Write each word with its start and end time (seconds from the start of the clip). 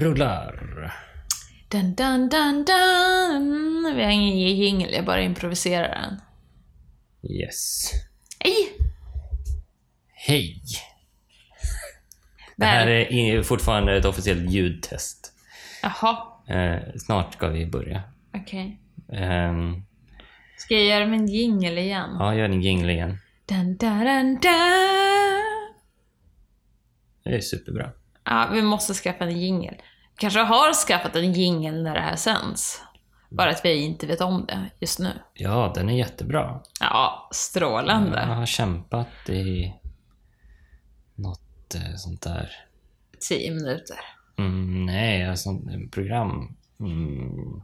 Rullar. 0.00 0.92
Dun, 1.68 1.94
dun, 1.94 2.28
dun, 2.28 2.64
dun. 2.64 3.92
Vi 3.96 4.04
har 4.04 4.10
ingen 4.10 4.38
jingel, 4.56 4.92
jag 4.94 5.04
bara 5.04 5.22
improviserar 5.22 5.88
den. 5.88 6.20
Yes. 7.32 7.90
Hej! 8.38 8.68
Hej! 10.12 10.62
Det 12.56 12.64
här 12.66 12.86
är 12.86 13.42
fortfarande 13.42 13.96
ett 13.96 14.04
officiellt 14.04 14.50
ljudtest. 14.50 15.32
Jaha, 15.82 16.32
Eh, 16.48 16.78
snart 16.98 17.34
ska 17.34 17.48
vi 17.48 17.66
börja. 17.66 18.02
okej. 18.34 18.80
Ehm, 19.12 19.82
Ska 20.58 20.74
jag 20.74 20.84
göra 20.84 21.06
min 21.06 21.26
jingel 21.26 21.78
igen? 21.78 22.10
ja, 22.18 22.34
gör 22.34 22.48
din 22.48 22.62
jingle 22.62 22.92
igen. 22.92 23.18
Dun, 23.46 23.76
dun, 23.76 24.04
dun, 24.04 24.34
dun. 24.34 24.42
Det 27.24 27.30
är 27.36 27.40
superbra. 27.40 27.90
Ja, 28.26 28.48
vi 28.52 28.62
måste 28.62 28.94
skaffa 28.94 29.24
en 29.24 29.40
jingel. 29.40 29.74
Kanske 30.16 30.40
har 30.40 30.72
skaffat 30.72 31.16
en 31.16 31.32
jingel 31.32 31.82
när 31.82 31.94
det 31.94 32.00
här 32.00 32.16
sänds. 32.16 32.82
Bara 33.30 33.50
att 33.50 33.64
vi 33.64 33.84
inte 33.84 34.06
vet 34.06 34.20
om 34.20 34.46
det 34.46 34.70
just 34.80 34.98
nu. 34.98 35.12
Ja, 35.34 35.72
den 35.74 35.88
är 35.88 35.98
jättebra. 35.98 36.60
Ja, 36.80 37.28
strålande. 37.32 38.20
Jag 38.28 38.36
har 38.36 38.46
kämpat 38.46 39.28
i 39.28 39.74
något 41.14 41.74
eh, 41.74 41.96
sånt 41.96 42.22
där. 42.22 42.50
Tio 43.28 43.54
minuter. 43.54 43.96
Mm, 44.38 44.86
nej, 44.86 45.28
alltså 45.28 45.50
program. 45.92 46.56
Mm. 46.80 47.62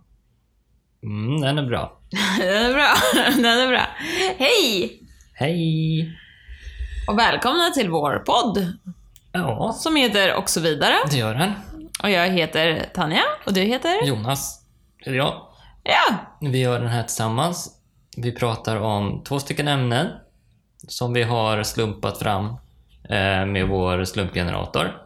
Mm, 1.02 1.41
den 1.41 1.58
är 1.58 1.66
bra. 1.66 2.00
Den 2.38 2.66
är 2.66 2.72
bra. 2.72 2.94
Den 3.42 3.60
är 3.60 3.69
bra. 3.69 3.86
Hej! 4.38 5.00
Hej! 5.34 6.19
Och 7.08 7.19
välkomna 7.19 7.70
till 7.70 7.91
vår 7.91 8.19
podd 8.19 8.72
Ja, 9.33 9.72
som 9.72 9.97
heter 9.97 10.34
Och 10.34 10.50
så 10.50 10.61
vidare. 10.61 10.94
det 11.11 11.16
gör 11.16 11.34
den. 11.34 11.52
Och 12.02 12.11
jag 12.11 12.28
heter 12.28 12.86
Tanja 12.94 13.22
och 13.47 13.52
du 13.52 13.61
heter? 13.61 14.05
Jonas, 14.06 14.61
eller 15.06 15.16
jag. 15.16 15.47
Ja. 15.83 16.14
Vi 16.41 16.58
gör 16.61 16.80
den 16.80 16.88
här 16.88 17.02
tillsammans. 17.02 17.78
Vi 18.16 18.33
pratar 18.33 18.77
om 18.77 19.25
två 19.25 19.38
stycken 19.38 19.69
ämnen 19.69 20.08
som 20.88 21.12
vi 21.12 21.22
har 21.22 21.62
slumpat 21.62 22.19
fram 22.19 22.47
eh, 23.08 23.47
med 23.47 23.69
vår 23.69 24.05
slumpgenerator. 24.05 24.97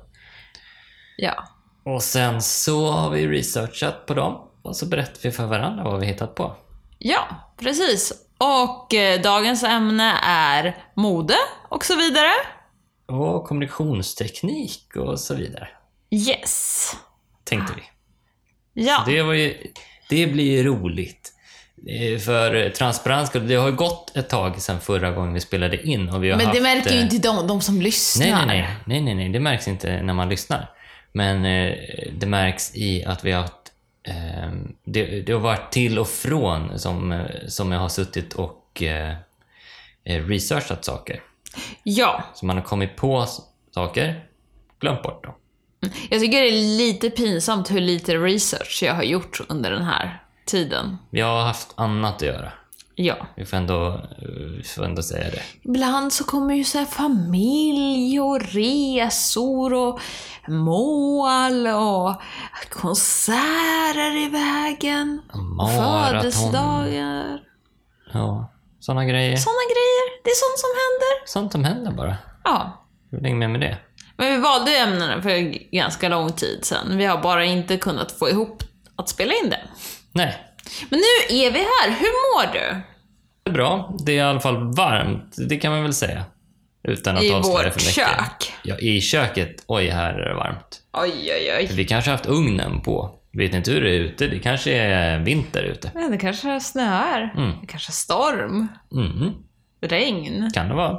Ja. 1.16 1.44
Och 1.84 2.02
sen 2.02 2.42
så 2.42 2.90
har 2.90 3.10
vi 3.10 3.28
researchat 3.28 4.06
på 4.06 4.14
dem 4.14 4.48
och 4.62 4.76
så 4.76 4.86
berättar 4.86 5.20
vi 5.22 5.32
för 5.32 5.46
varandra 5.46 5.84
vad 5.84 6.00
vi 6.00 6.06
hittat 6.06 6.34
på. 6.34 6.56
Ja, 6.98 7.26
precis. 7.60 8.12
Och 8.38 8.94
eh, 8.94 9.20
dagens 9.20 9.62
ämne 9.64 10.12
är 10.22 10.76
mode 10.94 11.34
och 11.68 11.84
så 11.84 11.96
vidare. 11.96 12.30
Och 13.06 13.44
kommunikationsteknik 13.44 14.96
och 14.96 15.20
så 15.20 15.34
vidare, 15.34 15.68
Yes. 16.10 16.92
tänkte 17.44 17.72
vi. 17.76 17.82
Ja. 18.82 19.02
Det, 19.06 19.22
var 19.22 19.32
ju, 19.32 19.72
det 20.10 20.26
blir 20.26 20.64
roligt. 20.64 21.32
För 22.24 22.70
transparens 22.70 23.30
det 23.30 23.54
har 23.54 23.68
ju 23.68 23.76
gått 23.76 24.16
ett 24.16 24.28
tag 24.28 24.62
sedan 24.62 24.80
förra 24.80 25.10
gången 25.10 25.34
vi 25.34 25.40
spelade 25.40 25.82
in 25.86 26.08
och 26.08 26.24
vi 26.24 26.30
har 26.30 26.36
Men 26.36 26.46
det 26.46 26.50
haft, 26.50 26.62
märker 26.62 26.90
ju 26.90 26.96
eh, 26.96 27.02
inte 27.02 27.18
de, 27.18 27.46
de 27.46 27.60
som 27.60 27.80
lyssnar. 27.82 28.26
Nej, 28.26 28.46
nej, 28.46 28.76
nej, 28.86 29.00
nej, 29.00 29.14
nej, 29.14 29.28
det 29.28 29.40
märks 29.40 29.68
inte 29.68 30.02
när 30.02 30.14
man 30.14 30.28
lyssnar. 30.28 30.70
Men 31.12 31.44
eh, 31.44 31.74
det 32.12 32.26
märks 32.26 32.76
i 32.76 33.04
att 33.04 33.24
vi 33.24 33.32
har 33.32 33.42
haft, 33.42 33.72
eh, 34.08 34.50
det, 34.84 35.20
det 35.20 35.32
har 35.32 35.40
varit 35.40 35.72
till 35.72 35.98
och 35.98 36.08
från 36.08 36.78
som, 36.78 37.12
eh, 37.12 37.26
som 37.48 37.72
jag 37.72 37.80
har 37.80 37.88
suttit 37.88 38.32
och 38.32 38.82
researchat 40.04 40.84
saker. 40.84 41.20
Ja. 41.82 42.24
Så 42.34 42.46
man 42.46 42.56
har 42.56 42.64
kommit 42.64 42.96
på 42.96 43.26
saker, 43.74 44.24
glömt 44.80 45.02
bort 45.02 45.24
dem. 45.24 45.34
Jag 46.10 46.20
tycker 46.20 46.42
det 46.42 46.48
är 46.48 46.78
lite 46.78 47.10
pinsamt 47.10 47.70
hur 47.70 47.80
lite 47.80 48.14
research 48.16 48.82
jag 48.82 48.94
har 48.94 49.02
gjort 49.02 49.40
under 49.48 49.70
den 49.70 49.82
här 49.82 50.22
tiden. 50.46 50.96
Vi 51.10 51.20
har 51.20 51.42
haft 51.42 51.72
annat 51.76 52.14
att 52.14 52.22
göra. 52.22 52.52
Ja. 52.94 53.16
Vi 53.36 53.44
får 53.44 53.56
ändå, 53.56 53.88
eh, 53.88 54.28
vi 54.56 54.62
får 54.62 54.84
ändå 54.84 55.02
säga 55.02 55.30
det. 55.30 55.42
Ibland 55.62 56.12
så 56.12 56.24
kommer 56.24 56.54
ju 56.54 56.64
så 56.64 56.84
familj 56.84 58.20
och 58.20 58.40
resor 58.42 59.74
och 59.74 60.00
mål 60.48 61.66
och 61.66 62.14
konserter 62.70 64.16
i 64.26 64.28
vägen. 64.28 65.22
Maraton. 65.34 66.10
Födelsedagar. 66.10 67.40
Ja, 68.12 68.52
sådana 68.86 69.04
grejer. 69.04 69.36
Sådana 69.36 69.64
grejer. 69.74 70.04
Det 70.24 70.30
är 70.30 70.34
sånt 70.34 70.58
som 70.58 70.70
händer. 70.82 71.26
Sånt 71.26 71.52
som 71.52 71.64
händer 71.64 71.90
bara. 71.92 72.16
Ja. 72.44 72.86
Hur 73.10 73.20
länge 73.20 73.36
med 73.36 73.50
med 73.50 73.60
det? 73.60 73.76
Men 74.16 74.32
vi 74.32 74.38
valde 74.38 74.76
ämnena 74.76 75.22
för 75.22 75.30
ganska 75.76 76.08
lång 76.08 76.32
tid 76.32 76.64
sedan. 76.64 76.96
Vi 76.96 77.04
har 77.04 77.18
bara 77.22 77.44
inte 77.44 77.76
kunnat 77.76 78.12
få 78.12 78.28
ihop 78.30 78.62
att 78.96 79.08
spela 79.08 79.34
in 79.34 79.50
det. 79.50 79.60
Nej, 80.12 80.36
Men 80.90 80.98
nu 81.00 81.36
är 81.36 81.50
vi 81.50 81.58
här. 81.58 81.90
Hur 81.90 82.06
mår 82.46 82.52
du? 82.52 82.80
det 83.44 83.50
är 83.50 83.54
bra. 83.54 83.94
Det 84.06 84.12
är 84.12 84.16
i 84.16 84.20
alla 84.20 84.40
fall 84.40 84.74
varmt, 84.76 85.34
det 85.48 85.56
kan 85.56 85.72
man 85.72 85.82
väl 85.82 85.94
säga. 85.94 86.24
Utan 86.88 87.16
att 87.16 87.22
I 87.22 87.32
avslöja 87.32 87.56
vårt 87.64 87.72
för 87.72 87.80
mycket. 87.80 87.94
kök. 87.94 88.52
Ja, 88.62 88.78
i 88.78 89.00
köket. 89.00 89.64
Oj, 89.66 89.88
här 89.88 90.14
är 90.14 90.28
det 90.28 90.34
varmt. 90.34 90.80
Oj, 90.92 91.12
oj, 91.14 91.54
oj. 91.58 91.68
Vi 91.72 91.84
kanske 91.84 92.10
har 92.10 92.16
haft 92.16 92.28
ugnen 92.28 92.80
på. 92.80 93.15
Vet 93.36 93.54
inte 93.54 93.70
hur 93.70 93.80
det 93.80 93.90
är 93.90 94.00
ute. 94.00 94.26
Det 94.26 94.38
kanske 94.38 94.72
är 94.72 95.18
vinter 95.18 95.62
ute. 95.62 95.90
Men 95.94 96.10
det 96.10 96.18
kanske 96.18 96.60
snöar. 96.60 97.34
Mm. 97.36 97.52
Det 97.60 97.66
kanske 97.66 97.90
är 97.90 97.92
storm. 97.92 98.68
Mhm, 98.90 99.34
Regn. 99.82 100.50
kan 100.54 100.68
det 100.68 100.74
vara. 100.74 100.98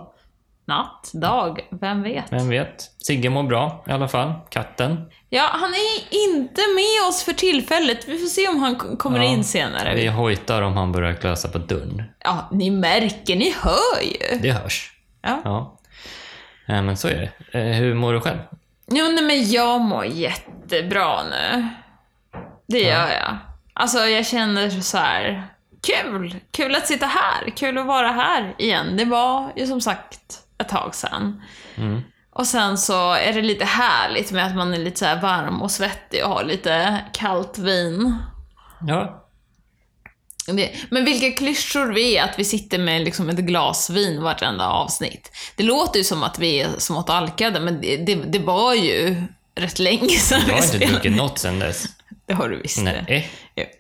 Natt. 0.67 1.11
Dag. 1.13 1.59
Vem 1.81 2.03
vet? 2.03 2.31
Vem 2.33 2.49
vet? 2.49 2.81
Sigge 2.97 3.29
mår 3.29 3.43
bra 3.43 3.83
i 3.87 3.91
alla 3.91 4.07
fall. 4.07 4.33
Katten. 4.49 5.01
Ja, 5.29 5.49
han 5.51 5.69
är 5.73 6.13
inte 6.29 6.61
med 6.75 7.09
oss 7.09 7.23
för 7.23 7.33
tillfället. 7.33 8.07
Vi 8.07 8.17
får 8.17 8.27
se 8.27 8.47
om 8.47 8.59
han 8.59 8.75
kommer 8.75 9.17
Ja, 9.19 9.23
in 9.25 9.43
senare. 9.43 9.95
Vi 9.95 10.07
hojtar 10.07 10.61
om 10.61 10.73
han 10.77 10.91
börjar 10.91 11.13
klösa 11.13 11.47
på 11.49 11.57
dörren. 11.57 12.03
Ja, 12.23 12.49
ni 12.51 12.69
märker. 12.71 13.35
Ni 13.35 13.53
hör 13.61 14.01
ju. 14.03 14.39
Det 14.41 14.51
hörs. 14.51 14.91
Ja. 15.21 15.41
Ja. 15.43 15.79
ja 16.65 16.81
men 16.81 16.97
så 16.97 17.07
är 17.07 17.31
det. 17.51 17.59
Eh, 17.59 17.75
hur 17.75 17.93
mår 17.93 18.13
du 18.13 18.21
själv? 18.21 18.39
Jo, 18.91 19.05
nej, 19.05 19.23
men 19.23 19.51
jag 19.51 19.81
mår 19.81 20.05
jättebra 20.05 21.23
nu. 21.23 21.67
Det 22.67 22.81
gör 22.81 23.09
jag. 23.09 23.38
Alltså, 23.73 23.97
jag 23.97 24.25
känner 24.25 24.69
så 24.69 24.97
här. 24.97 25.47
Kul! 25.88 26.35
Kul 26.51 26.75
att 26.75 26.88
sitta 26.88 27.05
här. 27.05 27.50
Kul 27.50 27.78
att 27.78 27.85
vara 27.85 28.11
här 28.11 28.55
igen. 28.57 28.97
Det 28.97 29.05
var 29.05 29.53
ju 29.55 29.67
som 29.67 29.81
sagt 29.81 30.39
ett 30.57 30.69
tag 30.69 30.95
sedan. 30.95 31.41
Mm. 31.75 32.01
Och 32.31 32.47
sen 32.47 32.77
så 32.77 33.13
är 33.13 33.33
det 33.33 33.41
lite 33.41 33.66
härligt 33.66 34.31
med 34.31 34.45
att 34.45 34.56
man 34.56 34.73
är 34.73 34.77
lite 34.77 35.00
så 35.00 35.06
varm 35.06 35.61
och 35.61 35.72
svettig 35.72 36.23
och 36.23 36.29
har 36.29 36.44
lite 36.44 37.01
kallt 37.13 37.57
vin. 37.57 38.16
Ja. 38.88 39.23
Det, 40.47 40.72
men 40.89 41.06
vilka 41.06 41.31
klyschor 41.31 41.94
vi 41.94 42.18
är 42.18 42.24
att 42.24 42.39
vi 42.39 42.45
sitter 42.45 42.77
med 42.77 43.01
liksom 43.01 43.30
ett 43.30 43.38
glas 43.38 43.89
vin 43.89 44.24
vartenda 44.24 44.68
avsnitt. 44.68 45.31
Det 45.56 45.63
låter 45.63 45.97
ju 45.97 46.03
som 46.03 46.24
att 46.24 46.39
vi 46.39 46.62
är 46.62 46.69
smått 46.77 47.09
alkade, 47.09 47.59
men 47.59 47.81
det, 47.81 47.97
det, 47.97 48.15
det 48.15 48.39
var 48.39 48.74
ju 48.74 49.24
rätt 49.56 49.80
länge 49.80 50.09
sedan 50.09 50.41
Jag 50.47 50.56
har 50.56 50.63
inte 50.63 50.77
druckit 50.77 51.15
något 51.15 51.39
sen 51.39 51.59
dess. 51.59 51.86
Det 52.27 52.33
har 52.33 52.50
du 52.50 52.62
visst. 52.62 52.83
Nej, 52.83 53.29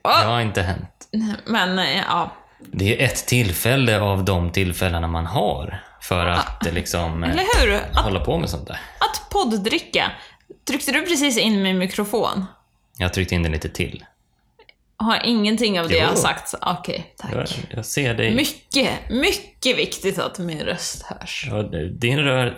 det 0.03 0.09
har 0.09 0.41
inte 0.41 0.61
hänt. 0.61 1.07
men 1.45 1.79
eh, 1.79 1.97
ja. 2.07 2.31
Det 2.71 3.01
är 3.01 3.05
ett 3.05 3.27
tillfälle 3.27 3.99
av 3.99 4.25
de 4.25 4.51
tillfällena 4.51 5.07
man 5.07 5.25
har 5.25 5.83
för 6.01 6.25
att 6.25 6.65
eh, 6.65 6.73
liksom 6.73 7.23
eh, 7.23 7.31
Eller 7.31 7.61
hur? 7.61 7.73
Att, 7.75 8.03
hålla 8.03 8.19
på 8.19 8.37
med 8.37 8.49
sånt 8.49 8.67
där. 8.67 8.79
att 8.99 9.29
podddricka. 9.29 10.11
Tryckte 10.67 10.91
du 10.91 11.01
precis 11.05 11.37
in 11.37 11.63
min 11.63 11.77
mikrofon? 11.77 12.45
Jag 12.97 13.13
tryckte 13.13 13.35
in 13.35 13.43
den 13.43 13.51
lite 13.51 13.69
till. 13.69 14.05
Har 14.99 15.21
ingenting 15.25 15.79
av 15.79 15.87
det 15.87 15.93
Jo. 15.93 15.99
jag 15.99 16.07
har 16.07 16.15
sagt. 16.15 16.53
Okej, 16.61 17.13
tack. 17.17 17.31
Jag, 17.33 17.47
jag 17.69 17.85
ser 17.85 18.13
dig. 18.13 18.35
Mycket, 18.35 18.89
mycket 19.09 19.77
viktigt 19.77 20.19
att 20.19 20.39
min 20.39 20.59
röst 20.59 21.03
hörs. 21.03 21.47
Ja, 21.51 21.63
din, 21.91 22.19
rö, 22.19 22.51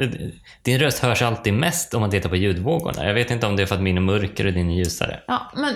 din 0.61 0.79
röst 0.79 0.99
hörs 0.99 1.21
alltid 1.21 1.53
mest 1.53 1.93
om 1.93 2.01
man 2.01 2.11
tittar 2.11 2.29
på 2.29 2.35
ljudvågorna. 2.35 3.05
Jag 3.05 3.13
vet 3.13 3.31
inte 3.31 3.47
om 3.47 3.55
det 3.55 3.61
är 3.63 3.67
för 3.67 3.75
att 3.75 3.81
min 3.81 3.97
är 3.97 4.01
mörkare 4.01 4.47
och 4.47 4.53
din 4.53 4.69
är 4.69 4.75
ljusare. 4.75 5.19
Ja, 5.27 5.51
men 5.55 5.73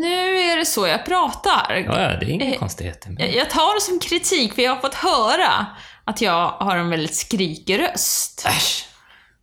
nu 0.00 0.40
är 0.40 0.56
det 0.56 0.64
så 0.66 0.86
jag 0.86 1.04
pratar. 1.06 1.84
Ja, 1.86 2.00
ja, 2.02 2.18
det 2.18 2.26
är 2.26 2.30
inga 2.30 2.44
Eh, 2.52 2.58
konstigheter. 2.58 3.16
Jag 3.18 3.34
jag 3.34 3.50
tar 3.50 3.74
det 3.74 3.80
som 3.80 3.98
kritik, 4.00 4.54
för 4.54 4.62
jag 4.62 4.74
har 4.74 4.80
fått 4.80 4.94
höra 4.94 5.66
att 6.04 6.20
jag 6.20 6.48
har 6.48 6.76
en 6.76 6.90
väldigt 6.90 7.14
skrikig 7.14 7.78
röst. 7.78 8.46
Äsch! 8.48 8.84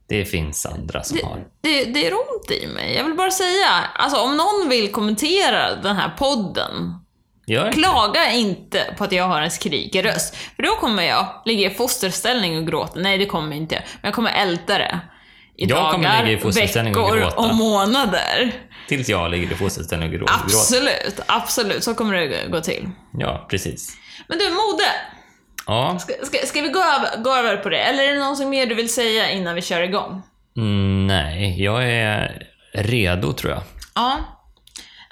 Det 0.10 0.26
finns 0.26 0.66
andra 0.66 1.04
som 1.04 1.18
Det, 1.18 1.24
har. 1.26 1.38
det, 1.62 1.84
det 1.86 2.08
är 2.08 2.14
ont 2.14 2.52
i 2.52 2.68
mig. 2.68 2.96
Jag 2.96 3.04
vill 3.04 3.14
bara 3.14 3.32
säga, 3.32 3.68
alltså 3.96 4.20
om 4.22 4.38
någon 4.38 4.70
vill 4.70 4.92
kommentera 4.92 5.76
den 5.76 5.96
här 5.96 6.10
podden, 6.18 6.72
Gör 7.48 7.72
klaga 7.72 8.32
inte 8.32 8.96
på 8.98 9.04
att 9.04 9.12
jag 9.12 9.24
har 9.28 9.42
en 9.42 9.52
skrikig 9.52 10.06
röst. 10.06 10.36
För 10.56 10.64
då 10.64 10.76
kommer 10.76 11.04
jag 11.04 11.42
ligga 11.46 11.72
i 11.72 11.74
fosterställning 11.74 12.58
och 12.58 12.68
gråta. 12.68 13.00
Nej, 13.00 13.18
det 13.18 13.26
kommer 13.26 13.48
jag 13.48 13.58
inte. 13.58 13.76
Men 13.76 14.08
jag 14.08 14.14
kommer 14.14 14.32
älta 14.32 14.78
det. 14.78 15.00
I 15.58 15.66
Jag 15.66 15.92
kommer 15.92 16.10
dagar, 16.10 16.26
ligga 16.26 16.38
i 16.38 16.42
fosterställning 16.42 16.98
och 16.98 17.18
gråta. 17.18 17.36
och 17.38 17.56
månader. 17.56 18.52
Tills 18.88 19.10
jag 19.10 19.32
ligger 19.32 19.52
i 19.52 19.56
fosterställning 19.56 20.10
och 20.10 20.16
grå- 20.16 20.20
gråter. 20.26 20.34
Absolut, 20.44 21.20
absolut. 21.26 21.84
Så 21.84 21.96
kommer 21.96 22.16
det 22.16 22.48
gå 22.52 22.62
till. 22.62 22.90
Ja, 23.14 23.48
precis. 23.50 23.98
Men 24.28 24.38
du, 24.38 24.44
mode. 24.50 24.84
Ja, 25.66 26.00
Ska, 26.00 26.14
ska, 26.26 26.38
ska 26.46 26.62
vi 26.62 26.70
gå 26.70 26.80
över, 26.84 27.24
gå 27.24 27.36
över 27.36 27.58
på 27.58 27.70
det? 27.70 27.78
Eller 27.80 28.04
är 28.04 28.14
det 28.14 28.20
någonting 28.20 28.50
mer 28.50 28.66
du 28.66 28.76
vill 28.76 28.94
säga 28.94 29.32
innan 29.32 29.56
vi 29.56 29.62
kör 29.62 29.82
igång? 29.82 30.22
mm, 30.58 31.08
nej, 31.08 31.64
jag 31.64 31.84
är 31.92 32.48
redo 32.74 33.34
tror 33.34 33.52
jag. 33.54 33.62
Ja. 33.96 34.18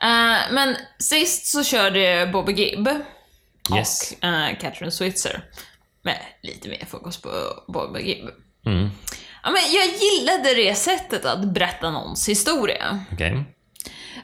Eh, 0.01 0.51
men 0.51 0.75
sist 0.99 1.47
så 1.47 1.63
körde 1.63 2.29
Bobby 2.33 2.53
Gibb 2.53 2.89
Yes. 3.75 4.13
och 4.21 4.27
uh, 4.27 4.47
Catherine 4.61 4.91
Switzer. 4.91 5.43
Med 6.01 6.17
lite 6.41 6.69
mer 6.69 6.85
fokus 6.89 7.21
på 7.21 7.29
Bobby 7.67 8.01
Gibb. 8.01 8.29
Mm. 8.65 8.89
Ja, 9.43 9.51
men 9.51 9.61
jag 9.73 9.85
gillade 9.87 10.53
det 10.53 10.75
sättet 10.75 11.25
att 11.25 11.53
berätta 11.53 11.89
någons 11.91 12.29
historia. 12.29 12.99
Okej. 13.13 13.43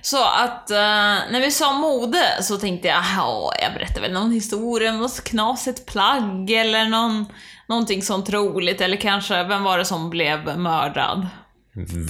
Så 0.02 0.24
att 0.24 0.72
eh, 0.72 0.78
när 0.78 1.42
vi 1.42 1.52
sa 1.52 1.74
mode 1.74 2.24
så 2.42 2.58
tänkte 2.58 2.88
jag, 2.88 3.04
ja, 3.18 3.54
jag 3.62 3.74
berättar 3.74 4.02
väl 4.02 4.14
någon 4.14 4.32
historia 4.32 4.90
om 4.92 4.98
något 4.98 5.24
knasigt 5.24 5.86
plagg 5.86 6.52
eller 6.52 6.86
någon, 6.86 7.26
någonting 7.68 8.02
sånt 8.02 8.30
roligt. 8.30 8.82
Eller 8.82 8.98
kanske, 8.98 9.44
vem 9.44 9.64
var 9.64 9.78
det 9.78 9.86
som 9.86 10.10
blev 10.10 10.58
mördad? 10.58 11.28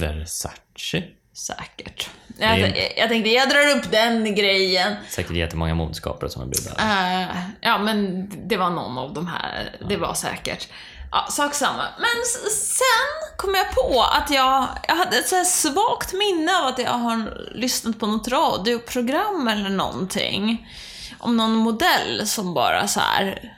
Versace. 0.00 1.02
Säkert. 1.34 2.10
Jag, 2.38 2.60
jag, 2.60 2.92
jag 2.96 3.08
tänkte, 3.08 3.30
jag 3.30 3.50
drar 3.50 3.76
upp 3.76 3.90
den 3.90 4.34
grejen. 4.34 4.96
Säkert 5.08 5.36
jättemånga 5.36 5.74
modeskapare 5.74 6.30
som 6.30 6.42
har 6.42 6.48
blivit. 6.48 6.78
Eh, 6.78 7.36
ja, 7.60 7.78
men 7.78 8.30
det 8.48 8.56
var 8.56 8.70
någon 8.70 8.98
av 8.98 9.14
de 9.14 9.26
här. 9.26 9.76
Det 9.88 9.96
var 9.96 10.14
säkert. 10.14 10.68
Ja, 11.14 11.26
sak 11.30 11.54
samma. 11.54 11.88
Men 11.98 12.24
sen 12.50 13.36
kom 13.36 13.54
jag 13.54 13.74
på 13.74 14.02
att 14.02 14.30
jag, 14.30 14.68
jag 14.88 14.96
hade 14.96 15.18
ett 15.18 15.28
så 15.28 15.36
här 15.36 15.44
svagt 15.44 16.12
minne 16.12 16.56
av 16.56 16.66
att 16.66 16.78
jag 16.78 16.90
har 16.90 17.48
lyssnat 17.54 17.98
på 17.98 18.06
något 18.06 18.28
radioprogram 18.28 19.48
eller 19.48 19.70
någonting. 19.70 20.68
Om 21.18 21.36
någon 21.36 21.54
modell 21.54 22.26
som 22.26 22.54
bara 22.54 22.88
så 22.88 23.00
här 23.00 23.52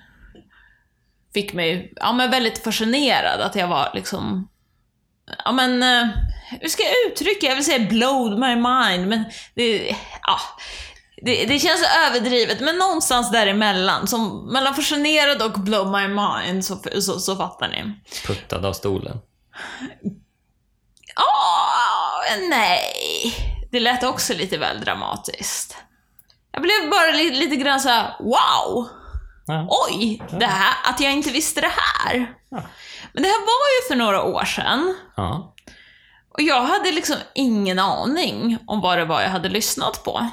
fick 1.34 1.52
mig 1.52 1.92
ja, 1.96 2.12
men 2.12 2.30
väldigt 2.30 2.64
fascinerad. 2.64 3.40
Att 3.40 3.56
jag 3.56 3.68
var 3.68 3.90
liksom... 3.94 4.48
Ja, 5.44 5.52
men... 5.52 5.82
Eh, 5.82 6.08
hur 6.60 6.68
ska 6.68 6.82
jag 6.82 7.12
uttrycka? 7.12 7.46
Jag 7.46 7.56
vill 7.56 7.64
säga 7.64 7.88
blowed 7.88 8.38
my 8.38 8.56
mind, 8.56 9.08
men 9.08 9.24
det... 9.54 9.96
Ja, 10.22 10.38
det, 11.22 11.46
det 11.46 11.58
känns 11.58 11.82
överdrivet, 12.06 12.60
men 12.60 12.78
någonstans 12.78 13.30
däremellan. 13.30 14.06
Som, 14.06 14.52
mellan 14.52 14.74
fascinerad 14.74 15.42
och 15.42 15.52
blow 15.52 15.90
my 15.90 16.08
mind, 16.08 16.64
så, 16.64 16.78
så, 17.00 17.20
så 17.20 17.36
fattar 17.36 17.68
ni. 17.68 18.00
Puttad 18.26 18.64
av 18.66 18.72
stolen. 18.72 19.18
Åh, 21.16 22.48
nej. 22.50 22.80
Det 23.70 23.80
lät 23.80 24.04
också 24.04 24.34
lite 24.34 24.58
väl 24.58 24.80
dramatiskt. 24.80 25.76
Jag 26.52 26.62
blev 26.62 26.90
bara 26.90 27.10
lite, 27.10 27.36
lite 27.36 27.56
grann 27.56 27.80
så 27.80 27.88
här: 27.88 28.16
wow! 28.20 28.88
Ja. 29.46 29.66
Oj, 29.70 30.22
det 30.38 30.46
här, 30.46 30.90
att 30.90 31.00
jag 31.00 31.12
inte 31.12 31.30
visste 31.30 31.60
det 31.60 31.72
här. 31.76 32.34
Ja. 32.48 32.62
Men 33.12 33.22
det 33.22 33.28
här 33.28 33.40
var 33.40 33.82
ju 33.82 33.88
för 33.88 33.96
några 33.96 34.22
år 34.22 34.44
sedan. 34.44 34.96
ja. 35.16 35.52
Och 36.32 36.42
jag 36.42 36.62
hade 36.62 36.92
liksom 36.92 37.16
ingen 37.34 37.78
aning 37.78 38.58
om 38.66 38.80
vad 38.80 38.98
det 38.98 39.04
var 39.04 39.22
jag 39.22 39.30
hade 39.30 39.48
lyssnat 39.48 40.04
på. 40.04 40.30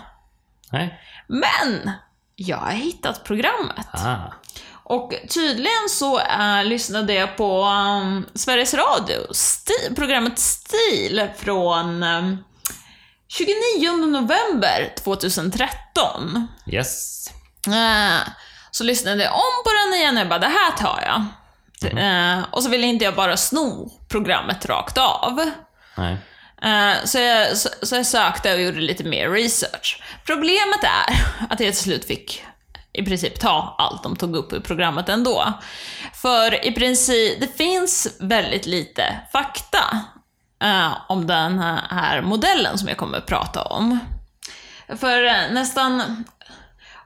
Nej. 0.73 0.99
Men, 1.27 1.91
jag 2.35 2.57
har 2.57 2.71
hittat 2.71 3.23
programmet. 3.23 3.87
Ah. 3.93 4.15
Och 4.85 5.13
tydligen 5.29 5.89
så 5.89 6.19
äh, 6.19 6.63
lyssnade 6.63 7.13
jag 7.13 7.37
på 7.37 7.63
um, 7.63 8.25
Sveriges 8.35 8.73
Radio, 8.73 9.17
sti- 9.31 9.95
programmet 9.95 10.39
Stil 10.39 11.27
från 11.37 12.03
um, 12.03 12.37
29 13.27 13.91
november 14.07 14.93
2013. 15.03 16.47
Yes. 16.67 17.27
Äh, 17.67 18.27
så 18.71 18.83
lyssnade 18.83 19.23
jag 19.23 19.33
om 19.33 19.63
på 19.65 19.69
den 19.85 19.99
igen 19.99 20.15
och 20.17 20.21
jag 20.21 20.29
bara, 20.29 20.39
det 20.39 20.47
här 20.47 20.71
tar 20.71 21.03
jag. 21.05 21.25
Äh, 22.37 22.43
och 22.51 22.63
så 22.63 22.69
ville 22.69 22.87
inte 22.87 23.05
jag 23.05 23.15
bara 23.15 23.37
sno 23.37 23.91
programmet 24.09 24.65
rakt 24.65 24.97
av. 24.97 25.49
Nej. 25.97 26.17
Eh, 26.63 27.06
så 27.06 27.19
jag, 27.19 27.57
så, 27.57 27.69
så 27.81 27.95
jag 27.95 28.06
sökte 28.06 28.54
och 28.54 28.62
gjorde 28.62 28.80
lite 28.80 29.04
mer 29.04 29.30
research. 29.30 30.01
Problemet 30.25 30.83
är 30.83 31.25
att 31.50 31.60
jag 31.60 31.74
till 31.74 31.83
slut 31.83 32.06
fick 32.06 32.44
i 32.94 33.04
princip 33.06 33.39
ta 33.39 33.75
allt 33.77 34.04
de 34.04 34.15
tog 34.15 34.36
upp 34.36 34.54
i 34.54 34.60
programmet 34.60 35.10
ändå. 35.10 35.54
För 36.13 36.65
i 36.65 36.71
princip, 36.71 37.42
det 37.42 37.57
finns 37.57 38.18
väldigt 38.19 38.65
lite 38.65 39.19
fakta 39.31 40.00
eh, 40.63 40.94
om 41.07 41.27
den 41.27 41.60
här 41.89 42.21
modellen 42.21 42.77
som 42.77 42.88
jag 42.88 42.98
kommer 42.98 43.18
att 43.18 43.25
prata 43.25 43.62
om. 43.62 44.00
För 44.88 45.24
eh, 45.24 45.51
nästan 45.51 46.24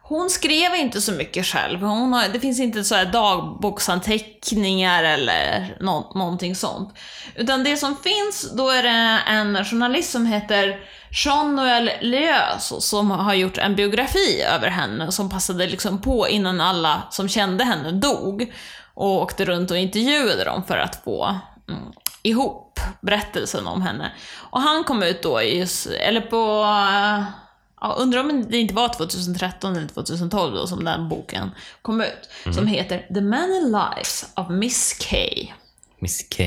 hon 0.09 0.29
skrev 0.29 0.75
inte 0.75 1.01
så 1.01 1.11
mycket 1.11 1.45
själv. 1.45 1.81
Hon 1.81 2.13
har, 2.13 2.27
det 2.33 2.39
finns 2.39 2.59
inte 2.59 2.83
så 2.83 2.95
här 2.95 3.05
dagboksanteckningar 3.05 5.03
eller 5.03 5.77
nå, 5.79 6.11
någonting 6.15 6.55
sånt. 6.55 6.93
Utan 7.35 7.63
det 7.63 7.77
som 7.77 7.95
finns, 7.97 8.51
då 8.53 8.69
är 8.69 8.83
det 8.83 9.21
en 9.27 9.65
journalist 9.65 10.11
som 10.11 10.25
heter 10.25 10.79
Jean-Noël 11.11 11.91
Liös 12.01 12.73
som 12.79 13.11
har 13.11 13.33
gjort 13.33 13.57
en 13.57 13.75
biografi 13.75 14.41
över 14.41 14.67
henne 14.67 15.11
som 15.11 15.29
passade 15.29 15.67
liksom 15.67 16.01
på 16.01 16.27
innan 16.27 16.61
alla 16.61 17.03
som 17.09 17.29
kände 17.29 17.63
henne 17.63 17.91
dog. 17.91 18.53
Och 18.93 19.21
åkte 19.21 19.45
runt 19.45 19.71
och 19.71 19.77
intervjuade 19.77 20.43
dem 20.43 20.63
för 20.67 20.77
att 20.77 21.03
få 21.03 21.35
mm, 21.69 21.83
ihop 22.23 22.79
berättelsen 23.01 23.67
om 23.67 23.81
henne. 23.81 24.11
Och 24.49 24.61
han 24.61 24.83
kom 24.83 25.03
ut 25.03 25.23
då 25.23 25.41
i 25.41 25.59
just, 25.59 25.87
eller 25.87 26.21
på 26.21 26.63
Ja, 27.81 27.95
undrar 27.99 28.19
om 28.19 28.45
det 28.49 28.57
inte 28.57 28.73
var 28.73 28.89
2013 28.89 29.75
eller 29.75 29.87
2012 29.87 30.55
då 30.55 30.67
som 30.67 30.85
den 30.85 31.09
boken 31.09 31.51
kom 31.81 32.01
ut. 32.01 32.53
Som 32.55 32.67
heter 32.67 33.07
The 33.13 33.21
Many 33.21 33.61
Lives 33.61 34.31
of 34.35 34.49
Miss 34.49 35.07
K. 35.09 35.17
Miss 35.99 36.29
K. 36.37 36.43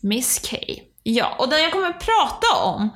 Miss 0.00 0.48
K. 0.50 0.56
Ja, 1.02 1.36
och 1.38 1.48
den 1.48 1.62
jag 1.62 1.72
kommer 1.72 1.88
att 1.88 2.00
prata 2.00 2.64
om 2.64 2.90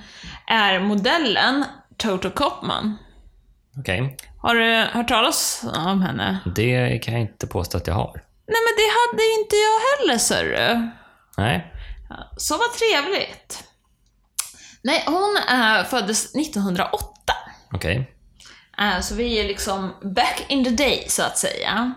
är 0.46 0.80
modellen 0.80 1.64
Toto 1.96 2.30
Kopman. 2.30 2.96
Okej. 3.78 4.16
Har 4.42 4.54
du 4.54 4.87
hört 4.92 5.08
talas 5.08 5.64
om 5.88 6.02
henne? 6.02 6.38
Det 6.56 6.99
kan 6.99 7.14
jag 7.14 7.20
inte 7.22 7.46
påstå 7.46 7.76
att 7.76 7.87
jag 7.87 7.94
har. 7.94 8.12
Nej 8.46 8.60
men 8.66 8.75
det 8.76 8.90
hade 9.00 9.40
inte 9.40 9.56
jag 9.56 10.06
heller, 10.06 10.18
ser 10.18 10.90
Nej. 11.37 11.75
Så 12.37 12.56
vad 12.56 12.72
trevligt. 12.72 13.64
Nej, 14.82 15.04
hon 15.06 15.37
äh, 15.58 15.84
föddes 15.84 16.34
1908. 16.34 17.06
Okej. 17.74 18.14
Eh, 18.78 19.00
Så 19.00 19.14
vi 19.14 19.38
är 19.40 19.44
liksom 19.44 19.94
back 20.02 20.44
in 20.48 20.64
the 20.64 20.70
day, 20.70 21.04
så 21.08 21.22
att 21.22 21.38
säga. 21.38 21.94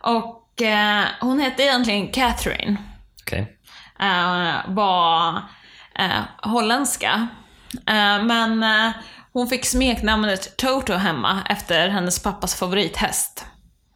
Och 0.00 0.62
eh, 0.62 1.04
hon 1.20 1.40
hette 1.40 1.62
egentligen 1.62 2.08
Catherine. 2.12 2.76
Okej. 3.22 3.56
Eh, 4.00 4.54
var 4.66 5.42
holländska. 6.42 7.26
Men 8.22 8.64
hon 9.32 9.48
fick 9.48 9.64
smeknamnet 9.66 10.56
Toto 10.56 10.94
hemma 10.94 11.42
efter 11.48 11.88
hennes 11.88 12.22
pappas 12.22 12.54
favorithäst. 12.54 13.46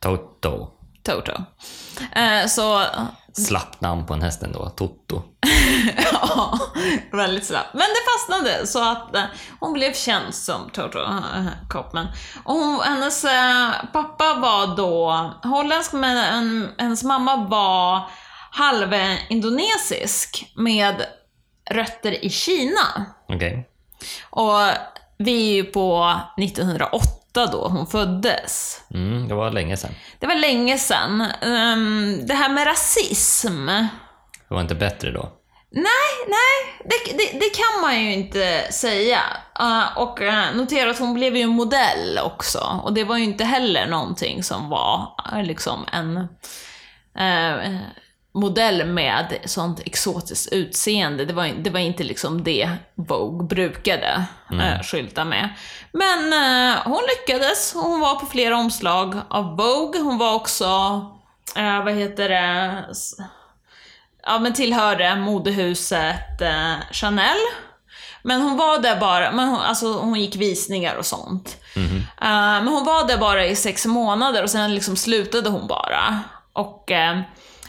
Toto. 0.00 0.70
Toto. 1.02 1.32
Så 2.48 2.82
Slappt 3.36 3.80
namn 3.80 4.06
på 4.06 4.14
en 4.14 4.22
häst 4.22 4.42
ändå. 4.42 4.68
Toto. 4.68 5.22
ja, 6.12 6.58
väldigt 7.12 7.46
snabbt. 7.46 7.68
Men 7.72 7.80
det 7.80 8.12
fastnade 8.12 8.66
så 8.66 8.90
att 8.90 9.16
eh, 9.16 9.24
hon 9.60 9.72
blev 9.72 9.92
känd 9.92 10.34
som 10.34 10.70
Toto 10.70 10.98
eh, 10.98 11.46
Kopman. 11.68 12.06
Och 12.44 12.54
hon, 12.54 12.80
hennes 12.80 13.24
eh, 13.24 13.70
pappa 13.92 14.34
var 14.34 14.76
då 14.76 15.30
holländsk, 15.42 15.92
men 15.92 16.16
en, 16.16 16.68
hennes 16.78 17.02
mamma 17.02 17.36
var 17.36 18.10
halvindonesisk 18.50 20.52
med 20.56 21.06
rötter 21.70 22.24
i 22.24 22.30
Kina. 22.30 23.06
Okej. 23.28 23.68
Och 24.30 24.58
vi 25.18 25.50
är 25.50 25.54
ju 25.54 25.64
på 25.64 26.20
1908 26.38 27.23
då 27.34 27.68
hon 27.68 27.86
föddes. 27.86 28.80
Mm, 28.94 29.28
det 29.28 29.34
var 29.34 29.50
länge 29.50 29.76
sedan. 29.76 29.94
Det 30.18 30.26
var 30.26 30.34
länge 30.34 30.78
sedan. 30.78 31.20
Ehm, 31.20 32.26
det 32.26 32.34
här 32.34 32.48
med 32.48 32.66
rasism, 32.66 33.66
Det 34.48 34.54
var 34.54 34.60
inte 34.60 34.74
bättre 34.74 35.10
då. 35.10 35.32
Nej, 35.76 36.28
nej, 36.28 36.84
det, 36.84 37.12
det, 37.18 37.38
det 37.38 37.50
kan 37.50 37.80
man 37.82 38.02
ju 38.02 38.12
inte 38.12 38.72
säga. 38.72 39.20
Uh, 39.60 39.98
och 39.98 40.20
uh, 40.20 40.56
notera 40.56 40.90
att 40.90 40.98
hon 40.98 41.14
blev 41.14 41.36
ju 41.36 41.46
modell 41.46 42.18
också. 42.24 42.80
Och 42.82 42.92
det 42.92 43.04
var 43.04 43.16
ju 43.16 43.24
inte 43.24 43.44
heller 43.44 43.86
någonting 43.86 44.42
som 44.42 44.68
var 44.68 45.08
uh, 45.32 45.42
liksom 45.42 45.86
en 45.92 46.16
uh, 47.20 47.80
modell 48.34 48.86
med 48.86 49.38
sånt 49.44 49.80
exotiskt 49.80 50.52
utseende. 50.52 51.24
Det 51.24 51.32
var, 51.32 51.46
det 51.46 51.70
var 51.70 51.80
inte 51.80 52.02
liksom 52.02 52.44
det 52.44 52.70
Vogue 52.94 53.46
brukade 53.46 54.26
uh, 54.52 54.82
skylta 54.82 55.24
med. 55.24 55.48
Men 55.92 56.32
uh, 56.32 56.78
hon 56.84 57.02
lyckades. 57.08 57.72
Hon 57.74 58.00
var 58.00 58.14
på 58.14 58.26
flera 58.26 58.56
omslag 58.56 59.14
av 59.28 59.56
Vogue. 59.56 60.00
Hon 60.00 60.18
var 60.18 60.34
också, 60.34 60.66
uh, 61.58 61.84
vad 61.84 61.94
heter 61.94 62.28
det, 62.28 62.84
ja, 64.26 64.38
men 64.38 64.52
tillhörde 64.52 65.16
modehuset 65.16 66.40
eh, 66.40 66.74
Chanel. 66.90 67.36
Men 68.22 68.40
hon 68.42 68.56
var 68.56 68.78
där 68.78 69.00
bara, 69.00 69.32
men 69.32 69.48
hon, 69.48 69.60
alltså, 69.60 69.92
hon 69.92 70.20
gick 70.20 70.36
visningar 70.36 70.96
och 70.96 71.06
sånt. 71.06 71.56
Eh, 72.20 72.62
men 72.62 72.68
hon 72.68 72.84
var 72.84 73.08
där 73.08 73.18
bara 73.18 73.46
i 73.46 73.56
sex 73.56 73.86
månader 73.86 74.42
och 74.42 74.50
sen 74.50 74.74
liksom 74.74 74.96
slutade 74.96 75.50
hon 75.50 75.66
bara. 75.66 76.20
Och 76.52 76.90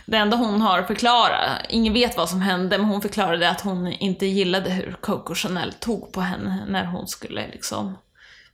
Det 0.06 0.18
enda 0.18 0.38
hon 0.38 0.62
har 0.62 0.84
förklarat, 0.84 1.62
ingen 1.70 1.94
vet 1.94 2.18
vad 2.18 2.30
som 2.30 2.42
hände, 2.42 2.78
men 2.78 2.88
hon 2.88 3.02
förklarade 3.02 3.50
att 3.50 3.62
hon 3.62 3.88
inte 3.88 4.26
gillade 4.26 4.70
hur 4.70 4.98
Coco 5.02 5.36
Chanel 5.36 5.74
tog 5.74 6.12
på 6.12 6.22
henne 6.22 6.66
när 6.68 6.86
hon 6.86 7.08
skulle 7.08 7.48
liksom 7.48 7.98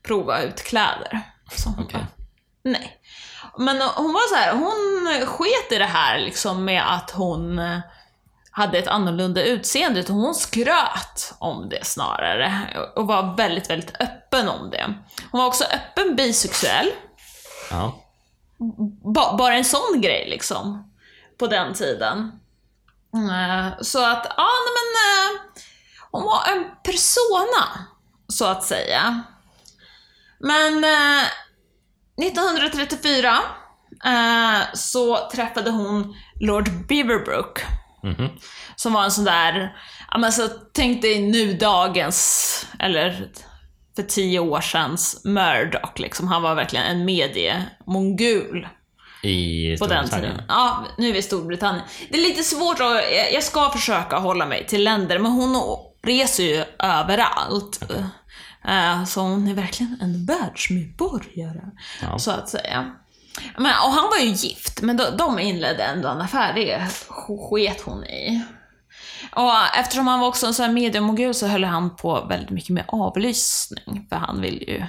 prova 0.03 0.41
ut 0.41 0.63
kläder. 0.63 1.22
Så 1.55 1.70
hon 1.70 1.84
Okej. 1.84 2.00
bara, 2.00 2.08
nej. 2.63 2.98
Men 3.58 3.81
hon 3.81 4.13
var 4.13 4.29
så 4.29 4.36
här, 4.36 4.53
hon 4.53 5.25
sket 5.25 5.72
i 5.72 5.77
det 5.77 5.86
här 5.86 6.20
liksom 6.20 6.65
med 6.65 6.93
att 6.96 7.12
hon 7.12 7.60
eh, 7.60 7.79
hade 8.51 8.77
ett 8.77 8.88
annorlunda 8.88 9.43
utseende, 9.43 10.00
utan 10.00 10.15
hon 10.15 10.36
skröt 10.36 11.34
om 11.39 11.70
det 11.70 11.86
snarare. 11.86 12.62
Och 12.96 13.08
var 13.08 13.38
väldigt, 13.38 13.70
väldigt 13.70 14.01
öppen 14.01 14.50
om 14.50 14.70
det. 14.70 14.93
Hon 15.31 15.39
var 15.39 15.48
också 15.48 15.63
öppen 15.63 16.15
bisexuell. 16.15 16.91
Ja. 17.72 18.00
Ba, 19.13 19.38
bara 19.38 19.55
en 19.55 19.65
sån 19.65 20.01
grej 20.01 20.29
liksom. 20.29 20.90
På 21.41 21.48
den 21.48 21.74
tiden. 21.74 22.31
Eh, 23.13 23.74
Så 23.81 24.05
att, 24.05 24.25
ja 24.38 24.48
men 24.75 24.89
eh, 25.07 25.41
hon 26.12 26.24
var 26.24 26.51
en 26.51 26.65
persona, 26.83 27.88
så 28.27 28.45
att 28.45 28.63
säga. 28.63 29.24
Men 30.39 30.83
eh, 30.83 31.24
1934 32.27 33.39
eh, 34.05 34.62
så 34.74 35.29
träffade 35.29 35.71
hon 35.71 36.15
Lord 36.39 36.69
Beaverbrook. 36.88 37.62
Mhm. 38.03 38.29
Som 38.75 38.93
var 38.93 39.03
en 39.03 39.12
sån 39.12 39.24
där, 39.25 39.75
ja 40.12 40.17
men 40.17 40.31
så 40.31 40.48
tänk 40.74 41.01
dig 41.01 41.21
nu 41.31 41.53
dagens, 41.53 42.67
eller 42.79 43.31
för 43.95 44.03
tio 44.03 44.39
år 44.39 44.62
sedans 44.62 45.21
Murdoch 45.25 46.00
liksom. 46.00 46.27
Han 46.27 46.41
var 46.41 46.55
verkligen 46.55 46.86
en 46.86 47.05
mediemongul 47.05 48.67
I 49.23 49.77
på 49.79 49.87
den 49.87 50.09
tiden. 50.09 50.41
Ja, 50.47 50.85
nu 50.97 51.07
är 51.09 51.13
vi 51.13 51.19
i 51.19 51.21
Storbritannien. 51.21 51.83
Det 52.09 52.17
är 52.17 52.21
lite 52.21 52.43
svårt 52.43 52.79
att, 52.79 53.01
jag- 53.33 53.43
ska 53.43 53.69
försöka 53.69 54.17
hålla 54.17 54.45
mig 54.45 54.65
till 54.67 54.83
länder, 54.83 55.19
men 55.19 55.31
hon 55.31 55.77
reser 56.03 56.43
ju 56.43 56.63
överallt. 56.79 57.91
Eh, 58.67 59.03
Så 59.03 59.21
hon 59.21 59.47
är 59.47 59.53
verkligen 59.53 59.97
en 60.01 60.25
världsmedborgare, 60.25 61.61
Ja. 62.01 62.19
så 62.19 62.31
att 62.31 62.49
säga. 62.49 62.91
Men, 63.57 63.65
och 63.85 63.91
han 63.91 64.09
var 64.09 64.17
ju 64.17 64.29
gift, 64.29 64.81
men 64.81 64.97
de, 64.97 65.03
de 65.17 65.39
inledde 65.39 65.83
ändå 65.83 66.07
en 66.09 66.21
affär, 66.21 66.53
det 66.53 66.87
sket 67.09 67.81
hon 67.81 68.03
i. 68.03 68.41
Och 69.35 69.51
eftersom 69.79 70.07
han 70.07 70.19
var 70.19 70.27
också 70.27 70.47
en 70.47 70.53
sån 70.53 70.65
här 70.65 70.73
mediemogul 70.73 71.33
så 71.33 71.47
höll 71.47 71.63
han 71.63 71.95
på 71.95 72.25
väldigt 72.29 72.49
mycket 72.49 72.69
med 72.69 72.83
avlyssning, 72.87 74.07
för 74.09 74.15
han 74.15 74.41
vill 74.41 74.61
ju 74.69 74.83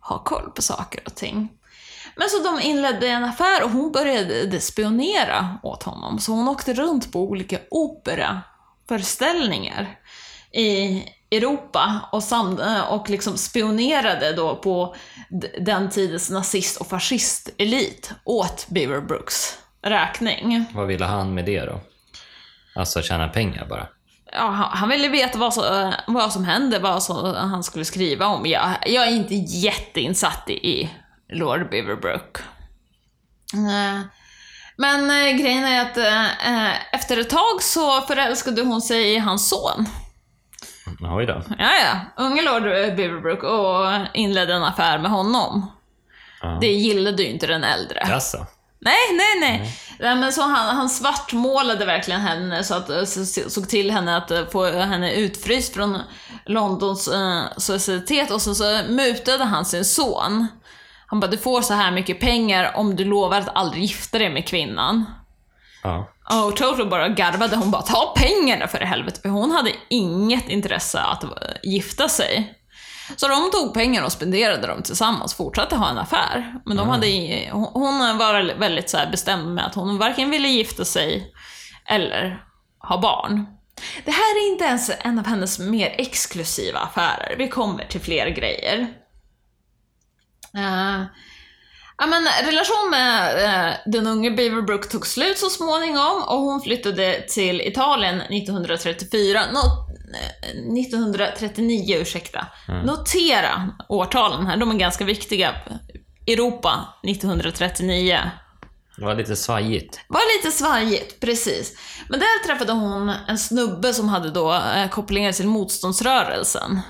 ha 0.00 0.18
koll 0.18 0.50
på 0.50 0.62
saker 0.62 1.00
och 1.06 1.14
ting. 1.14 1.48
Men 2.16 2.28
så 2.28 2.42
de 2.42 2.60
inledde 2.60 3.08
en 3.08 3.24
affär 3.24 3.64
och 3.64 3.70
hon 3.70 3.92
började 3.92 4.60
spionera 4.60 5.58
åt 5.62 5.82
honom. 5.82 6.18
Så 6.18 6.32
hon 6.32 6.48
åkte 6.48 6.74
runt 6.74 7.12
på 7.12 7.20
olika 7.20 7.58
operaföreställningar 7.70 9.98
i 10.52 11.02
Europa 11.30 12.00
och, 12.12 12.22
sam- 12.22 12.60
och 12.88 13.10
liksom 13.10 13.38
spionerade 13.38 14.32
då 14.32 14.56
på 14.56 14.94
den 15.60 15.90
tidens 15.90 16.30
nazist 16.30 16.76
och 16.76 16.86
fascistelit 16.86 18.12
åt 18.24 18.66
Beaverbrooks 18.68 19.58
räkning. 19.82 20.64
Vad 20.74 20.86
ville 20.86 21.04
han 21.04 21.34
med 21.34 21.44
det 21.44 21.60
då? 21.60 21.80
Alltså 22.74 23.02
tjäna 23.02 23.28
pengar 23.28 23.66
bara? 23.66 23.86
Ja, 24.32 24.70
han 24.72 24.88
ville 24.88 25.08
veta 25.08 25.38
vad 25.38 25.54
som, 25.54 25.92
vad 26.06 26.32
som 26.32 26.44
hände, 26.44 26.78
vad 26.78 27.02
som 27.02 27.34
han 27.34 27.64
skulle 27.64 27.84
skriva 27.84 28.26
om. 28.26 28.46
Jag, 28.46 28.76
jag 28.86 29.06
är 29.06 29.12
inte 29.12 29.34
jätteinsatt 29.34 30.50
i 30.50 30.90
Lord 31.32 31.70
Beaverbrook. 31.70 32.38
Eh, 33.54 34.00
Men 34.76 35.10
eh, 35.10 35.36
grejen 35.42 35.64
är 35.64 35.82
att 35.82 35.96
eh, 35.96 36.94
efter 36.94 37.16
ett 37.20 37.30
tag 37.30 37.62
så 37.62 38.00
förälskade 38.00 38.62
hon 38.62 38.82
sig 38.82 39.14
i 39.14 39.18
hans 39.18 39.48
son. 39.48 39.86
Oj 41.00 41.26
då. 41.26 41.42
Ja, 41.58 41.70
ja. 41.84 42.00
Unge 42.24 42.42
Lord 42.42 42.62
Beaverbrook 42.96 43.42
och 43.42 43.86
inledde 44.16 44.54
en 44.54 44.62
affär 44.64 44.98
med 44.98 45.10
honom. 45.10 45.72
Ja. 46.42 46.58
Det 46.60 46.72
gillade 46.72 47.22
ju 47.22 47.28
inte 47.28 47.46
den 47.46 47.64
äldre. 47.64 48.06
Jaså? 48.08 48.46
Nej, 48.78 48.94
nej, 49.12 49.40
nej. 49.40 49.78
nej 50.00 50.16
men 50.16 50.32
så 50.32 50.42
han, 50.42 50.76
han 50.76 50.88
svartmålade 50.90 51.84
verkligen 51.84 52.20
henne, 52.20 52.64
så 52.64 52.74
att, 52.74 53.08
så, 53.08 53.24
så- 53.26 53.50
såg 53.50 53.68
till 53.68 53.90
henne 53.90 54.16
att 54.16 54.52
få 54.52 54.70
henne 54.70 55.12
utfryst 55.14 55.74
från 55.74 55.98
Londons 56.46 57.08
eh, 57.08 57.42
societet 57.56 58.30
och 58.30 58.42
så, 58.42 58.54
så 58.54 58.80
mutade 58.88 59.44
han 59.44 59.64
sin 59.64 59.84
son. 59.84 60.46
Han 61.06 61.20
bara, 61.20 61.26
du 61.30 61.38
får 61.38 61.62
så 61.62 61.74
här 61.74 61.90
mycket 61.90 62.20
pengar 62.20 62.72
om 62.76 62.96
du 62.96 63.04
lovar 63.04 63.38
att 63.40 63.56
aldrig 63.56 63.82
gifta 63.82 64.18
dig 64.18 64.30
med 64.30 64.46
kvinnan. 64.48 65.04
Ja. 65.82 66.08
Och 66.46 66.56
Toto 66.56 66.86
bara 66.88 67.08
garvade, 67.08 67.56
hon 67.56 67.70
bara, 67.70 67.82
ta 67.82 68.14
pengarna 68.16 68.66
för 68.68 68.82
i 68.82 68.86
helvete, 68.86 69.20
för 69.22 69.28
hon 69.28 69.50
hade 69.50 69.70
inget 69.90 70.48
intresse 70.48 71.00
att 71.00 71.24
eh, 71.24 71.30
gifta 71.62 72.08
sig. 72.08 72.52
Så 73.16 73.28
de 73.28 73.50
tog 73.52 73.74
pengar 73.74 74.04
och 74.04 74.12
spenderade 74.12 74.66
dem 74.66 74.82
tillsammans, 74.82 75.34
fortsatte 75.34 75.76
ha 75.76 75.88
en 75.90 75.98
affär. 75.98 76.54
Men 76.64 76.76
de 76.76 76.88
hade, 76.88 77.06
i- 77.06 77.48
hon- 77.52 78.18
var 78.18 78.32
väl- 78.32 78.54
väldigt 78.58 78.90
så 78.90 78.98
bestämd 79.10 79.54
med 79.54 79.66
att 79.66 79.74
hon 79.74 79.98
varken 79.98 80.30
ville 80.30 80.48
gifta 80.48 80.84
sig 80.84 81.32
eller 81.88 82.42
ha 82.78 83.00
barn. 83.00 83.46
Det 84.04 84.10
här 84.10 84.36
är 84.46 84.52
inte 84.52 84.64
ens 84.64 84.90
en 85.00 85.18
av 85.18 85.26
hennes 85.26 85.58
mer 85.58 85.94
exklusiva 85.98 86.78
affärer. 86.78 87.34
Vi 87.38 87.48
kommer 87.48 87.84
till 87.84 88.00
fler 88.00 88.26
grejer. 88.28 88.86
Eh, 90.56 91.02
Ja, 91.98 92.06
men 92.06 92.28
relation 92.46 92.90
med 92.90 93.44
eh, 93.44 93.74
den 93.86 94.06
unge 94.06 94.30
Beaverbrook 94.30 94.88
tog 94.88 95.06
slut 95.06 95.38
så 95.38 95.50
småningom 95.50 96.22
och 96.22 96.38
hon 96.38 96.60
flyttade 96.60 97.24
till 97.28 97.60
Italien 97.60 98.20
1934. 98.20 99.40
No, 99.52 99.58
eh, 99.58 100.82
1939, 100.82 101.96
ursäkta. 102.00 102.46
Notera 102.84 103.70
årtalen 103.88 104.46
här, 104.46 104.56
de 104.56 104.70
är 104.70 104.74
ganska 104.74 105.04
viktiga. 105.04 105.54
Europa 106.26 106.88
1939. 107.02 108.20
Det 108.96 109.04
var 109.04 109.14
lite 109.14 109.36
svajigt. 109.36 110.00
Var 110.08 110.36
lite 110.38 110.56
svajigt, 110.56 111.20
precis. 111.20 111.78
Men 112.08 112.20
där 112.20 112.46
träffade 112.46 112.72
hon 112.72 113.12
en 113.28 113.38
snubbe 113.38 113.94
som 113.94 114.08
hade 114.08 114.30
då 114.30 114.52
eh, 114.52 114.88
kopplingar 114.88 115.32
till 115.32 115.48
motståndsrörelsen 115.48 116.80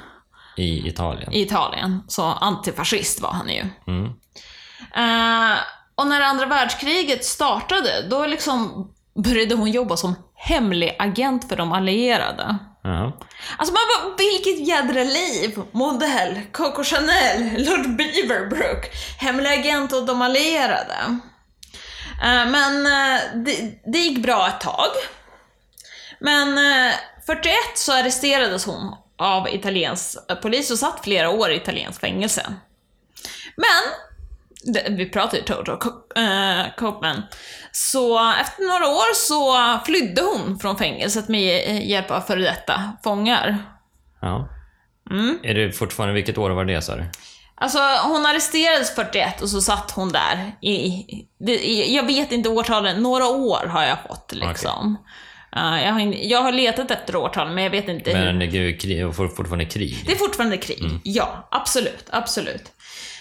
I 0.57 0.89
Italien. 0.89 1.33
i 1.33 1.43
Italien. 1.43 2.03
Så 2.09 2.23
antifascist 2.23 3.21
var 3.21 3.33
han 3.33 3.49
ju. 3.49 3.65
Mm. 3.87 4.05
Eh, 4.97 5.59
och 5.95 6.07
när 6.07 6.21
andra 6.21 6.47
världskriget 6.47 7.25
startade, 7.25 8.09
då 8.11 8.27
liksom 8.27 8.89
började 9.25 9.55
hon 9.55 9.71
jobba 9.71 9.97
som 9.97 10.15
hemlig 10.35 10.97
agent 10.99 11.49
för 11.49 11.57
de 11.57 11.73
allierade. 11.73 12.59
Ja. 12.83 13.13
Alltså 13.57 13.75
man 13.75 13.83
bara, 13.95 14.17
vilket 14.19 14.69
jädra 14.69 15.05
liv! 15.05 15.63
Modell, 15.73 16.41
Coco 16.53 16.85
Chanel, 16.85 17.65
Lord 17.67 17.97
Beaverbrook, 17.97 18.91
hemlig 19.19 19.51
agent 19.51 19.93
åt 19.93 20.07
de 20.07 20.23
allierade. 20.23 21.19
Eh, 22.23 22.47
men 22.51 22.87
eh, 22.87 23.21
det, 23.35 23.81
det 23.93 23.99
gick 23.99 24.23
bra 24.23 24.49
ett 24.49 24.61
tag. 24.61 24.91
Men 26.21 26.59
eh, 26.59 26.95
41 27.27 27.53
så 27.75 27.93
arresterades 27.93 28.65
hon 28.65 28.97
av 29.19 29.49
italiensk 29.49 30.19
polis 30.43 30.71
och 30.71 30.79
satt 30.79 31.05
flera 31.05 31.31
år 31.31 31.51
i 31.51 31.57
italienskt 31.57 32.01
fängelse. 32.01 32.53
Men 33.57 33.93
det- 34.75 34.87
vi 34.91 35.07
pratar 35.11 35.39
ju 35.39 35.45
Toto 35.45 35.73
eh, 36.17 36.63
Copeman. 36.77 37.23
Så 37.73 38.31
efter 38.41 38.69
några 38.69 38.89
år 38.95 39.15
så 39.15 39.79
flydde 39.85 40.23
hon 40.23 40.59
från 40.59 40.79
fängelset 40.79 41.29
med 41.29 41.85
hjälp 41.87 42.11
av 42.11 42.21
före 42.21 42.41
detta 42.43 42.93
fångar. 43.05 43.59
ja. 44.21 44.49
Mm. 45.11 45.39
Är 45.43 45.55
det 45.55 45.73
fortfarande, 45.73 46.15
vilket 46.15 46.39
år 46.39 46.51
var 46.51 46.65
det 46.65 46.83
sa 46.83 46.97
du? 46.97 47.05
Alltså 47.55 47.79
hon 48.05 48.27
arresterades 48.27 48.95
41 48.95 49.43
och 49.43 49.49
så 49.49 49.61
satt 49.61 49.91
hon 49.91 50.09
där 50.13 50.53
i, 50.61 50.77
i 51.49 51.95
jag 51.97 52.07
vet 52.07 52.33
inte 52.33 52.49
årtalen, 52.49 53.03
några 53.03 53.27
år 53.27 53.67
har 53.67 53.83
jag 53.83 53.99
fått 54.09 54.33
liksom. 54.33 54.97
Eh, 55.57 55.85
jag, 55.85 55.93
har, 55.93 56.15
jag 56.15 56.43
har 56.43 56.53
letat 56.53 56.91
efter 56.91 57.17
årtalen 57.17 57.55
men 57.55 57.65
jag 57.65 57.71
vet 57.71 57.89
inte 57.89 58.11
hur. 58.11 58.25
Men 58.25 58.39
det 58.39 58.45
är 58.47 58.79
krig, 58.79 59.15
fortfarande 59.15 59.65
krig. 59.65 60.03
Det 60.07 60.13
är 60.13 60.17
fortfarande 60.17 60.57
krig. 60.57 61.01
Ja, 61.05 61.49
absolut, 61.51 62.07
absolut. 62.11 62.73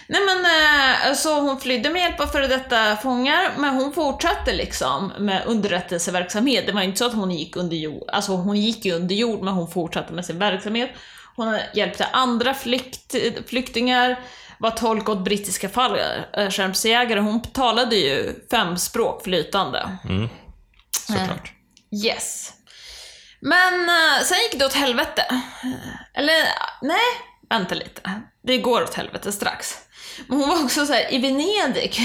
Nej 0.08 0.20
men, 0.26 0.44
eh, 0.44 1.14
så 1.14 1.40
hon 1.40 1.60
flydde 1.60 1.90
med 1.90 2.02
hjälp 2.02 2.20
av 2.20 2.26
före 2.26 2.46
detta 2.46 2.96
fångar, 2.96 3.50
men 3.58 3.74
hon 3.74 3.92
fortsatte 3.92 4.52
liksom 4.52 5.12
med 5.18 5.42
underrättelseverksamhet. 5.46 6.66
Det 6.66 6.72
var 6.72 6.82
inte 6.82 6.98
så 6.98 7.06
att 7.06 7.14
hon 7.14 7.30
gick 7.30 7.56
under 7.56 7.76
jord, 7.76 8.10
alltså 8.12 8.32
hon 8.32 8.56
gick 8.56 8.84
ju 8.84 8.92
under 8.92 9.14
jord, 9.14 9.42
men 9.42 9.54
hon 9.54 9.70
fortsatte 9.70 10.12
med 10.12 10.24
sin 10.24 10.38
verksamhet. 10.38 10.90
Hon 11.36 11.58
hjälpte 11.74 12.06
andra 12.12 12.54
flykt, 12.54 13.14
flyktingar, 13.46 14.20
var 14.58 14.70
tolk 14.70 15.08
åt 15.08 15.24
brittiska 15.24 15.68
fallskärmsjägare. 15.68 17.20
Hon 17.20 17.42
talade 17.42 17.96
ju 17.96 18.34
fem 18.50 18.76
språk 18.76 19.24
flytande. 19.24 19.98
Mm. 20.04 20.28
Såklart. 21.06 21.55
Yes. 22.04 22.52
Men 23.40 23.88
eh, 23.88 24.24
sen 24.24 24.38
gick 24.38 24.58
det 24.58 24.66
åt 24.66 24.72
helvete. 24.72 25.42
Eller, 26.14 26.34
nej, 26.82 27.06
vänta 27.50 27.74
lite. 27.74 28.20
Det 28.42 28.58
går 28.58 28.82
åt 28.82 28.94
helvete 28.94 29.32
strax. 29.32 29.76
Men 30.26 30.38
hon 30.38 30.48
var 30.48 30.64
också 30.64 30.86
så 30.86 30.92
här 30.92 31.14
i 31.14 31.18
Venedig 31.18 32.00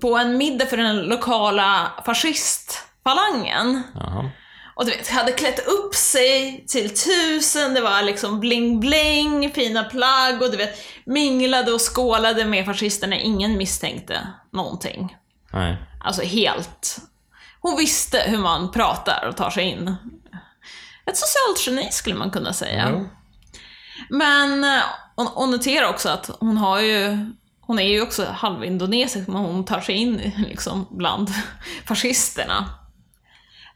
på 0.00 0.16
en 0.16 0.36
middag 0.36 0.66
för 0.66 0.76
den 0.76 1.02
lokala 1.02 1.92
fascistfalangen. 2.06 3.82
Jaha. 3.94 4.30
Och 4.74 4.86
du 4.86 4.90
vet, 4.90 5.08
hade 5.08 5.32
klätt 5.32 5.66
upp 5.66 5.94
sig 5.94 6.64
till 6.68 6.94
tusen, 6.94 7.74
det 7.74 7.80
var 7.80 8.02
liksom 8.02 8.40
bling-bling, 8.40 9.52
fina 9.54 9.84
plagg 9.84 10.42
och 10.42 10.50
du 10.50 10.56
vet, 10.56 10.78
minglade 11.04 11.72
och 11.72 11.80
skålade 11.96 12.44
med 12.44 12.66
fascisterna. 12.66 13.16
Ingen 13.16 13.56
misstänkte 13.56 14.26
någonting. 14.52 15.16
Nej. 15.52 15.76
Alltså 16.04 16.22
helt. 16.22 16.98
Hon 17.60 17.76
visste 17.76 18.18
hur 18.18 18.38
man 18.38 18.70
pratar 18.70 19.26
och 19.28 19.36
tar 19.36 19.50
sig 19.50 19.64
in. 19.64 19.96
Ett 21.06 21.16
socialt 21.16 21.66
geni 21.66 21.88
skulle 21.92 22.14
man 22.14 22.30
kunna 22.30 22.52
säga. 22.52 22.88
Jo. 22.92 23.08
Men, 24.10 24.64
eh, 24.64 24.82
och, 25.14 25.42
och 25.42 25.48
notera 25.48 25.88
också 25.88 26.08
att 26.08 26.30
hon 26.40 26.56
har 26.56 26.80
ju, 26.80 27.18
hon 27.60 27.78
är 27.78 27.88
ju 27.88 28.02
också 28.02 28.24
halvindonesisk, 28.24 29.28
men 29.28 29.36
hon 29.36 29.64
tar 29.64 29.80
sig 29.80 29.94
in 29.94 30.32
liksom 30.48 30.86
bland 30.90 31.30
fascisterna. 31.86 32.68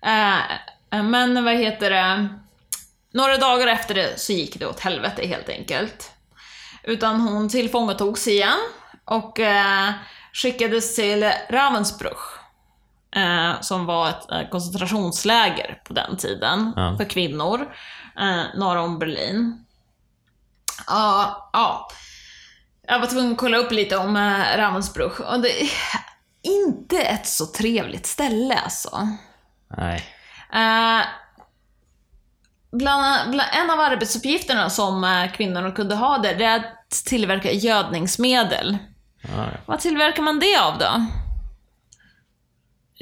Eh, 0.03 0.53
eh, 0.99 1.03
men 1.03 1.45
vad 1.45 1.55
heter 1.55 1.91
det, 1.91 2.29
några 3.13 3.37
dagar 3.37 3.67
efter 3.67 3.95
det 3.95 4.21
så 4.21 4.33
gick 4.33 4.59
det 4.59 4.67
åt 4.67 4.81
helvete 4.81 5.27
helt 5.27 5.49
enkelt. 5.49 6.11
Utan 6.83 7.21
hon 7.21 7.49
tillfångatogs 7.49 8.29
igen 8.29 8.59
och 9.05 9.41
eh, 9.41 9.91
skickades 10.33 10.95
till 10.95 11.33
Ravensbrück. 11.49 12.44
Eh, 13.17 13.61
som 13.61 13.87
var 13.87 14.09
ett 14.09 14.31
eh, 14.31 14.49
koncentrationsläger 14.49 15.83
på 15.85 15.93
den 15.93 16.17
tiden 16.17 16.73
Ja. 16.77 16.97
för 16.97 17.05
kvinnor, 17.05 17.75
eh, 18.21 18.43
norr 18.59 18.77
om 18.77 18.99
Berlin. 18.99 19.65
Ja, 20.87 21.51
ja. 21.53 21.89
Jag 22.89 22.99
var 23.01 23.07
tvungen 23.07 23.33
att 23.33 23.39
kolla 23.39 23.57
upp 23.57 23.73
lite 23.73 23.97
om 23.97 24.17
eh, 24.17 24.57
Ravensbrück 24.57 25.21
och 25.21 25.41
det 25.41 25.63
är 25.63 25.69
inte 26.43 27.01
ett 27.03 27.27
så 27.27 27.47
trevligt 27.47 28.07
ställe 28.07 28.55
alltså. 28.65 29.09
Nej. 29.77 30.05
Eh, 30.53 31.07
bland, 32.73 33.31
bland, 33.31 33.49
en 33.53 33.71
av 33.71 33.81
arbetsuppgifterna 33.81 34.71
som 34.71 35.05
eh, 35.05 35.33
kvinnorna 35.33 35.71
kunde 35.71 35.95
ha 35.95 36.19
där, 36.19 36.35
det 36.35 36.45
är 36.45 36.57
att 36.57 36.91
tillverka 37.07 37.53
gödningsmedel. 37.53 38.79
Ja, 39.23 39.29
ja. 39.37 39.47
Vad 39.67 39.81
tillverkar 39.81 40.23
man 40.23 40.39
det 40.41 40.57
av 40.57 40.79
då? 40.79 41.07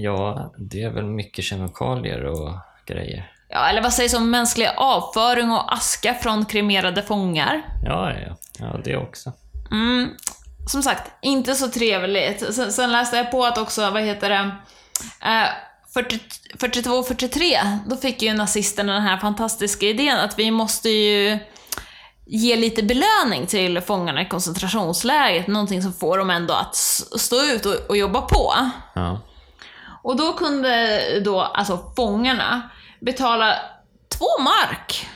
Ja, 0.03 0.55
det 0.59 0.83
är 0.83 0.91
väl 0.91 1.05
mycket 1.05 1.45
kemikalier 1.45 2.25
och 2.25 2.51
grejer. 2.87 3.33
Ja, 3.49 3.69
eller 3.69 3.83
vad 3.83 3.93
sägs 3.93 4.15
om 4.15 4.31
mänsklig 4.31 4.71
avföring 4.77 5.51
och 5.51 5.75
aska 5.75 6.15
från 6.15 6.45
kremerade 6.45 7.03
fångar? 7.03 7.63
Ja, 7.85 8.13
ja, 8.13 8.37
ja. 8.59 8.81
Det 8.85 8.97
också. 8.97 9.33
Mm, 9.71 10.09
som 10.67 10.83
sagt, 10.83 11.13
inte 11.23 11.55
så 11.55 11.69
trevligt. 11.69 12.55
Sen, 12.55 12.73
sen 12.73 12.93
läste 12.93 13.17
jag 13.17 13.31
på 13.31 13.45
att 13.45 13.59
också, 13.59 13.91
vad 13.91 14.03
heter 14.03 14.29
det, 14.29 14.51
eh, 15.23 15.49
40 15.95 16.19
42-43, 16.59 17.79
då 17.87 17.97
fick 17.97 18.23
ju 18.23 18.33
nazisterna 18.35 18.93
den 18.93 19.03
här 19.03 19.19
fantastiska 19.19 19.87
idén 19.87 20.19
att 20.19 20.39
vi 20.39 20.51
måste 20.51 20.89
ju 20.89 21.39
ge 22.27 22.57
lite 22.57 22.83
belöning 22.83 23.47
till 23.47 23.81
fångarna 23.81 24.23
i 24.23 24.29
koncentrationslägret, 24.29 25.47
någonting 25.47 25.83
som 25.83 25.93
får 25.93 26.19
dem 26.19 26.31
ändå 26.31 26.55
att 26.55 26.75
stå 27.21 27.37
ut 27.43 27.67
och, 27.67 27.75
och 27.89 27.97
jobba 27.97 28.21
på. 28.21 28.53
Ja. 28.95 29.21
Och 30.03 30.17
då 30.17 30.33
kunde 30.33 31.01
då, 31.21 31.41
alltså 31.41 31.93
fångarna, 31.97 32.71
betala 33.01 33.57
två 34.19 34.43
mark. 34.43 35.09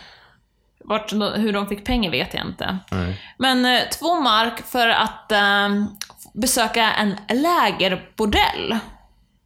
Vart, 0.84 1.12
hur 1.12 1.52
de 1.52 1.66
fick 1.68 1.84
pengar 1.84 2.10
vet 2.10 2.34
jag 2.34 2.46
inte. 2.46 2.78
Nej. 2.90 3.34
Men 3.38 3.64
eh, 3.64 3.88
två 3.88 4.20
mark 4.20 4.66
för 4.66 4.88
att 4.88 5.32
eh, 5.32 5.68
besöka 6.34 6.92
en 6.92 7.16
lägerbordell. 7.28 8.78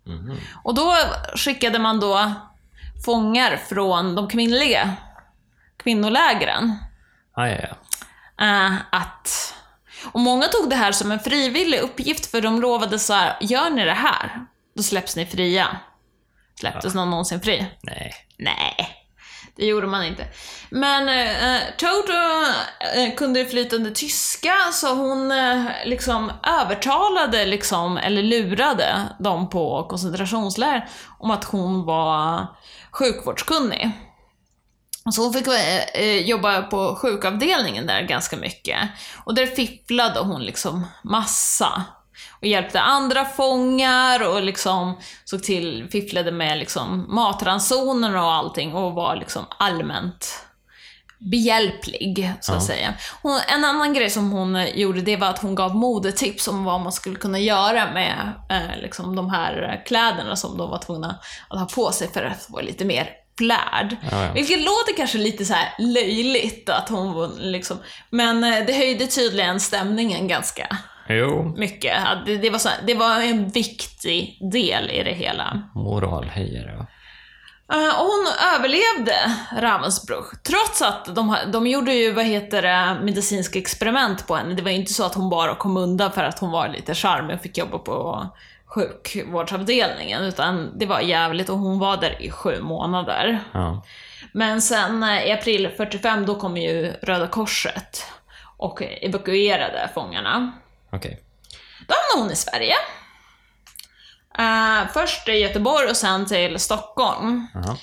Mhm. 0.06 0.36
Och 0.64 0.74
då 0.74 0.94
skickade 1.36 1.78
man 1.78 2.00
då 2.00 2.32
fångar 3.04 3.56
från 3.56 4.14
de 4.14 4.28
kvinnliga 4.28 4.96
kvinnolägren. 5.76 6.76
Ja, 7.36 7.48
ja, 7.48 7.56
ja. 7.62 7.76
Eh, 8.46 8.72
att... 8.90 9.54
Och 10.12 10.20
många 10.20 10.46
tog 10.46 10.70
det 10.70 10.76
här 10.76 10.92
som 10.92 11.12
en 11.12 11.20
frivillig 11.20 11.78
uppgift 11.78 12.30
för 12.30 12.40
de 12.40 12.60
lovade 12.60 12.98
så 12.98 13.12
här: 13.12 13.36
gör 13.40 13.70
ni 13.70 13.84
det 13.84 13.92
här, 13.92 14.46
då 14.74 14.82
släpps 14.82 15.16
ni 15.16 15.26
fria. 15.26 15.76
Släpptes 16.60 16.94
någon 16.94 17.10
någonsin 17.10 17.40
fri? 17.40 17.66
Nej. 17.82 18.14
Nej, 18.38 19.00
det 19.56 19.66
gjorde 19.66 19.86
man 19.86 20.04
inte. 20.04 20.26
Men 20.70 21.08
eh, 21.08 21.60
Toto 21.78 22.12
eh, 22.96 23.14
kunde 23.14 23.44
flytande 23.46 23.90
tyska, 23.90 24.56
så 24.72 24.94
hon 24.94 25.32
eh, 25.32 25.64
liksom 25.84 26.32
övertalade, 26.60 27.46
liksom, 27.46 27.96
eller 27.96 28.22
lurade 28.22 29.08
dem 29.18 29.50
på 29.50 29.86
koncentrationsläger 29.88 30.88
om 31.18 31.30
att 31.30 31.44
hon 31.44 31.84
var 31.84 32.46
sjukvårdskunnig. 32.92 33.90
Så 35.12 35.22
hon 35.22 35.32
fick 35.32 35.46
eh, 35.46 35.78
eh, 35.94 36.16
jobba 36.16 36.62
på 36.62 36.96
sjukavdelningen 37.02 37.86
där 37.86 38.02
ganska 38.02 38.36
mycket. 38.36 38.78
Och 39.24 39.34
där 39.34 39.46
fifflade 39.46 40.20
hon 40.20 40.42
liksom 40.42 40.86
massa. 41.04 41.84
Och 42.40 42.46
hjälpte 42.46 42.80
andra 42.80 43.24
fångar 43.24 44.28
och 44.28 44.42
liksom 44.42 44.98
såg 45.24 45.42
till, 45.42 45.88
fifflade 45.92 46.32
med 46.32 46.58
liksom 46.58 47.06
matransoner 47.14 48.16
och 48.16 48.32
allting 48.32 48.74
och 48.74 48.92
var 48.92 49.16
liksom 49.16 49.44
allmänt 49.58 50.44
behjälplig, 51.18 52.32
så 52.40 52.52
att 52.52 52.58
Ja. 52.62 52.66
säga. 52.66 52.94
Hon, 53.22 53.40
en 53.48 53.64
annan 53.64 53.94
grej 53.94 54.10
som 54.10 54.30
hon 54.30 54.66
gjorde, 54.74 55.00
det 55.00 55.16
var 55.16 55.28
att 55.28 55.38
hon 55.42 55.54
gav 55.54 55.74
modetips 55.76 56.48
om 56.48 56.64
vad 56.64 56.80
man 56.80 56.92
skulle 56.92 57.16
kunna 57.16 57.38
göra 57.38 57.92
med 57.92 58.32
eh, 58.50 58.82
liksom 58.82 59.16
de 59.16 59.30
här 59.30 59.82
kläderna 59.86 60.36
som 60.36 60.58
de 60.58 60.70
var 60.70 60.78
tvungna 60.78 61.18
att 61.48 61.58
ha 61.58 61.66
på 61.66 61.92
sig 61.92 62.12
för 62.12 62.22
att 62.22 62.46
vara 62.50 62.62
lite 62.62 62.84
mer 62.84 63.08
flärd. 63.38 63.96
Ja, 64.10 64.24
ja. 64.24 64.32
Vilket 64.32 64.58
låter 64.60 64.96
kanske 64.96 65.18
lite 65.18 65.44
så 65.44 65.54
här 65.54 65.68
löjligt 65.78 66.68
att 66.68 66.88
hon 66.88 67.30
liksom, 67.38 67.78
men 68.10 68.44
eh, 68.44 68.66
det 68.66 68.72
höjde 68.72 69.06
tydligen 69.06 69.60
stämningen 69.60 70.28
ganska 70.28 70.76
Jo. 71.10 71.54
mycket. 71.56 71.94
Det, 72.26 72.36
det, 72.36 72.50
var 72.50 72.58
så, 72.58 72.68
det 72.86 72.94
var 72.94 73.20
en 73.20 73.48
viktig 73.48 74.38
del 74.52 74.90
i 74.90 75.02
det 75.02 75.12
hela. 75.12 75.62
Moralhöjare, 75.74 76.76
ja. 76.78 76.86
Och 77.72 78.06
hon 78.06 78.26
överlevde 78.56 79.36
Ravensbrück, 79.56 80.42
trots 80.42 80.82
att 80.82 81.14
de, 81.14 81.36
de 81.52 81.66
gjorde 81.66 81.92
ju, 81.92 82.12
vad 82.12 82.24
heter 82.24 82.62
det, 82.62 83.04
medicinska 83.04 83.58
experiment 83.58 84.26
på 84.26 84.36
henne. 84.36 84.54
Det 84.54 84.62
var 84.62 84.70
ju 84.70 84.76
inte 84.76 84.92
så 84.92 85.04
att 85.06 85.14
hon 85.14 85.30
bara 85.30 85.54
kom 85.54 85.76
undan 85.76 86.12
för 86.12 86.24
att 86.24 86.38
hon 86.38 86.50
var 86.50 86.68
lite 86.68 86.94
charmig 86.94 87.36
och 87.36 87.42
fick 87.42 87.58
jobba 87.58 87.78
på 87.78 88.26
sjukvårdsavdelningen, 88.66 90.24
utan 90.24 90.78
det 90.78 90.86
var 90.86 91.00
jävligt 91.00 91.48
och 91.48 91.58
hon 91.58 91.78
var 91.78 91.96
där 91.96 92.22
i 92.22 92.30
sju 92.30 92.62
månader. 92.62 93.38
Ja. 93.52 93.84
Men 94.32 94.62
sen 94.62 95.02
eh, 95.02 95.26
i 95.26 95.32
april 95.32 95.70
45, 95.76 96.26
då 96.26 96.34
kom 96.34 96.56
ju 96.56 96.92
Röda 97.02 97.26
Korset 97.26 98.04
och 98.56 98.82
evakuerade 98.82 99.90
fångarna. 99.94 100.52
Okej. 100.92 101.20
Då 101.88 101.94
hamnade 101.94 102.22
hon 102.22 102.32
i 102.32 102.36
Sverige. 102.36 102.74
Eh, 104.38 104.92
först 104.92 105.28
i 105.28 105.32
Göteborg 105.32 105.88
och 105.88 105.96
sen 105.96 106.26
till 106.26 106.58
Stockholm. 106.58 107.46
Jaha. 107.54 107.76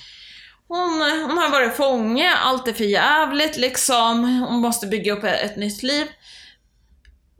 Hon, 0.68 1.00
hon 1.00 1.38
har 1.38 1.50
varit 1.50 1.76
fånge, 1.76 2.34
allt 2.34 2.68
är 2.68 2.72
för 2.72 2.84
jävligt 2.84 3.56
liksom. 3.56 4.24
Hon 4.48 4.60
måste 4.60 4.86
bygga 4.86 5.12
upp 5.12 5.24
ett, 5.24 5.50
ett 5.50 5.56
nytt 5.56 5.82
liv. 5.82 6.06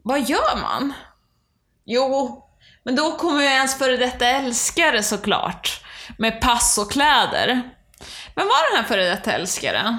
Vad 0.03 0.29
gör 0.29 0.61
man? 0.61 0.93
Jo, 1.85 2.45
men 2.83 2.97
då 2.97 3.17
kommer 3.17 3.43
ju 3.43 3.49
ens 3.49 3.79
före 3.79 3.97
detta 3.97 4.27
älskare 4.27 5.03
såklart. 5.03 5.85
Med 6.19 6.41
pass 6.41 6.79
och 6.79 6.93
kläder. 6.93 7.63
Men 8.35 8.47
var 8.47 8.71
den 8.71 8.83
här 8.83 8.89
före 8.89 9.05
detta 9.05 9.33
älskare? 9.33 9.99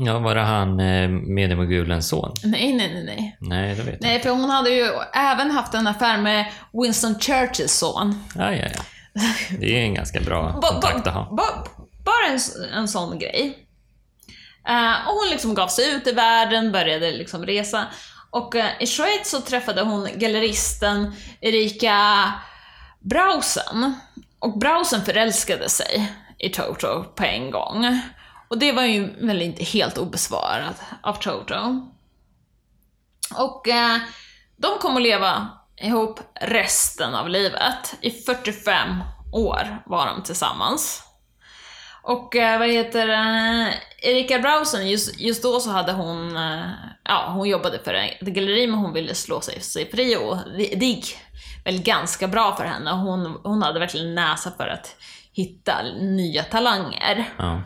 Ja, 0.00 0.18
var 0.18 0.34
det 0.34 0.40
han 0.40 0.80
eh, 0.80 1.08
mediemogulens 1.08 2.08
son? 2.08 2.34
Nej, 2.44 2.72
nej, 2.72 2.94
nej, 2.94 3.04
nej. 3.04 3.36
Nej, 3.40 3.74
det 3.74 3.82
vet 3.82 3.98
jag 4.00 4.02
Nej, 4.02 4.20
för 4.20 4.30
hon 4.30 4.50
hade 4.50 4.70
ju 4.70 4.88
även 5.14 5.50
haft 5.50 5.74
en 5.74 5.86
affär 5.86 6.18
med 6.18 6.44
Winston 6.72 7.20
Churchills 7.20 7.72
son. 7.78 8.24
Ja, 8.34 8.52
ja, 8.54 8.66
ja. 8.74 8.82
Det 9.60 9.78
är 9.78 9.82
en 9.82 9.94
ganska 9.94 10.20
bra 10.20 10.52
kontakt 10.62 11.06
att 11.06 11.14
ha. 11.14 11.24
ba- 11.36 11.64
bara 12.04 12.26
en, 12.32 12.38
en 12.74 12.88
sån 12.88 13.18
grej. 13.18 13.58
Eh, 14.68 15.08
och 15.08 15.14
hon 15.14 15.30
liksom 15.30 15.54
gav 15.54 15.68
sig 15.68 15.94
ut 15.94 16.06
i 16.06 16.12
världen, 16.12 16.72
började 16.72 17.10
liksom 17.10 17.46
resa. 17.46 17.86
Och 18.30 18.56
eh, 18.56 18.66
i 18.80 18.86
Schweiz 18.86 19.30
så 19.30 19.40
träffade 19.40 19.82
hon 19.82 20.08
galleristen 20.14 21.12
Erika 21.40 22.32
Brausen. 23.00 23.94
Och 24.38 24.58
Brausen 24.58 25.04
förälskade 25.04 25.68
sig 25.68 26.12
i 26.38 26.48
Toto 26.48 27.04
på 27.04 27.24
en 27.24 27.50
gång. 27.50 28.00
Och 28.48 28.58
det 28.58 28.72
var 28.72 28.82
ju 28.82 29.26
väl 29.26 29.42
inte 29.42 29.64
helt 29.64 29.98
obesvarat 29.98 30.80
av 31.02 31.14
Toto. 31.14 31.88
Och 33.34 33.68
eh, 33.68 33.98
de 34.56 34.78
kom 34.78 34.96
att 34.96 35.02
leva 35.02 35.48
ihop 35.80 36.20
resten 36.40 37.14
av 37.14 37.28
livet. 37.28 37.94
I 38.00 38.10
45 38.10 39.02
år 39.32 39.82
var 39.86 40.06
de 40.06 40.22
tillsammans. 40.22 41.02
Och 42.02 42.36
eh, 42.36 42.58
vad 42.58 42.68
heter 42.68 43.06
det? 43.06 43.74
Erika 44.02 44.38
Brausen, 44.38 44.88
just, 44.88 45.20
just 45.20 45.42
då 45.42 45.60
så 45.60 45.70
hade 45.70 45.92
hon, 45.92 46.36
eh, 46.36 46.70
ja 47.04 47.32
hon 47.34 47.48
jobbade 47.48 47.78
för 47.84 47.94
ett 47.94 48.20
galleri 48.20 48.66
men 48.66 48.78
hon 48.78 48.92
ville 48.92 49.14
slå 49.14 49.40
sig, 49.40 49.60
sig 49.60 49.90
fri 49.90 50.16
och 50.16 50.36
det, 50.36 50.74
det 50.76 50.86
gick 50.86 51.18
väl 51.64 51.82
ganska 51.82 52.28
bra 52.28 52.56
för 52.56 52.64
henne. 52.64 52.90
Hon, 52.90 53.40
hon 53.44 53.62
hade 53.62 53.78
verkligen 53.80 54.14
näsa 54.14 54.52
för 54.56 54.68
att 54.68 54.96
hitta 55.32 55.82
nya 56.00 56.42
talanger. 56.42 57.28
Ja. 57.38 57.62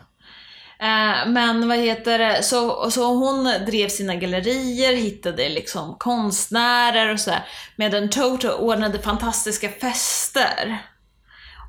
Eh, 0.83 1.27
Men 1.27 1.67
vad 1.67 1.77
heter 1.77 2.19
det, 2.19 2.43
så, 2.43 2.91
så 2.91 3.05
hon 3.05 3.43
drev 3.43 3.89
sina 3.89 4.15
gallerier, 4.15 4.93
hittade 4.93 5.49
liksom 5.49 5.95
konstnärer 5.99 7.13
och 7.13 7.19
sådär. 7.19 7.45
Medan 7.75 8.09
Toto 8.09 8.49
ordnade 8.51 8.99
fantastiska 8.99 9.69
fester. 9.69 10.77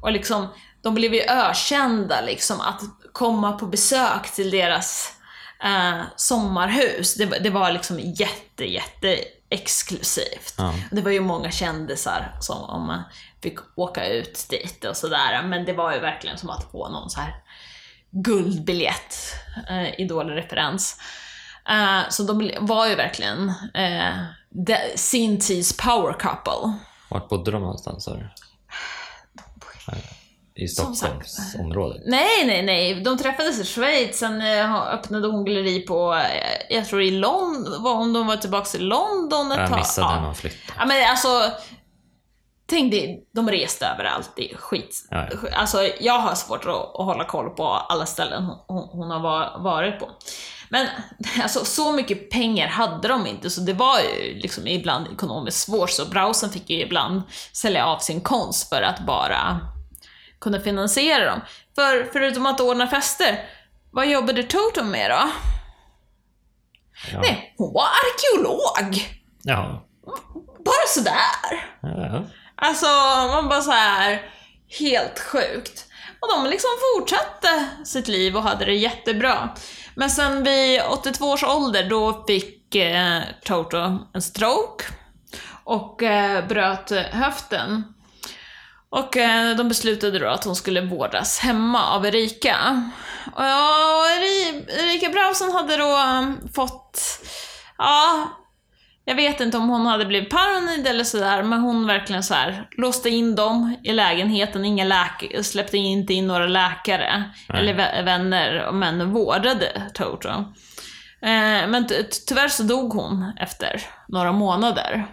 Och 0.02 0.12
liksom, 0.12 0.48
de 0.82 0.94
blev 0.94 1.14
ju 1.14 1.20
ökända 1.22 2.20
liksom 2.20 2.60
att 2.60 2.80
komma 3.12 3.52
på 3.52 3.66
besök 3.66 4.32
till 4.34 4.50
deras 4.50 5.12
eh, 5.64 6.00
sommarhus. 6.16 7.14
Det, 7.14 7.26
var- 7.26 7.38
det 7.38 7.50
var 7.50 7.72
liksom 7.72 7.98
jätte, 8.00 8.64
jätte 8.64 9.18
exklusivt. 9.50 10.54
Ja. 10.58 10.74
Det 10.90 11.00
var 11.00 11.10
ju 11.10 11.20
många 11.20 11.50
kändisar 11.50 12.36
som 12.40 12.62
om 12.62 12.86
man 12.86 13.02
fick 13.42 13.58
åka 13.76 14.06
ut 14.08 14.46
dit 14.50 14.84
och 14.84 14.96
sådär. 14.96 15.42
Men 15.42 15.64
det 15.64 15.72
var 15.72 15.92
ju 15.94 16.00
verkligen 16.00 16.38
som 16.38 16.50
att 16.50 16.70
få 16.72 16.88
någon 16.88 17.10
så 17.10 17.20
här 17.20 17.34
guldbiljett, 18.14 19.16
eh, 19.70 20.00
idolreferens. 20.00 20.96
Eh, 21.68 22.00
så 22.10 22.22
de 22.22 22.50
var 22.60 22.86
ju 22.86 22.94
verkligen 22.94 23.48
eh, 23.74 24.14
de- 24.50 24.92
sin 24.98 25.40
tids 25.40 25.76
power 25.76 26.12
couple. 26.12 26.72
Vart 27.10 27.28
bodde 27.28 27.50
de 27.50 27.60
någonstans? 27.60 28.04
du? 28.04 28.12
I. 30.56 30.68
Stockholmsområdet? 30.68 32.02
Nej, 32.06 32.46
nej, 32.46 32.62
nej. 32.62 32.94
De 33.00 33.18
träffades 33.18 33.60
i 33.60 33.64
Schweiz, 33.64 34.18
sen 34.18 34.40
eh, 34.40 34.74
öppnade 34.94 35.28
hon 35.28 35.44
galleri 35.44 35.80
på, 35.80 36.14
eh, 36.14 36.76
jag 36.76 36.86
tror 36.86 37.02
i 37.02 37.10
London, 37.10 37.82
var 37.82 37.94
hon, 37.94 38.12
de 38.12 38.26
var 38.26 38.36
tillbaka 38.36 38.78
i 38.78 38.80
London 38.80 39.52
ett 39.52 39.58
Jag 39.58 39.68
tag. 39.68 39.78
missade 39.78 40.06
Ja. 40.08 40.14
när 40.14 40.20
man 40.22 40.34
flyttade. 40.34 40.62
Ja 40.78 40.84
men 40.86 41.10
alltså, 41.10 41.28
tänk 42.66 42.92
dig, 42.92 43.26
de 43.34 43.50
reste 43.50 43.86
överallt, 43.86 44.30
det 44.36 44.52
är 44.52 44.56
skit. 44.56 45.06
Ja, 45.10 45.28
ja. 45.42 45.48
Alltså 45.56 45.78
jag 46.00 46.18
har 46.18 46.34
svårt 46.34 46.64
att, 46.64 46.70
att 46.70 47.04
hålla 47.06 47.24
koll 47.24 47.50
på 47.50 47.66
alla 47.68 48.06
ställen 48.06 48.44
hon, 48.66 48.88
hon, 48.92 49.10
har 49.10 49.20
va- 49.20 49.58
varit 49.58 49.98
på. 50.00 50.10
Men 50.68 50.86
alltså, 51.42 51.64
så 51.64 51.92
mycket 51.92 52.30
pengar 52.30 52.68
hade 52.68 53.08
de 53.08 53.26
inte, 53.26 53.50
så 53.50 53.60
det 53.60 53.72
var 53.72 53.98
ju 54.00 54.34
liksom 54.34 54.66
ibland 54.66 55.06
ekonomiskt 55.12 55.60
svårt, 55.60 55.90
så 55.90 56.04
Brausen 56.06 56.50
fick 56.50 56.70
ju 56.70 56.80
ibland 56.80 57.22
sälja 57.52 57.86
av 57.86 57.98
sin 57.98 58.20
konst 58.20 58.68
för 58.68 58.82
att 58.82 59.06
bara 59.06 59.60
kunna 60.40 60.60
finansiera 60.60 61.24
dem. 61.30 61.40
För 61.74 62.08
förutom 62.12 62.46
att 62.46 62.60
ordna 62.60 62.86
fester, 62.86 63.38
vad 63.90 64.06
jobbade 64.10 64.42
Totem 64.42 64.90
med 64.90 65.10
då? 65.10 65.28
Ja. 67.12 67.20
Nej, 67.20 67.54
hon 67.58 67.72
var 67.72 67.82
arkeolog! 67.84 69.18
Ja. 69.42 69.86
Bara 70.64 70.86
sådär! 70.88 71.70
Ja. 71.82 72.24
Alltså, 72.64 72.86
man 73.32 73.48
bara 73.48 73.60
så 73.60 73.70
här 73.70 74.22
helt 74.80 75.18
sjukt. 75.18 75.84
Och 76.20 76.28
de 76.28 76.50
liksom 76.50 76.70
fortsatte 76.94 77.68
sitt 77.84 78.08
liv 78.08 78.36
och 78.36 78.42
hade 78.42 78.64
det 78.64 78.74
jättebra. 78.74 79.48
Men 79.94 80.10
sen 80.10 80.44
vid 80.44 80.82
82 80.88 81.30
års 81.30 81.44
ålder, 81.44 81.88
då 81.90 82.24
fick 82.26 82.74
eh, 82.74 83.22
Toto 83.44 83.98
en 84.14 84.22
stroke 84.22 84.84
och 85.64 86.02
eh, 86.02 86.46
bröt 86.46 86.90
höften. 86.90 87.84
Och 88.90 89.16
eh, 89.16 89.56
de 89.56 89.68
beslutade 89.68 90.18
då 90.18 90.28
att 90.28 90.44
hon 90.44 90.56
skulle 90.56 90.80
vårdas 90.80 91.38
hemma 91.38 91.90
av 91.90 92.06
Erika. 92.06 92.90
Och 93.34 93.42
och 93.42 94.06
Erika 94.80 95.08
Brausen 95.08 95.52
hade 95.52 95.76
då 95.76 95.98
fått, 96.54 97.00
ja, 97.78 98.28
jag 99.04 99.14
vet 99.14 99.40
inte 99.40 99.56
om 99.56 99.68
hon 99.68 99.86
hade 99.86 100.04
blivit 100.06 100.30
paranoid 100.30 100.86
eller 100.86 101.04
sådär, 101.04 101.42
men 101.42 101.60
hon 101.60 101.86
verkligen 101.86 102.22
så 102.22 102.34
här 102.34 102.68
låste 102.76 103.08
in 103.10 103.34
dem 103.34 103.76
i 103.84 103.92
lägenheten, 103.92 104.64
inga 104.64 104.84
läk- 104.84 105.42
släppte 105.42 105.76
inte 105.78 106.14
in 106.14 106.26
några 106.26 106.46
läkare 106.46 107.24
Nej. 107.48 107.58
eller 107.60 107.74
vä- 107.74 108.04
vänner, 108.04 108.72
men 108.72 109.12
vårdade 109.12 109.82
Toto. 109.94 110.28
Eh, 110.28 111.66
men 111.68 111.86
ty- 111.86 112.04
tyvärr 112.28 112.48
så 112.48 112.62
dog 112.62 112.92
hon 112.92 113.32
efter 113.40 113.80
några 114.08 114.32
månader. 114.32 115.06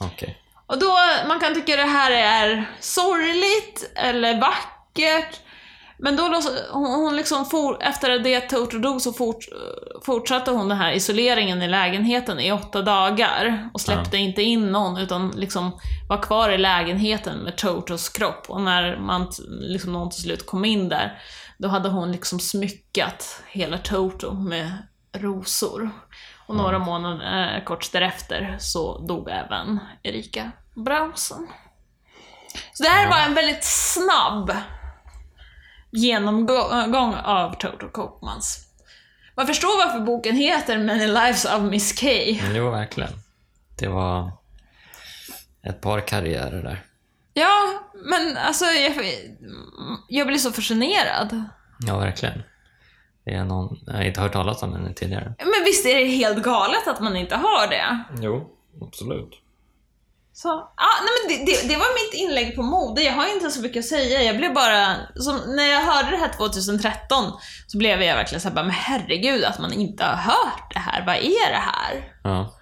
Okej. 0.00 0.36
Och 0.66 0.78
då, 0.78 0.96
man 1.28 1.40
kan 1.40 1.54
tycka 1.54 1.76
det 1.76 1.82
här 1.82 2.10
är 2.10 2.64
sorgligt 2.80 3.92
eller 3.96 4.40
vackert. 4.40 5.40
Men 6.02 6.16
då, 6.16 6.22
hon, 6.70 7.00
hon 7.04 7.16
liksom 7.16 7.46
for, 7.46 7.82
efter 7.82 8.18
det 8.18 8.40
Toto 8.40 8.78
dog 8.78 9.00
så 9.00 9.12
fort, 9.12 9.44
fortsatte 10.02 10.50
hon 10.50 10.68
den 10.68 10.78
här 10.78 10.92
isoleringen 10.92 11.62
i 11.62 11.68
lägenheten 11.68 12.40
i 12.40 12.52
åtta 12.52 12.82
dagar. 12.82 13.70
Och 13.74 13.80
släppte 13.80 14.16
inte 14.16 14.42
in 14.42 14.72
någon, 14.72 14.96
utan 14.96 15.30
liksom 15.30 15.80
var 16.08 16.22
kvar 16.22 16.50
i 16.50 16.58
lägenheten 16.58 17.38
med 17.38 17.56
Totos 17.56 18.08
kropp. 18.08 18.44
Och 18.48 18.60
när 18.60 18.96
man, 18.96 19.30
liksom 19.48 19.92
någon 19.92 20.10
till 20.10 20.22
slut 20.22 20.46
kom 20.46 20.64
in 20.64 20.88
där, 20.88 21.18
då 21.58 21.68
hade 21.68 21.88
hon 21.88 22.12
liksom 22.12 22.40
smyckat 22.40 23.42
hela 23.48 23.78
Toto 23.78 24.34
med 24.34 24.72
rosor. 25.12 25.90
Och 26.46 26.56
några 26.56 26.78
månader 26.78 27.56
eh, 27.56 27.64
kort 27.64 27.92
därefter 27.92 28.56
så 28.60 28.98
dog 28.98 29.28
även 29.30 29.80
Erika 30.02 30.52
Brausen. 30.74 31.48
Så 32.72 32.82
det 32.82 32.88
här 32.88 33.10
var 33.10 33.18
en 33.18 33.34
väldigt 33.34 33.64
snabb 33.64 34.52
genomgång 35.90 37.14
av 37.14 37.54
Toto 37.58 37.88
Kopmans. 37.90 38.66
Man 39.36 39.46
förstår 39.46 39.86
varför 39.86 40.00
boken 40.00 40.36
heter 40.36 40.78
Many 40.78 41.06
Lives 41.06 41.44
of 41.44 41.60
Miss 41.62 42.00
K. 42.00 42.06
Mm, 42.08 42.56
Jo, 42.56 42.70
verkligen. 42.70 43.10
Det 43.78 43.88
var 43.88 44.30
ett 45.62 45.80
par 45.80 46.00
karriärer 46.00 46.62
där. 46.62 46.84
Ja, 47.34 47.80
men 48.04 48.36
alltså 48.36 48.64
jag, 48.64 48.92
jag 50.08 50.26
blir 50.26 50.38
så 50.38 50.52
fascinerad. 50.52 51.44
Ja, 51.86 51.98
verkligen. 51.98 52.42
Det 53.24 53.34
är 53.34 53.44
någon, 53.44 53.78
jag 53.86 53.92
har 53.94 54.02
inte 54.02 54.20
hört 54.20 54.32
talas 54.32 54.62
om 54.62 54.72
henne 54.72 54.92
tidigare. 54.94 55.34
Men 55.38 55.64
visst 55.64 55.86
är 55.86 55.94
det 55.98 56.04
helt 56.04 56.42
galet 56.44 56.88
att 56.88 57.00
man 57.00 57.16
inte 57.16 57.36
har 57.36 57.66
det? 57.68 58.04
Jo, 58.22 58.50
absolut. 58.82 59.30
Så, 60.32 60.48
ja, 60.76 60.88
nej 61.02 61.38
men 61.38 61.46
det, 61.46 61.52
det, 61.52 61.68
det 61.68 61.76
var 61.76 62.06
mitt 62.06 62.20
inlägg 62.22 62.56
på 62.56 62.62
mode. 62.62 63.02
Jag 63.02 63.12
har 63.12 63.34
inte 63.34 63.50
så 63.50 63.60
mycket 63.60 63.80
att 63.80 63.88
säga. 63.88 64.22
Jag 64.22 64.36
blev 64.36 64.54
bara, 64.54 64.96
som, 65.14 65.56
när 65.56 65.66
jag 65.66 65.80
hörde 65.80 66.10
det 66.10 66.16
här 66.16 66.32
2013 66.36 67.32
så 67.66 67.78
blev 67.78 68.02
jag 68.02 68.16
verkligen 68.16 68.40
såhär, 68.40 68.54
men 68.54 68.70
herregud 68.70 69.44
att 69.44 69.58
man 69.58 69.72
inte 69.72 70.04
har 70.04 70.16
hört 70.16 70.72
det 70.74 70.78
här. 70.78 71.06
Vad 71.06 71.16
är 71.16 71.50
det 71.50 71.62
här? 71.72 72.12
Ja. 72.24 72.56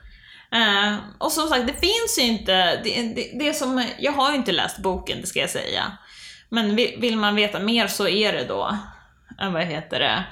Eh, 0.52 0.96
och 1.18 1.32
som 1.32 1.48
sagt, 1.48 1.66
det 1.66 1.72
finns 1.72 2.18
ju 2.18 2.22
inte, 2.22 2.82
det, 2.82 3.14
det, 3.14 3.38
det 3.38 3.54
som, 3.54 3.84
jag 3.98 4.12
har 4.12 4.30
ju 4.30 4.36
inte 4.36 4.52
läst 4.52 4.78
boken, 4.78 5.20
det 5.20 5.26
ska 5.26 5.40
jag 5.40 5.50
säga. 5.50 5.98
Men 6.48 6.76
vill, 6.76 6.96
vill 7.00 7.16
man 7.16 7.34
veta 7.34 7.58
mer 7.58 7.86
så 7.86 8.08
är 8.08 8.32
det 8.32 8.44
då, 8.44 8.78
eh, 9.40 9.50
vad 9.52 9.62
heter 9.62 9.98
det, 9.98 10.24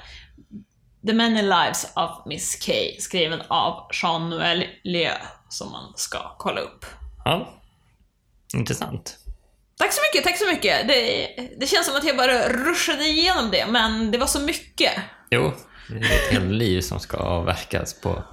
The 1.07 1.13
Many 1.13 1.41
Lives 1.41 1.91
of 1.95 2.25
Miss 2.25 2.65
K, 2.65 2.73
skriven 2.99 3.41
av 3.47 3.89
Jean-Noël 3.93 4.63
Lieu, 4.83 5.17
som 5.49 5.71
man 5.71 5.93
ska 5.95 6.35
kolla 6.37 6.61
upp. 6.61 6.85
Ja. 7.27 7.53
Intressant. 8.53 9.17
Tack 9.77 9.93
så 9.93 10.01
mycket, 10.01 10.23
tack 10.23 10.37
så 10.37 10.45
mycket. 10.45 10.87
Det, 10.87 11.27
det 11.59 11.67
känns 11.67 11.85
som 11.85 11.95
att 11.95 12.03
jag 12.03 12.17
bara 12.17 12.49
ruschade 12.49 13.03
igenom 13.03 13.51
det, 13.51 13.65
men 13.69 14.11
det 14.11 14.17
var 14.17 14.27
så 14.27 14.39
mycket. 14.39 14.93
Jo, 15.29 15.53
det 15.89 15.95
är 15.95 16.01
ett 16.01 16.31
helt 16.31 16.51
liv 16.51 16.81
som 16.81 16.99
ska 16.99 17.17
avverkas 17.17 18.01
på 18.01 18.23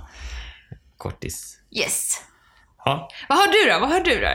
kortis. 0.96 1.58
Yes. 1.70 2.22
Ja. 2.84 3.08
Vad 3.28 3.38
har 3.38 3.46
du 3.46 3.72
då? 3.72 3.80
Vad 3.80 3.90
har 3.90 4.00
du 4.00 4.20
då? 4.20 4.26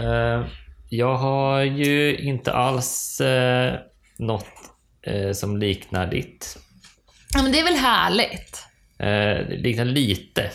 Eh, 0.00 0.46
jag 0.88 1.16
har 1.16 1.60
ju 1.60 2.16
inte 2.16 2.52
alls 2.52 3.20
uh, 3.20 3.72
något 4.18 4.46
eh, 5.02 5.32
som 5.32 5.56
liknar 5.56 6.06
ditt. 6.06 6.58
Ja, 7.34 7.42
men 7.42 7.52
det 7.52 7.60
är 7.60 7.64
väl 7.64 7.76
härligt? 7.76 8.66
Eh, 8.98 9.48
det 9.48 9.56
liknar 9.56 9.84
lite 9.84 10.50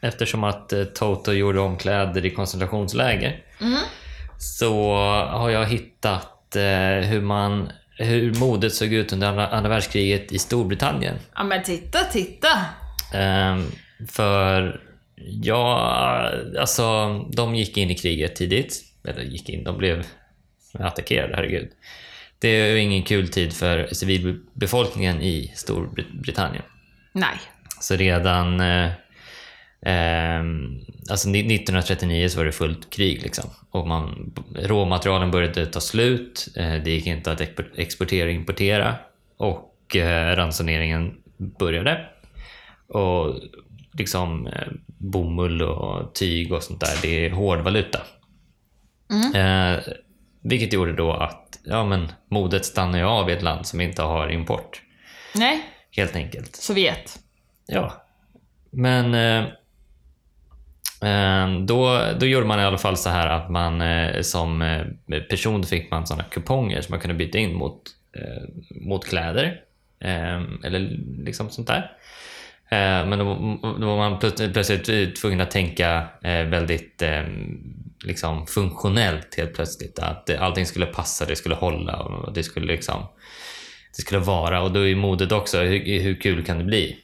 eftersom 0.00 0.44
att 0.44 0.72
eh, 0.72 0.84
Toto 0.84 1.32
gjorde 1.32 1.60
om 1.60 1.76
kläder 1.76 2.24
i 2.24 2.30
koncentrationsläger. 2.30 3.44
Mm. 3.60 3.78
Så 4.38 4.94
har 5.30 5.50
jag 5.50 5.66
hittat 5.66 6.56
eh, 6.56 7.08
hur, 7.08 7.20
man, 7.20 7.72
hur 7.98 8.34
modet 8.34 8.74
såg 8.74 8.92
ut 8.92 9.12
under 9.12 9.28
andra, 9.28 9.68
världskriget 9.68 10.32
i 10.32 10.38
Storbritannien. 10.38 11.16
Ja, 11.34 11.44
men 11.44 11.62
titta, 11.62 11.98
titta. 11.98 12.48
Ehm, 13.14 13.64
för 14.08 14.80
ja, 15.42 15.78
alltså 16.60 17.18
de 17.32 17.54
gick 17.54 17.76
in 17.76 17.90
i 17.90 17.94
kriget 17.94 18.36
tidigt. 18.36 18.84
Eller 19.04 19.22
gick 19.22 19.48
in, 19.48 19.64
de 19.64 19.78
blev 19.78 20.06
attackerade, 20.72 21.36
herregud. 21.36 21.70
Det 22.38 22.48
är 22.48 22.66
ju 22.66 22.80
ingen 22.80 23.02
kul 23.02 23.28
tid 23.28 23.52
för 23.52 23.88
civilbefolkningen 23.92 25.22
i 25.22 25.52
Storbritannien. 25.56 26.64
Nej. 27.12 27.40
Så 27.80 27.96
redan 27.96 28.60
eh, 29.86 30.42
alltså 31.10 31.28
ni- 31.28 31.54
1939 31.54 32.28
så 32.28 32.38
var 32.38 32.44
det 32.44 32.52
fullt 32.52 32.90
krig 32.90 33.22
liksom. 33.22 33.50
Och 33.70 33.86
man, 33.88 34.32
råmaterialen 34.56 35.30
började 35.30 35.66
ta 35.66 35.80
slut. 35.80 36.48
Eh, 36.56 36.74
det 36.74 36.90
gick 36.90 37.06
inte 37.06 37.32
att 37.32 37.40
expo- 37.40 37.70
exportera 37.76 38.26
och 38.28 38.34
importera. 38.34 38.94
Och 39.36 39.96
eh, 39.96 40.36
ransoneringen 40.36 41.16
började. 41.58 42.06
Och 42.88 43.40
liksom 43.92 44.46
eh, 44.46 44.68
bomull 44.86 45.62
och 45.62 46.14
tyg 46.14 46.52
och 46.52 46.62
sånt 46.62 46.80
där, 46.80 46.98
det 47.02 47.26
är 47.26 47.30
hårdvaluta. 47.30 48.00
Eh, 49.34 49.80
vilket 50.42 50.72
gjorde 50.72 50.92
då 50.92 51.12
att 51.12 51.58
ja, 51.64 51.84
men, 51.84 52.12
modet 52.30 52.64
stannar 52.64 52.98
ju 52.98 53.04
av 53.04 53.30
i 53.30 53.32
ett 53.32 53.42
land 53.42 53.66
som 53.66 53.80
inte 53.80 54.02
har 54.02 54.28
import. 54.28 54.82
Nej, 55.34 55.64
Helt 55.96 56.16
enkelt. 56.16 56.56
Sovjet. 56.56 57.18
Ja. 57.66 58.04
Men 58.70 59.14
eh, 59.14 59.50
Ehm, 61.00 61.66
då, 61.66 62.02
då 62.20 62.26
gjorde 62.26 62.46
man 62.46 62.60
i 62.60 62.62
alla 62.62 62.78
fall 62.78 62.96
så 62.96 63.10
här 63.10 63.26
att 63.26 63.50
man 63.50 63.80
eh, 63.80 64.20
som 64.22 64.62
eh, 64.62 65.20
person 65.20 65.64
fick 65.64 65.90
man 65.90 66.06
sådana 66.06 66.24
kuponger 66.24 66.80
som 66.80 66.92
man 66.92 67.00
kunde 67.00 67.14
byta 67.14 67.38
in 67.38 67.54
mot, 67.54 67.82
eh, 68.16 68.42
mot 68.80 69.06
kläder. 69.06 69.60
Ehm, 70.00 70.64
eller 70.64 70.80
liksom 71.24 71.50
sånt 71.50 71.68
där. 71.68 71.92
Ehm, 72.70 73.08
men 73.08 73.18
då, 73.18 73.24
då 73.80 73.86
var 73.86 73.96
man 73.96 74.18
plötsligt, 74.18 75.16
tvungen 75.16 75.40
att 75.40 75.50
tänka 75.50 76.08
väldigt 76.22 77.02
liksom 78.04 78.46
funktionellt 78.46 79.34
helt 79.36 79.54
plötsligt. 79.54 79.98
Att 79.98 80.30
allting 80.30 80.66
skulle 80.66 80.86
passa, 80.86 81.24
det 81.24 81.36
skulle 81.36 81.54
hålla 81.54 81.96
och 81.96 82.32
det 82.32 82.42
skulle 82.42 82.72
liksom 82.72 83.02
det 83.96 84.02
skulle 84.02 84.20
vara. 84.20 84.62
Och 84.62 84.72
då 84.72 84.86
är 84.86 84.94
modet 84.94 85.32
också, 85.32 85.60
hur, 85.60 86.00
hur 86.00 86.14
kul 86.14 86.44
kan 86.44 86.58
det 86.58 86.64
bli? 86.64 86.98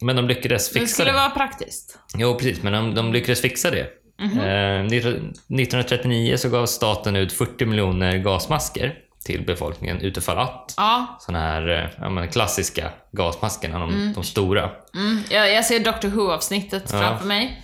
Men 0.00 0.16
de 0.16 0.28
lyckades 0.28 0.68
Det 0.72 0.80
fixa 0.80 0.94
skulle 0.94 1.10
det. 1.10 1.16
vara 1.16 1.30
praktiskt. 1.30 1.98
Jo, 2.16 2.34
precis, 2.34 2.62
men 2.62 2.72
de, 2.72 2.94
de 2.94 3.12
lyckades 3.12 3.40
fixa 3.40 3.70
det. 3.70 3.86
Eh, 4.20 4.86
1939 4.86 6.36
så 6.36 6.48
gav 6.48 6.66
staten 6.66 7.16
ut 7.16 7.32
40 7.32 7.64
miljoner 7.66 8.18
gasmasker 8.18 8.94
till 9.24 9.46
befolkningen 9.46 10.00
utifall 10.00 10.38
att. 10.38 10.74
Ja, 10.76 11.18
Såna 11.20 11.40
här 11.40 11.68
eh, 11.68 11.90
ja, 12.00 12.08
men 12.10 12.28
klassiska 12.28 12.90
gasmaskerna, 13.12 13.78
de, 13.78 14.12
de 14.14 14.24
stora. 14.24 14.70
mm, 14.94 15.22
jag, 15.30 15.52
jag 15.52 15.64
ser 15.64 15.80
Doctor 15.80 16.08
Who-avsnittet 16.08 16.82
Ja. 16.92 16.98
framför 16.98 17.26
mig. 17.26 17.62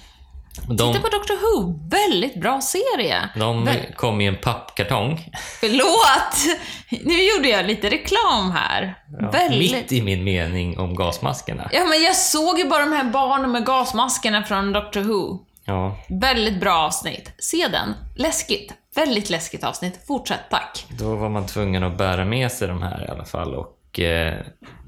De, 0.68 0.92
Titta 0.92 1.08
på 1.08 1.16
Doctor 1.16 1.34
Who, 1.36 1.88
väldigt 1.88 2.34
bra 2.40 2.60
serie. 2.60 3.28
de 3.36 3.64
Väl- 3.64 3.94
kom 3.96 4.20
i 4.20 4.26
en 4.26 4.36
pappkartong. 4.36 5.30
Förlåt! 5.60 6.58
Nu 7.04 7.22
gjorde 7.22 7.48
jag 7.48 7.66
lite 7.66 7.90
reklam 7.90 8.50
här. 8.50 8.94
Ja, 9.20 9.30
väldigt... 9.30 9.72
Mitt 9.72 9.92
i 9.92 10.02
min 10.02 10.24
mening 10.24 10.78
om 10.78 10.94
gasmaskerna. 10.94 11.70
Ja, 11.72 11.84
men 11.84 12.02
jag 12.02 12.16
såg 12.16 12.58
ju 12.58 12.68
bara 12.68 12.84
de 12.84 12.92
här 12.92 13.04
barnen 13.04 13.50
med 13.52 13.66
gasmaskerna 13.66 14.42
från 14.42 14.72
Doctor 14.72 15.00
Who. 15.00 15.38
Ja, 15.64 15.96
Väldigt 16.08 16.60
bra 16.60 16.74
avsnitt. 16.74 17.32
Se 17.38 17.68
den. 17.68 17.94
Läskigt. 18.16 18.72
Väldigt 18.94 19.30
läskigt 19.30 19.64
avsnitt. 19.64 20.00
Fortsätt, 20.06 20.40
tack. 20.50 20.86
Då 20.98 21.14
var 21.14 21.28
man 21.28 21.46
tvungen 21.46 21.84
att 21.84 21.98
bära 21.98 22.24
med 22.24 22.52
sig 22.52 22.68
de 22.68 22.82
här 22.82 23.04
i 23.08 23.10
alla 23.10 23.24
fall 23.24 23.54
och 23.54 24.00
eh, 24.00 24.34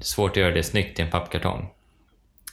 svårt 0.01 0.31
att 0.31 0.37
göra 0.37 0.53
det 0.53 0.63
snyggt 0.63 0.99
i 0.99 1.01
en 1.01 1.11
pappkartong. 1.11 1.69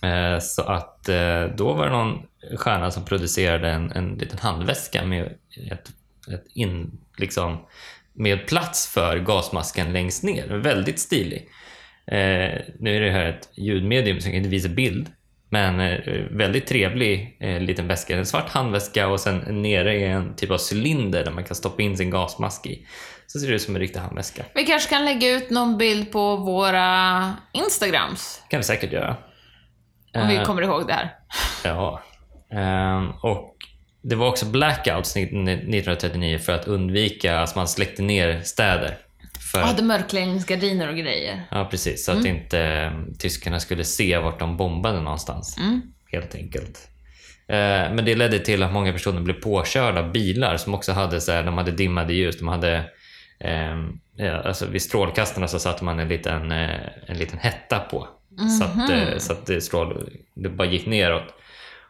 Eh, 0.03 0.39
så 0.39 0.63
att 0.63 1.09
eh, 1.09 1.45
då 1.57 1.73
var 1.73 1.85
det 1.85 1.93
någon 1.93 2.23
stjärna 2.57 2.91
som 2.91 3.05
producerade 3.05 3.71
en, 3.71 3.93
en 3.93 4.15
liten 4.15 4.39
handväska 4.39 5.05
med, 5.05 5.25
ett, 5.71 5.89
ett 6.33 6.45
in, 6.55 6.99
liksom, 7.17 7.67
med 8.13 8.47
plats 8.47 8.93
för 8.93 9.19
gasmasken 9.19 9.93
längst 9.93 10.23
ner. 10.23 10.47
Väldigt 10.49 10.99
stilig. 10.99 11.49
Eh, 12.07 12.61
nu 12.79 12.97
är 12.97 13.01
det 13.01 13.11
här 13.11 13.25
ett 13.25 13.49
ljudmedium 13.55 14.21
så 14.21 14.27
jag 14.27 14.33
kan 14.33 14.39
inte 14.39 14.49
visa 14.49 14.69
bild. 14.69 15.09
Men 15.49 16.01
väldigt 16.31 16.67
trevlig 16.67 17.37
liten 17.61 17.89
väska. 17.89 18.17
En 18.17 18.27
svart 18.27 18.49
handväska 18.49 19.09
och 19.09 19.21
sen 19.21 19.63
nere 19.63 20.01
är 20.01 20.09
en 20.09 20.37
typ 20.37 20.51
av 20.51 20.59
cylinder 20.73 21.25
där 21.25 21.31
man 21.31 21.45
kan 21.45 21.57
stoppa 21.57 21.83
in 21.83 21.97
sin 21.97 22.11
gasmask 22.11 22.67
i. 22.67 22.87
Så 23.27 23.39
ser 23.39 23.49
det 23.49 23.55
ut 23.55 23.63
som 23.63 23.75
en 23.75 23.81
riktig 23.81 24.01
handväska. 24.01 24.45
Vi 24.55 24.65
kanske 24.65 24.91
kan 24.91 25.05
lägga 25.05 25.31
ut 25.31 25.51
någon 25.51 25.79
bild 25.79 26.13
på 26.13 26.37
våra 26.37 27.33
Instagrams. 27.53 28.43
kan 28.49 28.61
vi 28.61 28.65
säkert 28.65 28.93
göra. 28.93 29.17
Om 30.15 30.29
vi 30.29 30.37
Eh, 30.37 30.45
kommer 30.45 30.63
ihåg 30.63 30.87
det 30.87 30.93
här. 30.93 31.15
Ja. 31.65 32.03
Ehm, 32.51 33.11
och 33.11 33.57
det 34.03 34.17
var 34.17 34.29
också 34.29 34.47
blackouts 34.47 35.17
1939 35.17 36.39
för 36.39 36.53
att 36.53 36.67
undvika 36.67 37.41
att 37.41 37.57
man 37.57 37.69
släckte 37.69 38.03
ner 38.03 38.41
städer. 38.41 38.97
För, 39.53 39.61
hade 39.61 39.83
mörkläggningsgardiner 39.83 40.89
och 40.89 40.97
grejer. 40.97 41.43
Ja, 41.51 41.69
precis. 41.71 42.05
Så 42.05 42.13
att 42.13 42.25
inte 42.25 42.61
eh, 42.61 42.93
tyskarna 43.19 43.61
skulle 43.61 43.85
se 43.85 44.19
vart 44.19 44.39
de 44.39 44.57
bombade 44.57 45.01
någonstans. 45.01 45.59
Mm. 45.59 45.83
Helt 46.13 46.35
enkelt. 46.35 46.89
Eh, 47.49 47.95
men 47.95 48.05
det 48.05 48.15
ledde 48.15 48.39
till 48.39 48.63
att 48.63 48.73
många 48.73 48.93
personer 48.93 49.21
blev 49.21 49.35
påkörda 49.35 50.01
av 50.01 50.13
bilar 50.13 50.57
som 50.57 50.75
också 50.75 50.93
hade, 50.93 51.21
så 51.21 51.33
här, 51.33 51.43
de 51.43 51.59
hade 51.59 51.71
dimmade 51.71 52.15
ljus. 52.15 52.39
De 52.39 52.49
hade, 52.49 52.85
ehm, 53.41 53.99
ja, 54.17 54.37
alltså 54.37 54.67
vid 54.67 54.83
strålkastarna 54.83 55.49
så 55.49 55.59
satte 55.59 55.85
man 55.85 55.99
en 55.99 56.09
liten, 56.09 56.53
eh, 56.53 56.81
en 57.07 57.19
liten 57.19 57.39
hetta 57.39 57.79
på. 57.79 58.09
Så 58.59 58.65
att, 58.65 58.91
eh, 58.91 59.19
så 59.19 59.33
att 59.33 59.47
det, 59.47 59.61
strål, 59.61 60.11
det 60.35 60.49
bara 60.49 60.69
gick 60.69 60.87
neråt. 60.87 61.35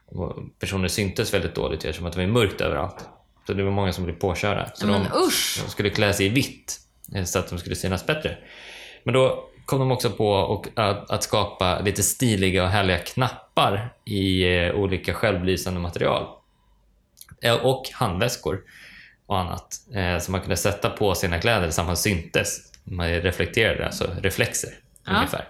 Och 0.06 0.36
personer 0.58 0.88
syntes 0.88 1.34
väldigt 1.34 1.54
dåligt 1.54 1.84
eftersom 1.84 2.06
att 2.06 2.12
det 2.12 2.20
var 2.20 2.26
mörkt 2.26 2.60
överallt. 2.60 3.08
Så 3.46 3.52
det 3.52 3.62
var 3.62 3.70
många 3.70 3.92
som 3.92 4.04
blev 4.04 4.14
påkörda. 4.14 4.70
Så 4.74 4.86
Men 4.86 5.02
de, 5.02 5.18
usch! 5.26 5.60
de 5.64 5.70
skulle 5.70 5.90
klä 5.90 6.12
sig 6.12 6.26
i 6.26 6.28
vitt 6.28 6.80
eh, 7.14 7.24
så 7.24 7.38
att 7.38 7.48
de 7.48 7.58
skulle 7.58 7.76
synas 7.76 8.06
bättre. 8.06 8.38
Men 9.04 9.14
då 9.14 9.48
kom 9.66 9.78
de 9.78 9.92
också 9.92 10.10
på 10.10 10.30
och, 10.30 10.66
att, 10.76 11.10
att 11.10 11.22
skapa 11.22 11.80
lite 11.80 12.02
stiliga 12.02 12.62
och 12.64 12.68
härliga 12.68 12.98
knappar 12.98 13.94
i 14.04 14.42
eh, 14.56 14.74
olika 14.74 15.14
självlysande 15.14 15.80
material. 15.80 16.26
Eh, 17.42 17.54
och 17.54 17.90
handväskor 17.92 18.60
och 19.26 19.38
annat 19.38 19.74
eh, 19.94 20.18
som 20.18 20.32
man 20.32 20.40
kunde 20.40 20.56
sätta 20.56 20.90
på 20.90 21.14
sina 21.14 21.38
kläder 21.40 21.70
så 21.70 21.80
att 21.80 21.86
man 21.86 21.96
syntes. 21.96 22.58
Man 22.84 23.08
reflekterade, 23.08 23.86
alltså 23.86 24.10
reflexer 24.20 24.70
Ja. 25.06 25.16
ungefär. 25.16 25.48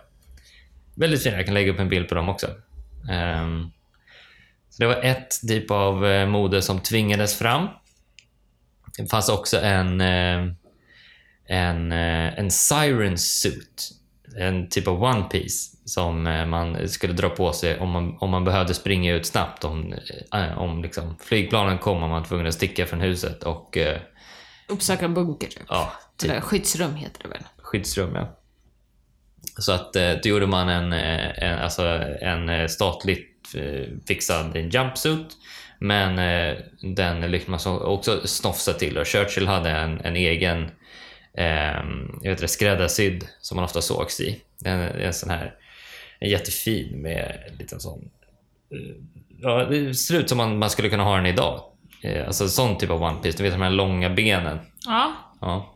Väldigt 0.94 1.22
fina, 1.22 1.37
jag 1.37 1.44
kan 1.44 1.55
lägga 1.55 1.72
upp 1.72 1.78
en 1.81 1.88
bild 1.88 2.09
på 2.09 2.14
dem 2.14 2.28
också. 2.28 2.46
Ehm, 3.11 3.70
så 4.70 4.83
det 4.83 4.87
var 4.87 5.02
ett 5.02 5.40
typ 5.48 5.70
av 5.70 6.07
eh, 6.07 6.26
mode 6.28 6.62
som 6.62 6.81
tvingades 6.81 7.38
fram. 7.38 7.68
Det 8.98 9.07
fanns 9.07 9.28
också 9.28 9.61
en, 9.61 10.00
eh, 10.00 10.46
en, 11.46 11.92
eh, 11.92 12.38
en 12.38 12.50
siren 12.50 13.18
suit, 13.18 13.90
en 14.38 14.68
typ 14.68 14.88
av 14.88 15.02
one 15.02 15.22
piece 15.22 15.76
som 15.85 16.22
man 16.22 16.88
skulle 16.88 17.12
dra 17.12 17.28
på 17.28 17.52
sig 17.52 17.78
om 17.81 17.90
man, 17.90 18.16
om 18.20 18.31
man 18.31 18.44
behövde 18.44 18.74
springa 18.74 19.12
ut 19.12 19.26
snabbt. 19.26 19.64
Om, 19.64 19.94
om 20.57 20.83
liksom 20.83 21.16
flygplanen 21.20 21.78
kom 21.78 21.94
och 22.02 22.09
man 22.09 22.11
var 22.11 22.24
tvungen 22.28 22.46
att 22.46 22.55
sticka 22.55 22.87
från 22.87 23.00
huset 23.00 23.42
och 23.42 23.78
Uppsöka 24.68 25.09
bunker, 25.09 25.48
typ. 25.48 25.62
ja, 25.68 25.92
typ 26.16 26.31
Eller 26.31 26.40
skyddsrum 26.40 26.94
heter 26.94 27.22
det 27.22 27.28
väl? 27.28 27.42
skyddsrum. 27.59 28.14
Ja. 28.14 28.38
Så 29.59 29.72
att 29.72 29.96
eh, 29.96 30.12
då 30.22 30.28
gjorde 30.28 30.46
man 30.46 30.68
en, 30.68 30.92
eh, 30.92 31.42
en, 31.44 31.59
alltså 31.59 31.83
en 32.20 32.48
eh, 32.48 32.66
statligt 32.66 33.28
fixad 34.09 34.57
jumpsuit 34.74 35.26
men 35.78 36.16
den 36.96 37.20
lyckades 37.20 37.48
man 37.48 37.61
så- 37.61 37.81
också 37.81 38.20
snofsa 38.26 38.72
till 38.72 38.98
och 38.98 39.07
Churchill 39.07 39.46
hade 39.46 39.70
en, 39.70 40.00
en 40.00 40.16
egen 40.16 40.62
eh, 41.37 41.46
jag 42.22 42.31
vet 42.31 42.38
inte, 42.38 42.48
skräddarsydd 42.48 43.26
som 43.40 43.57
man 43.57 43.64
ofta 43.64 43.81
sågs 43.81 44.20
i. 44.20 44.40
En, 44.64 44.81
en 44.81 45.14
sån 45.14 45.31
här 45.31 45.55
en 46.20 46.31
jättefin 46.31 47.02
med 47.02 47.42
en 47.50 47.57
liten 47.57 47.81
sån 47.81 48.11
Ja, 49.40 49.64
det 49.64 49.94
ser 49.94 50.18
ut 50.20 50.28
som 50.28 50.38
man, 50.38 50.59
man 50.59 50.70
skulle 50.70 50.88
kunna 50.88 51.05
ha 51.05 51.16
den 51.16 51.26
idag. 51.26 51.62
Alltså 52.26 52.48
sån 52.48 52.78
typ 52.78 52.90
av 52.90 53.02
one 53.02 53.18
piece, 53.22 53.38
du 53.38 53.42
vet 53.44 53.52
de 53.52 53.62
här 53.62 53.70
långa 53.70 54.11
benen. 54.11 54.59
Ja. 54.87 55.12
Ja, 55.40 55.74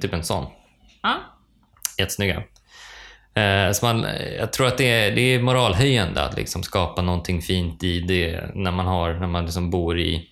typ 0.00 0.12
en 0.12 0.24
sån. 0.24 0.46
Ja. 1.02 1.16
Jättesnygga. 1.98 2.42
Eh, 3.40 3.72
så 3.72 3.86
man, 3.86 4.06
jag 4.38 4.52
tror 4.52 4.66
att 4.66 4.78
det 4.78 4.90
är, 4.90 5.10
det 5.10 5.20
är 5.20 5.42
moralhöjande 5.42 6.22
att 6.22 6.36
liksom 6.36 6.62
skapa 6.62 7.02
någonting 7.02 7.42
fint 7.42 7.82
i 7.82 8.00
det 8.00 8.50
när 8.54 8.70
man, 8.70 8.86
har, 8.86 9.14
när 9.14 9.26
man 9.26 9.44
liksom 9.44 9.70
bor 9.70 10.00
i 10.00 10.28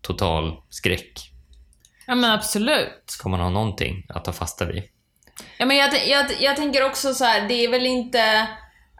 total 0.00 0.52
skräck. 0.68 1.32
Ja 2.06 2.14
men 2.14 2.30
absolut. 2.30 3.02
Ska 3.06 3.28
man 3.28 3.40
ha 3.40 3.50
någonting 3.50 4.06
att 4.08 4.24
ta 4.24 4.32
fasta 4.32 4.64
vid. 4.64 4.82
Ja, 5.58 5.66
men 5.66 5.76
jag, 5.76 6.08
jag, 6.08 6.26
jag 6.40 6.56
tänker 6.56 6.86
också 6.86 7.14
så 7.14 7.24
här, 7.24 7.48
det 7.48 7.64
är 7.64 7.70
väl 7.70 7.86
inte 7.86 8.48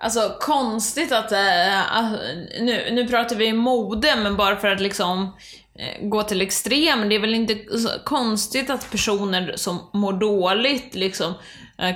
alltså, 0.01 0.37
konstigt 0.41 1.13
att... 1.13 1.33
Äh, 1.33 2.13
nu, 2.61 2.89
nu 2.91 3.09
pratar 3.09 3.37
vi 3.37 3.53
mode, 3.53 4.17
men 4.17 4.37
bara 4.37 4.57
för 4.57 4.69
att 4.69 4.81
liksom 4.81 5.37
eh, 5.79 6.09
gå 6.09 6.23
till 6.23 6.41
extrem. 6.41 7.09
Det 7.09 7.15
är 7.15 7.21
väl 7.21 7.35
inte 7.35 7.59
konstigt 8.05 8.71
att 8.71 8.91
personer 8.91 9.53
som 9.57 9.91
mår 9.93 10.13
dåligt 10.13 10.95
liksom 10.95 11.31
eh, 11.31 11.35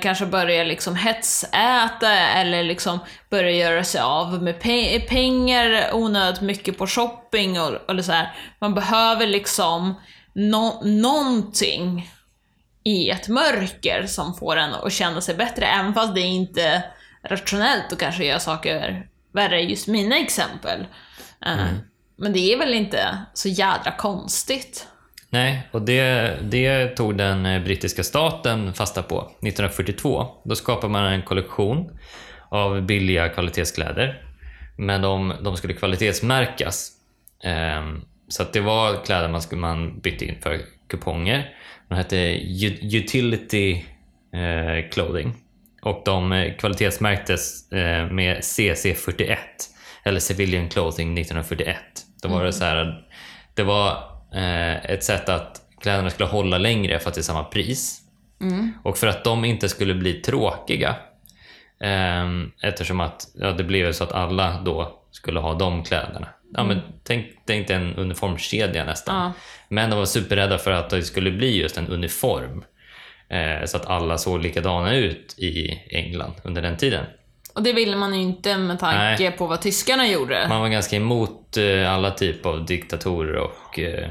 kanske 0.01 0.25
börjar 0.25 0.65
liksom 0.65 0.95
hetsäta 0.95 2.11
eller 2.13 2.63
liksom 2.63 2.99
börjar 3.29 3.49
göra 3.51 3.83
sig 3.83 4.01
av 4.01 4.43
med 4.43 4.55
pe- 4.61 5.07
pengar 5.07 5.89
onödigt 5.93 6.41
mycket 6.41 6.77
på 6.77 6.87
shopping 6.87 7.61
och, 7.61 7.89
eller 7.89 8.01
så 8.01 8.11
här. 8.11 8.35
Man 8.59 8.73
behöver 8.73 9.27
liksom 9.27 10.01
nå 10.33 10.81
någonting 10.83 12.09
i 12.83 13.09
ett 13.09 13.27
mörker 13.27 14.05
som 14.07 14.35
får 14.35 14.55
en 14.57 14.73
att 14.73 14.93
känna 14.93 15.21
sig 15.21 15.35
bättre, 15.35 15.65
även 15.65 15.93
fast 15.93 16.15
det 16.15 16.21
är 16.21 16.25
inte 16.27 16.83
rationellt 17.23 17.93
att 17.93 17.99
kanske 17.99 18.25
göra 18.25 18.39
saker 18.39 19.07
värre 19.33 19.61
i 19.61 19.69
just 19.69 19.87
mina 19.87 20.17
exempel. 20.17 20.85
Eh, 21.45 21.65
Men 22.17 22.33
det 22.33 22.53
är 22.53 22.57
väl 22.57 22.73
inte 22.73 23.17
så 23.33 23.49
jädra 23.49 23.91
konstigt. 23.97 24.87
Nej, 25.33 25.67
och 25.71 25.81
det, 25.81 26.33
det 26.41 26.87
tog 26.87 27.17
den 27.17 27.45
eh, 27.45 27.63
brittiska 27.63 28.03
staten 28.03 28.73
fasta 28.73 29.03
på 29.03 29.21
1942. 29.21 30.27
Då 30.43 30.55
skapade 30.55 30.93
man 30.93 31.13
en 31.13 31.21
kollektion 31.21 31.99
av 32.49 32.81
billiga 32.81 33.29
kvalitetskläder. 33.29 34.23
Men 34.77 35.01
de, 35.01 35.33
de 35.41 35.57
skulle 35.57 35.73
kvalitetsmärkas. 35.73 36.91
Ehm, 37.43 38.01
så 38.27 38.43
att 38.43 38.53
det 38.53 38.59
var 38.59 39.05
kläder 39.05 39.29
man, 39.29 39.41
skulle, 39.41 39.61
man 39.61 39.99
bytte 39.99 40.25
in 40.25 40.41
för 40.41 40.59
kuponger. 40.89 41.55
De 41.89 41.95
hette 41.95 42.17
Utility 42.97 43.71
eh, 44.33 44.89
Clothing. 44.91 45.33
Och 45.81 46.01
de 46.05 46.31
eh, 46.31 46.53
kvalitetsmärktes 46.57 47.71
eh, 47.71 48.11
med 48.11 48.37
CC41, 48.37 49.37
eller 50.03 50.19
Civilian 50.19 50.69
Clothing 50.69 51.17
1941. 51.17 51.77
Då 52.21 52.29
var 52.29 52.43
det 52.43 52.53
så 52.53 52.63
här, 52.63 53.05
det 53.53 53.63
var 53.63 54.12
ett 54.83 55.03
sätt 55.03 55.29
att 55.29 55.61
kläderna 55.81 56.09
skulle 56.09 56.29
hålla 56.29 56.57
längre 56.57 56.99
för 56.99 57.09
att 57.09 57.15
det 57.15 57.21
är 57.21 57.23
samma 57.23 57.43
pris. 57.43 57.99
Och 58.83 58.97
för 58.97 59.07
att 59.07 59.23
de 59.23 59.45
inte 59.45 59.69
skulle 59.69 59.93
bli 59.95 60.13
tråkiga. 60.13 60.95
ehm, 61.83 62.51
eftersom 62.61 62.99
att 62.99 63.27
ja, 63.35 63.51
det 63.51 63.63
blev 63.63 63.91
så 63.91 64.03
att 64.03 64.11
alla 64.11 64.61
då 64.61 64.99
skulle 65.11 65.39
ha 65.39 65.53
de 65.53 65.83
kläderna. 65.83 66.27
Ja, 66.53 66.63
men 66.63 66.81
tänk, 67.03 67.25
tänk 67.45 67.67
dig 67.67 67.75
en 67.75 67.95
uniformskedja 67.95 68.85
nästan. 68.85 69.15
Ja. 69.15 69.33
Men 69.69 69.89
de 69.89 69.99
var 69.99 70.05
superrädda 70.05 70.57
för 70.57 70.71
att 70.71 70.89
det 70.89 71.03
skulle 71.03 71.31
bli 71.31 71.61
just 71.61 71.77
en 71.77 71.87
uniform. 71.87 72.63
Eh, 73.29 73.65
så 73.65 73.77
att 73.77 73.85
alla 73.85 74.17
såg 74.17 74.41
likadana 74.41 74.95
ut 74.95 75.35
i 75.37 75.81
England 75.89 76.33
under 76.43 76.61
den 76.61 76.77
tiden. 76.77 77.05
Och 77.53 77.63
det 77.63 77.73
ville 77.73 77.95
man 77.95 78.13
ju 78.15 78.21
inte 78.21 78.57
med 78.57 78.79
tanke 78.79 79.31
på 79.31 79.47
vad 79.47 79.61
tyskarna 79.61 80.07
gjorde. 80.07 80.45
Man 80.49 80.61
var 80.61 80.69
ganska 80.69 80.95
emot 80.95 81.57
eh, 81.57 81.93
alla 81.93 82.11
typer 82.11 82.49
av 82.49 82.65
diktatorer 82.65 83.35
och 83.35 83.79
eh, 83.79 84.09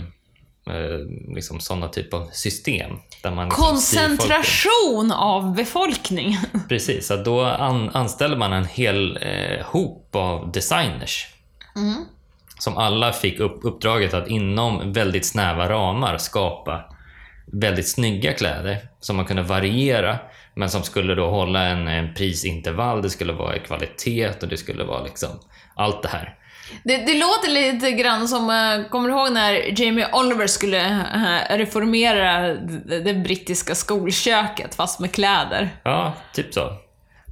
eh, 0.66 0.98
liksom 1.36 1.60
sådana 1.60 1.88
typer 1.88 2.16
av 2.16 2.28
system. 2.32 2.90
Där 3.22 3.30
man 3.30 3.48
liksom. 3.48 3.64
Koncentration 3.64 5.12
av 5.12 5.54
befolkningen. 5.54 6.40
Precis, 6.68 7.06
så 7.06 7.16
då 7.16 7.44
an, 7.44 7.90
anställde 7.90 8.36
man 8.36 8.52
en 8.52 8.64
hel 8.64 9.18
eh, 9.22 9.66
hop 9.66 10.16
av 10.16 10.52
designers. 10.52 11.28
Som 12.58 12.76
alla 12.76 13.12
fick 13.12 13.40
upp, 13.40 13.60
uppdraget 13.62 14.14
att 14.14 14.28
inom 14.28 14.92
väldigt 14.92 15.26
snäva 15.26 15.68
ramar 15.68 16.18
skapa 16.18 16.84
väldigt 17.46 17.88
snygga 17.88 18.32
kläder 18.32 18.78
som 19.00 19.16
man 19.16 19.24
kunde 19.24 19.42
variera 19.42 20.18
men 20.54 20.70
som 20.70 20.82
skulle 20.82 21.14
då 21.14 21.30
hålla 21.30 21.66
en, 21.66 21.88
en 21.88 22.14
prisintervall, 22.14 23.02
det 23.02 23.10
skulle 23.10 23.32
vara 23.32 23.56
i 23.56 23.60
kvalitet 23.60 24.42
och 24.42 24.48
det 24.48 24.56
skulle 24.56 24.84
vara 24.84 25.02
liksom 25.02 25.30
allt 25.74 26.02
det 26.02 26.08
här. 26.08 26.36
Det, 26.84 26.96
det 26.96 27.14
låter 27.14 27.50
lite 27.50 27.92
grann 27.92 28.28
som, 28.28 28.50
eh, 28.50 28.88
kommer 28.90 29.08
du 29.08 29.14
ihåg 29.14 29.32
när 29.32 29.80
Jamie 29.80 30.08
Oliver 30.12 30.46
skulle 30.46 30.90
eh, 30.90 31.56
reformera 31.56 32.54
det, 32.84 33.14
brittiska 33.14 33.74
skolköket 33.74 34.74
fast 34.74 35.00
med 35.00 35.12
kläder? 35.12 35.70
Ja, 35.82 36.14
typ 36.32 36.54
så. 36.54 36.72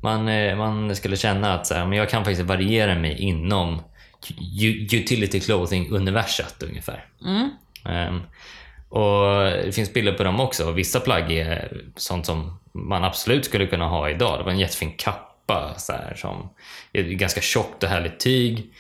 Man, 0.02 0.28
eh, 0.28 0.56
man 0.56 0.96
skulle 0.96 1.16
känna 1.16 1.54
att 1.54 1.66
så 1.66 1.74
här, 1.74 1.86
men 1.86 1.98
jag 1.98 2.10
kan 2.10 2.24
faktiskt 2.24 2.48
variera 2.48 2.94
mig 2.94 3.16
inom 3.18 3.82
utility 4.92 5.40
clothing-universat 5.40 6.62
ungefär. 6.62 7.04
Ehm, 7.88 8.20
och 8.90 9.44
Det 9.44 9.74
finns 9.74 9.92
bilder 9.92 10.12
på 10.12 10.24
dem 10.24 10.40
också. 10.40 10.68
och 10.68 10.78
Vissa 10.78 11.00
plagg 11.00 11.32
är 11.32 11.82
sånt 11.96 12.26
som 12.26 12.58
man 12.72 13.04
absolut 13.04 13.44
skulle 13.44 13.66
kunna 13.66 13.88
ha 13.88 14.10
idag. 14.10 14.38
Det 14.38 14.44
var 14.44 14.50
en 14.50 14.58
jättefin 14.58 14.92
kappa 14.96 15.74
så 15.78 15.92
här, 15.92 16.14
som 16.14 16.48
är 16.92 17.02
ganska 17.02 17.40
tjockt 17.40 17.82
och 17.82 17.88
härligt 17.88 18.20
tyg. 18.20 18.72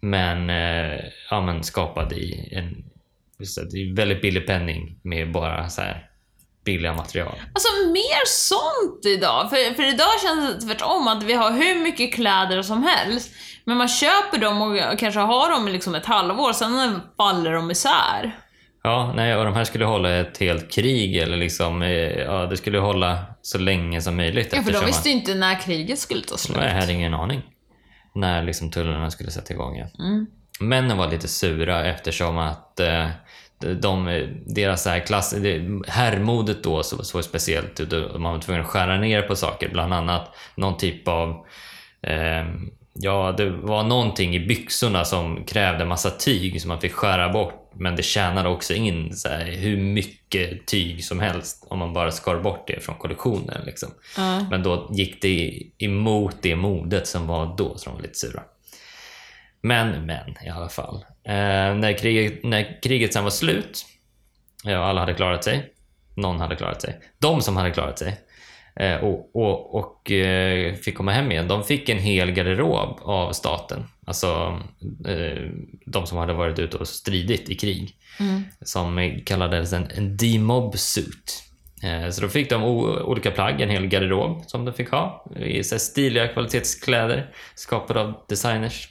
Men, 0.00 0.50
eh, 0.50 1.00
ja, 1.30 1.40
men 1.40 1.64
skapad 1.64 2.12
i 2.12 2.48
en 2.52 2.84
det, 3.38 3.70
det 3.70 3.78
är 3.78 3.94
väldigt 3.96 4.22
billig 4.22 4.46
penning 4.46 4.98
med 5.02 5.32
bara 5.32 5.68
så 5.68 5.80
här 5.80 6.10
billiga 6.64 6.94
material. 6.94 7.42
Alltså 7.54 7.68
mer 7.92 8.26
sånt 8.26 9.06
idag. 9.06 9.50
För, 9.50 9.74
för 9.74 9.82
idag 9.82 10.20
känns 10.22 10.54
det 10.54 10.66
tvärtom 10.66 11.08
att 11.08 11.22
vi 11.22 11.32
har 11.32 11.50
hur 11.50 11.82
mycket 11.82 12.14
kläder 12.14 12.62
som 12.62 12.82
helst. 12.82 13.30
Men 13.64 13.76
man 13.76 13.88
köper 13.88 14.38
dem 14.38 14.62
och 14.62 14.98
kanske 14.98 15.20
har 15.20 15.50
dem 15.50 15.68
i 15.68 15.72
liksom 15.72 15.94
ett 15.94 16.06
halvår, 16.06 16.52
sen 16.52 17.00
faller 17.16 17.52
de 17.52 17.70
isär. 17.70 18.38
Ja, 18.86 19.12
nej, 19.16 19.36
och 19.36 19.44
de 19.44 19.54
här 19.54 19.64
skulle 19.64 19.84
hålla 19.84 20.10
ett 20.10 20.38
helt 20.38 20.72
krig 20.72 21.16
eller 21.16 21.36
liksom, 21.36 21.82
eh, 21.82 21.88
ja, 21.90 22.46
det 22.46 22.56
skulle 22.56 22.78
hålla 22.78 23.24
så 23.42 23.58
länge 23.58 24.00
som 24.00 24.16
möjligt. 24.16 24.52
Ja, 24.56 24.62
för 24.62 24.72
de 24.72 24.84
visste 24.84 25.08
ju 25.08 25.14
inte 25.14 25.34
när 25.34 25.60
kriget 25.60 25.98
skulle 25.98 26.22
ta 26.22 26.36
slut. 26.36 26.56
Nej, 26.56 26.68
jag 26.74 26.80
hade 26.80 26.92
ingen 26.92 27.14
aning. 27.14 27.42
När 28.14 28.42
liksom 28.42 28.70
tullarna 28.70 29.10
skulle 29.10 29.30
sätta 29.30 29.54
igång 29.54 29.74
igen. 29.74 29.88
Mm. 29.98 30.26
Männen 30.60 30.96
var 30.96 31.08
lite 31.10 31.28
sura 31.28 31.84
eftersom 31.84 32.38
att 32.38 32.80
eh, 32.80 33.06
de, 33.80 34.26
deras 34.46 34.82
så 34.82 34.90
här 34.90 34.98
klass, 35.00 35.30
det- 35.30 35.82
herrmodet 35.88 36.62
då 36.62 36.82
så, 36.82 37.04
så 37.04 37.22
speciellt 37.22 37.80
man 38.18 38.32
var 38.32 38.38
tvungen 38.40 38.62
att 38.62 38.68
skära 38.68 38.98
ner 38.98 39.22
på 39.22 39.36
saker. 39.36 39.68
Bland 39.68 39.94
annat 39.94 40.36
någon 40.54 40.76
typ 40.76 41.08
av 41.08 41.30
eh, 42.02 42.46
Ja, 42.98 43.34
det 43.36 43.50
var 43.50 43.82
någonting 43.82 44.34
i 44.34 44.46
byxorna 44.46 45.04
som 45.04 45.44
krävde 45.44 45.84
massa 45.84 46.10
tyg 46.10 46.60
som 46.60 46.68
man 46.68 46.80
fick 46.80 46.92
skära 46.92 47.28
bort. 47.28 47.72
Men 47.74 47.96
det 47.96 48.02
tjänade 48.02 48.48
också 48.48 48.74
in 48.74 49.16
så 49.16 49.28
här, 49.28 49.44
hur 49.44 49.76
mycket 49.76 50.66
tyg 50.66 51.04
som 51.04 51.20
helst 51.20 51.66
om 51.70 51.78
man 51.78 51.92
bara 51.92 52.10
skar 52.10 52.36
bort 52.36 52.66
det 52.66 52.80
från 52.80 52.94
kollektionen. 52.94 53.62
Liksom. 53.66 53.88
Ja. 54.16 54.46
Men 54.50 54.62
då 54.62 54.90
gick 54.92 55.22
det 55.22 55.62
emot 55.78 56.36
det 56.42 56.56
modet 56.56 57.06
som 57.06 57.26
var 57.26 57.56
då, 57.56 57.78
så 57.78 57.90
de 57.90 57.94
var 57.94 58.02
lite 58.02 58.18
sura. 58.18 58.42
Men, 59.60 60.06
men 60.06 60.30
i 60.46 60.48
alla 60.48 60.68
fall. 60.68 61.04
Eh, 61.24 61.74
när, 61.74 61.98
kriget, 61.98 62.44
när 62.44 62.82
kriget 62.82 63.12
sen 63.12 63.24
var 63.24 63.30
slut, 63.30 63.86
ja, 64.64 64.84
alla 64.84 65.00
hade 65.00 65.14
klarat 65.14 65.44
sig. 65.44 65.72
Någon 66.14 66.40
hade 66.40 66.56
klarat 66.56 66.82
sig. 66.82 67.00
De 67.18 67.40
som 67.40 67.56
hade 67.56 67.70
klarat 67.70 67.98
sig 67.98 68.20
och, 69.02 69.36
och, 69.36 69.74
och 69.74 70.10
eh, 70.10 70.74
fick 70.74 70.96
komma 70.96 71.12
hem 71.12 71.32
igen, 71.32 71.48
de 71.48 71.64
fick 71.64 71.88
en 71.88 71.98
hel 71.98 72.30
garderob 72.30 72.98
av 73.02 73.32
staten. 73.32 73.84
Alltså 74.06 74.60
eh, 75.08 75.50
de 75.86 76.06
som 76.06 76.18
hade 76.18 76.32
varit 76.32 76.58
ute 76.58 76.76
och 76.76 76.88
stridit 76.88 77.50
i 77.50 77.54
krig. 77.54 77.96
Som 78.60 79.20
kallades 79.26 79.72
en, 79.72 79.90
en 79.90 80.16
demob 80.16 80.78
suit. 80.78 81.42
Eh, 81.82 82.10
Så 82.10 82.22
då 82.22 82.28
fick 82.28 82.50
de 82.50 82.64
olika 82.64 83.30
plagg, 83.30 83.60
en 83.60 83.70
hel 83.70 83.86
garderob 83.86 84.42
som 84.46 84.64
de 84.64 84.74
fick 84.74 84.90
ha. 84.90 85.26
I 85.36 85.64
så 85.64 85.78
stiliga 85.78 86.28
kvalitetskläder 86.28 87.30
skapade 87.54 88.00
av 88.00 88.24
designers. 88.28 88.88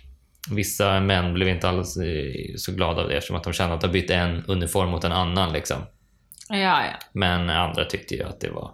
Vissa 0.52 1.00
män 1.00 1.34
blev 1.34 1.48
inte 1.48 1.70
alls 1.70 1.98
eh, 1.98 2.56
så 2.58 2.72
glada 2.72 3.02
av 3.02 3.08
det 3.08 3.18
eftersom 3.18 3.36
att 3.36 3.44
de 3.44 3.54
kände 3.54 3.76
att 3.76 3.82
de 3.82 3.92
bytte 3.92 4.16
en 4.16 4.46
uniform 4.48 4.90
mot 4.90 5.04
en 5.04 5.12
annan. 5.12 5.54
Liksom. 5.54 5.78
Ja, 6.50 6.58
ja. 6.58 6.94
Men 7.14 7.50
andra 7.50 7.86
tyckte 7.86 8.16
ju 8.16 8.24
att 8.24 8.40
det 8.40 8.50
var 8.50 8.72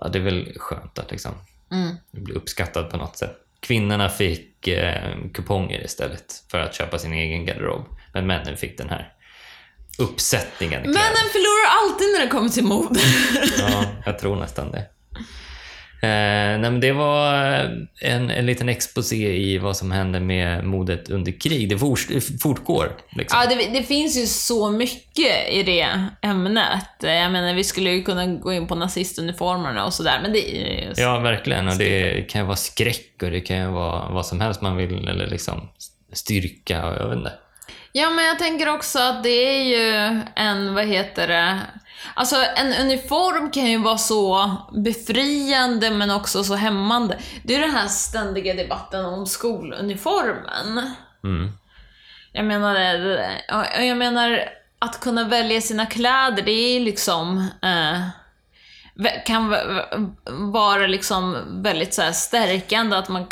ja, 0.00 0.08
det 0.08 0.18
är 0.18 0.22
väl 0.22 0.52
skönt 0.56 0.98
att 0.98 1.10
liksom, 1.10 1.32
Mm. 1.72 1.96
det 2.10 2.20
blir 2.20 2.36
uppskattat 2.36 2.90
på 2.90 2.96
något 2.96 3.16
sätt. 3.16 3.36
Kvinnorna 3.60 4.08
fick 4.08 4.68
eh, 4.68 5.14
kuponger 5.34 5.84
istället 5.84 6.44
för 6.50 6.58
att 6.58 6.74
köpa 6.74 6.98
sin 6.98 7.12
egen 7.12 7.46
garderob. 7.46 7.84
Men 8.12 8.26
männen 8.26 8.56
fick 8.56 8.78
den 8.78 8.88
här 8.88 9.12
uppsättningen. 9.98 10.82
Männen 10.82 11.26
förlorar 11.32 11.82
alltid 11.82 12.08
när 12.12 12.20
det 12.20 12.30
kommer 12.30 12.48
till 12.48 12.64
mode. 12.64 13.00
Ja, 13.58 13.84
jag 14.06 14.18
tror 14.18 14.36
nästan 14.36 14.70
det. 14.70 14.86
Eh, 16.02 16.72
det 16.80 16.92
var 16.92 17.34
en, 18.00 18.30
en 18.30 18.46
liten 18.46 18.68
exposé 18.68 19.36
i 19.36 19.58
vad 19.58 19.76
som 19.76 19.90
hände 19.90 20.20
med 20.20 20.64
modet 20.64 21.10
under 21.10 21.40
krig. 21.40 21.68
Det 21.68 21.78
fort, 21.78 22.00
fortgår. 22.42 22.96
Liksom. 23.10 23.40
Ja, 23.40 23.56
det, 23.56 23.78
det 23.78 23.82
finns 23.82 24.18
ju 24.18 24.26
så 24.26 24.70
mycket 24.70 25.48
i 25.50 25.62
det 25.62 25.88
ämnet. 26.22 26.84
Jag 27.00 27.32
menar, 27.32 27.54
vi 27.54 27.64
skulle 27.64 27.90
ju 27.90 28.02
kunna 28.02 28.26
gå 28.26 28.52
in 28.52 28.66
på 28.66 28.74
nazistuniformerna 28.74 29.84
och 29.84 29.94
sådär, 29.94 30.18
men 30.22 30.32
det 30.32 30.56
är 30.56 30.86
ju... 30.86 31.02
Ja, 31.02 31.18
verkligen. 31.18 31.68
Och 31.68 31.76
det 31.76 32.28
kan 32.30 32.40
ju 32.40 32.46
vara 32.46 32.56
skräck 32.56 33.22
och 33.22 33.30
det 33.30 33.40
kan 33.40 33.56
ju 33.56 33.66
vara 33.66 34.10
vad 34.10 34.26
som 34.26 34.40
helst 34.40 34.60
man 34.60 34.76
vill, 34.76 35.08
eller 35.08 35.26
liksom 35.26 35.68
styrka 36.12 36.86
och 36.86 36.96
jag 36.96 37.08
vet 37.08 37.18
inte. 37.18 37.32
Ja, 37.92 38.10
men 38.10 38.24
jag 38.24 38.38
tänker 38.38 38.68
också 38.68 38.98
att 38.98 39.22
det 39.22 39.28
är 39.30 39.62
ju 39.62 40.20
en, 40.36 40.74
vad 40.74 40.86
heter 40.86 41.28
det, 41.28 41.60
alltså 42.14 42.36
en 42.56 42.72
uniform 42.86 43.50
kan 43.50 43.66
ju 43.66 43.78
vara 43.78 43.98
så 43.98 44.50
befriande 44.72 45.90
men 45.90 46.10
också 46.10 46.44
så 46.44 46.54
hämmande. 46.54 47.18
Det 47.42 47.54
är 47.54 47.60
den 47.60 47.70
här 47.70 47.88
ständiga 47.88 48.54
debatten 48.54 49.04
om 49.04 49.26
skoluniformen. 49.26 50.94
Mm. 51.24 51.52
Jag 52.32 52.44
menar, 52.44 52.74
jag 53.80 53.96
menar 53.96 54.48
att 54.78 55.00
kunna 55.00 55.28
välja 55.28 55.60
sina 55.60 55.86
kläder, 55.86 56.42
det 56.42 56.52
är 56.52 56.80
liksom 56.80 57.38
eh, 57.62 58.00
kan 59.26 59.54
vara 60.26 60.86
liksom 60.86 61.36
väldigt 61.62 61.94
så 61.94 62.02
här 62.02 62.12
stärkande, 62.12 62.96
att 62.96 63.08
man 63.08 63.26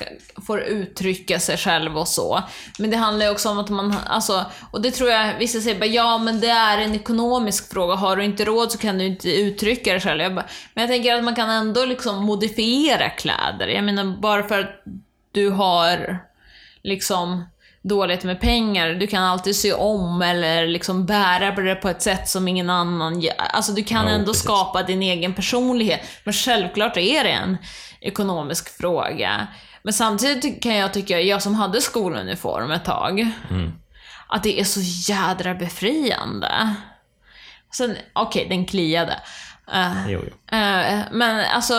får 0.47 0.61
uttrycka 0.61 1.41
sig 1.41 1.57
själv 1.57 1.99
och 1.99 2.09
så. 2.09 2.43
Men 2.79 2.91
det 2.91 2.97
handlar 2.97 3.27
ju 3.27 3.33
också 3.33 3.49
om 3.49 3.59
att 3.59 3.69
man, 3.69 3.95
alltså, 4.07 4.45
och 4.71 4.83
det 4.83 4.91
tror 4.91 5.11
jag 5.11 5.39
vissa 5.39 5.61
säger 5.61 5.81
bara, 5.81 5.87
ja 5.87 6.19
men 6.19 6.41
det 6.41 6.49
är 6.49 6.79
en 6.79 6.95
ekonomisk 6.95 7.73
fråga, 7.73 7.95
har 7.95 8.17
du 8.17 8.25
inte 8.25 8.45
råd 8.45 8.73
så 8.73 8.79
kan 8.79 8.99
du 8.99 9.07
inte 9.07 9.41
uttrycka 9.41 9.93
dig 9.93 10.01
själv. 10.01 10.21
Jag 10.21 10.35
bara, 10.35 10.47
men 10.75 10.83
jag 10.83 10.91
tänker 10.91 11.15
att 11.15 11.25
man 11.25 11.35
kan 11.35 11.51
ändå 11.51 11.85
liksom 11.85 12.25
modifiera 12.25 13.11
kläder. 13.11 13.69
Jag 13.69 13.85
menar 13.85 14.05
bara 14.21 14.43
för 14.43 14.61
att 14.61 14.83
du 15.33 15.51
har 15.51 16.19
liksom 16.83 17.45
dåligt 17.89 18.25
med 18.25 18.41
pengar. 18.41 18.89
Du 18.89 19.07
kan 19.07 19.23
alltid 19.25 19.57
se 19.57 19.73
om 19.73 20.23
eller 20.23 20.67
liksom 20.67 21.07
bära 21.07 21.53
på 21.53 21.61
det 21.61 21.75
på 21.75 21.89
ett 21.89 22.03
sätt 22.03 22.29
som 22.29 22.49
ingen 22.49 22.71
annan 22.71 23.21
gör. 23.21 23.35
Alltså 23.39 23.73
du 23.73 23.85
kan 23.85 24.07
Ja, 24.07 24.13
ändå 24.13 24.27
precis. 24.27 24.43
skapa 24.45 24.83
din 24.83 25.03
egen 25.03 25.35
personlighet. 25.35 26.01
Men 26.25 26.35
självklart 26.35 26.97
är 26.97 27.25
det 27.25 27.31
en 27.31 27.57
ekonomisk 28.01 28.77
fråga. 28.77 29.47
Men 29.83 29.93
samtidigt 29.93 30.63
kan 30.63 30.75
jag 30.77 30.95
tycka, 30.95 31.21
jag 31.21 31.43
som 31.43 31.55
hade 31.55 31.81
skoluniform 31.81 32.71
ett 32.71 32.85
tag, 32.85 33.21
Mm. 33.51 33.73
att 34.29 34.43
det 34.43 34.61
är 34.61 34.65
så 34.65 34.81
jädra 35.13 35.55
befriande. 35.55 36.75
Sen, 37.73 37.97
okej, 38.13 38.47
den 38.49 38.67
kliade. 38.67 39.21
Eh, 39.73 39.93
Jo, 40.09 40.21
jo. 40.27 40.57
Eh, 40.59 41.01
men 41.13 41.45
alltså, 41.55 41.75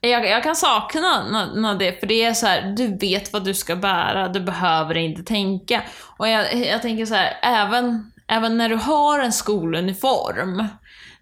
jag, 0.00 0.26
jag 0.28 0.42
kan 0.42 0.56
sakna 0.56 1.26
na- 1.30 1.60
na 1.60 1.74
det, 1.74 2.00
för 2.00 2.06
det 2.06 2.22
är 2.22 2.34
så 2.34 2.46
här, 2.46 2.74
du 2.76 2.96
vet 2.96 3.32
vad 3.32 3.44
du 3.44 3.54
ska 3.54 3.76
bära, 3.76 4.28
du 4.28 4.40
behöver 4.40 4.96
inte 4.96 5.22
tänka. 5.22 5.82
Och 6.16 6.28
jag, 6.28 6.54
jag 6.66 6.82
tänker 6.82 7.06
så 7.06 7.14
här, 7.14 7.38
även, 7.42 8.12
även 8.28 8.56
när 8.56 8.68
du 8.68 8.76
har 8.76 9.20
en 9.20 9.32
skoluniform, 9.32 10.64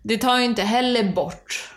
det 0.02 0.18
tar 0.18 0.38
ju 0.38 0.44
inte 0.44 0.62
heller 0.62 1.04
bort 1.04 1.70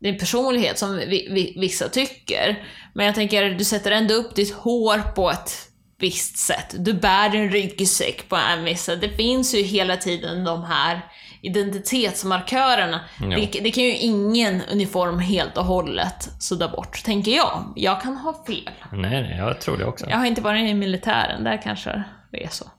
din 0.00 0.18
personlighet 0.18 0.78
som 0.78 0.96
vi, 0.96 1.28
vi, 1.30 1.54
vissa 1.60 1.88
tycker. 1.88 2.64
Men 2.94 3.06
jag 3.06 3.14
tänker, 3.14 3.50
du 3.50 3.64
sätter 3.64 3.90
ändå 3.90 4.14
upp 4.14 4.34
ditt 4.34 4.54
hår 4.54 4.98
på 4.98 5.30
ett 5.30 5.68
visst 5.98 6.38
sätt. 6.38 6.74
Du 6.78 6.92
bär 6.92 7.28
din 7.28 7.50
ryggsäck 7.50 8.28
på 8.28 8.36
en 8.36 8.64
viss 8.64 8.84
sätt. 8.84 9.00
Det 9.00 9.08
finns 9.16 9.54
ju 9.54 9.62
hela 9.62 9.96
tiden 9.96 10.44
de 10.44 10.64
här 10.64 11.00
identitetsmarkörerna. 11.44 13.00
Ja. 13.20 13.26
Det, 13.26 13.60
det 13.60 13.70
kan 13.70 13.84
ju 13.84 13.96
ingen 13.96 14.62
uniform 14.72 15.18
helt 15.18 15.58
och 15.58 15.64
hållet 15.64 16.28
sudda 16.40 16.68
bort, 16.68 17.04
tänker 17.04 17.32
jag. 17.36 17.72
Jag 17.76 18.02
kan 18.02 18.16
ha 18.16 18.44
fel. 18.46 18.70
Nej, 18.92 19.22
nej, 19.22 19.36
jag 19.38 19.60
tror 19.60 19.76
det 19.76 19.84
också. 19.84 20.06
Jag 20.10 20.16
har 20.16 20.26
inte 20.26 20.40
varit 20.40 20.70
i 20.70 20.74
militären, 20.74 21.44
där 21.44 21.62
kanske 21.62 22.04
det 22.30 22.44
är 22.44 22.48
så. 22.48 22.70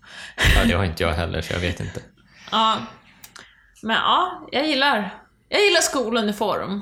Ja, 0.55 0.65
det 0.67 0.73
har 0.73 0.83
inte 0.85 1.03
jag 1.03 1.13
heller, 1.13 1.41
så 1.41 1.53
jag 1.53 1.59
vet 1.59 1.79
inte. 1.79 1.99
Ja. 2.51 2.77
Men 3.83 3.95
ja, 3.95 4.47
jag 4.51 4.67
gillar, 4.67 5.13
jag 5.49 5.61
gillar 5.61 5.81
skoluniform. 5.81 6.81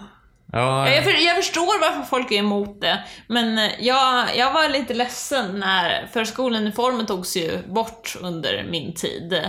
Ja, 0.51 0.89
Jag, 0.89 1.03
för, 1.03 1.25
jag 1.25 1.35
förstår 1.35 1.81
varför 1.81 2.01
folk 2.09 2.31
är 2.31 2.35
emot 2.35 2.81
det, 2.81 3.03
men 3.27 3.57
eh, 3.57 3.71
jag, 3.79 4.37
jag 4.37 4.53
var 4.53 4.69
lite 4.69 4.93
ledsen 4.93 5.59
när, 5.59 6.07
för 6.13 6.25
skoluniformen 6.25 7.05
togs 7.05 7.37
ju 7.37 7.67
bort 7.67 8.15
under 8.21 8.63
min 8.69 8.93
tid 8.93 9.43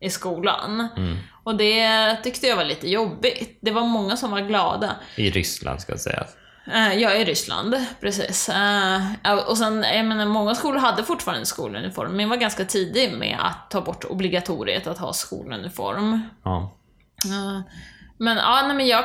i 0.00 0.10
skolan. 0.10 0.88
Mm. 0.96 1.16
Och 1.48 1.56
det 1.56 2.16
tyckte 2.22 2.46
jag 2.46 2.56
var 2.56 2.64
lite 2.64 2.88
jobbigt. 2.88 3.58
Det 3.62 3.70
var 3.70 3.82
många 3.84 4.16
som 4.16 4.30
var 4.30 4.40
glada. 4.40 4.96
i 5.16 5.30
Ryssland 5.30 5.80
ska 5.80 5.92
jag 5.92 6.00
säga. 6.00 6.26
Eh, 6.66 6.98
är 7.12 7.20
i 7.20 7.24
Ryssland, 7.24 7.76
precis. 8.00 8.48
Eh, 8.48 9.00
Och 9.48 9.58
sen, 9.58 9.82
jag 9.82 10.06
menar, 10.06 10.26
många 10.26 10.54
skolor 10.54 10.78
hade 10.78 11.04
fortfarande 11.04 11.46
skoluniform, 11.46 12.10
men 12.10 12.20
jag 12.20 12.28
var 12.28 12.36
ganska 12.36 12.64
tidig 12.64 13.12
med 13.12 13.38
att 13.40 13.70
ta 13.70 13.80
bort 13.80 14.04
obligatoriet 14.04 14.86
att 14.86 14.98
ha 14.98 15.12
skoluniform. 15.12 16.20
Ja. 16.44 16.76
Ja. 17.24 17.62
Men 18.18 18.36
ja, 18.36 18.62
nej 18.66 18.76
men 18.76 18.86
jag, 18.86 19.04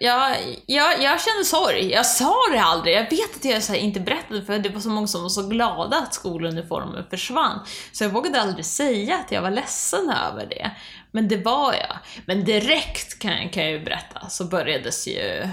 jag, 0.00 0.36
jag, 0.66 1.02
jag 1.02 1.20
kände 1.20 1.44
sorg. 1.44 1.90
Jag 1.90 2.06
sa 2.06 2.34
det 2.52 2.60
aldrig. 2.60 2.94
Jag 2.94 3.10
vet 3.10 3.36
att 3.36 3.44
jag 3.44 3.62
så 3.62 3.74
inte 3.74 4.00
berättade 4.00 4.42
för 4.42 4.58
det 4.58 4.68
var 4.68 4.80
så 4.80 4.88
många 4.88 5.06
som 5.06 5.22
var 5.22 5.28
så 5.28 5.48
glada 5.48 5.96
att 5.96 6.14
skoluniformen 6.14 7.04
försvann. 7.10 7.60
Så 7.92 8.04
jag 8.04 8.10
vågade 8.10 8.40
aldrig 8.40 8.64
säga 8.64 9.18
att 9.18 9.32
jag 9.32 9.42
var 9.42 9.50
ledsen 9.50 10.10
över 10.10 10.46
det. 10.46 10.70
Men 11.10 11.28
det 11.28 11.36
var 11.36 11.72
jag. 11.72 11.96
Men 12.26 12.44
direkt 12.44 13.18
kan, 13.18 13.48
kan 13.48 13.62
jag 13.62 13.72
ju 13.72 13.84
berätta 13.84 14.28
så 14.28 14.44
börjades 14.44 15.08
ju 15.08 15.48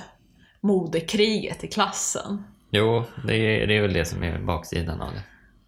modekriget 0.62 1.64
i 1.64 1.68
klassen. 1.68 2.44
Jo, 2.72 3.04
det 3.28 3.36
är, 3.36 3.68
det 3.68 3.78
är 3.78 3.82
väl 3.82 3.94
det 3.94 4.06
som 4.06 4.24
är 4.24 4.40
baksidan 4.40 5.02
av 5.02 5.14
det. 5.14 5.22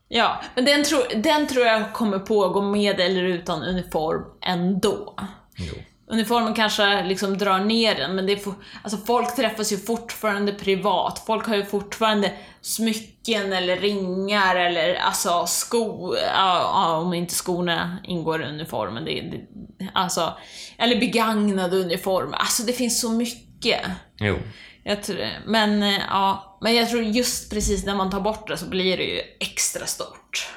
Ja, 0.07 0.41
men 0.55 0.65
den, 0.65 0.83
tro, 0.83 0.97
den 1.15 1.47
tror 1.47 1.65
jag 1.65 1.93
kommer 1.93 2.19
pågå 2.19 2.61
med 2.61 2.99
eller 2.99 3.23
utan 3.23 3.63
uniform 3.63 4.23
ändå. 4.41 5.15
Jo. 5.57 5.73
Uniformen 6.09 6.53
kanske 6.53 7.03
liksom 7.03 7.37
drar 7.37 7.59
ner 7.59 7.95
den, 7.95 8.15
men 8.15 8.25
det 8.25 8.33
är 8.33 8.37
for, 8.37 8.53
alltså 8.83 8.97
folk 8.97 9.35
träffas 9.35 9.71
ju 9.71 9.77
fortfarande 9.77 10.53
privat. 10.53 11.23
Folk 11.25 11.47
har 11.47 11.55
ju 11.55 11.65
fortfarande 11.65 12.33
smycken 12.61 13.53
eller 13.53 13.77
ringar 13.77 14.55
eller 14.55 14.95
alltså 14.95 15.45
skor, 15.45 16.15
ja, 16.17 16.61
ja, 16.61 16.97
om 16.97 17.13
inte 17.13 17.33
skorna 17.33 17.97
ingår 18.03 18.43
i 18.43 18.45
uniformen. 18.45 19.05
Det, 19.05 19.21
det, 19.21 19.47
alltså, 19.93 20.33
eller 20.77 20.99
begagnade 20.99 21.77
uniformer. 21.77 22.37
Alltså 22.37 22.63
det 22.63 22.73
finns 22.73 23.01
så 23.01 23.11
mycket. 23.11 23.81
Jo. 24.19 24.37
Jag 24.83 25.03
tror, 25.03 25.27
men, 25.45 25.83
eh, 25.83 26.01
ja, 26.09 26.57
men 26.61 26.75
jag 26.75 26.89
tror 26.89 27.03
just 27.03 27.49
precis 27.49 27.85
när 27.85 27.95
man 27.95 28.09
tar 28.09 28.21
bort 28.21 28.47
det 28.47 28.57
så 28.57 28.65
blir 28.65 28.97
det 28.97 29.03
ju 29.03 29.21
extra 29.39 29.85
stort. 29.85 30.49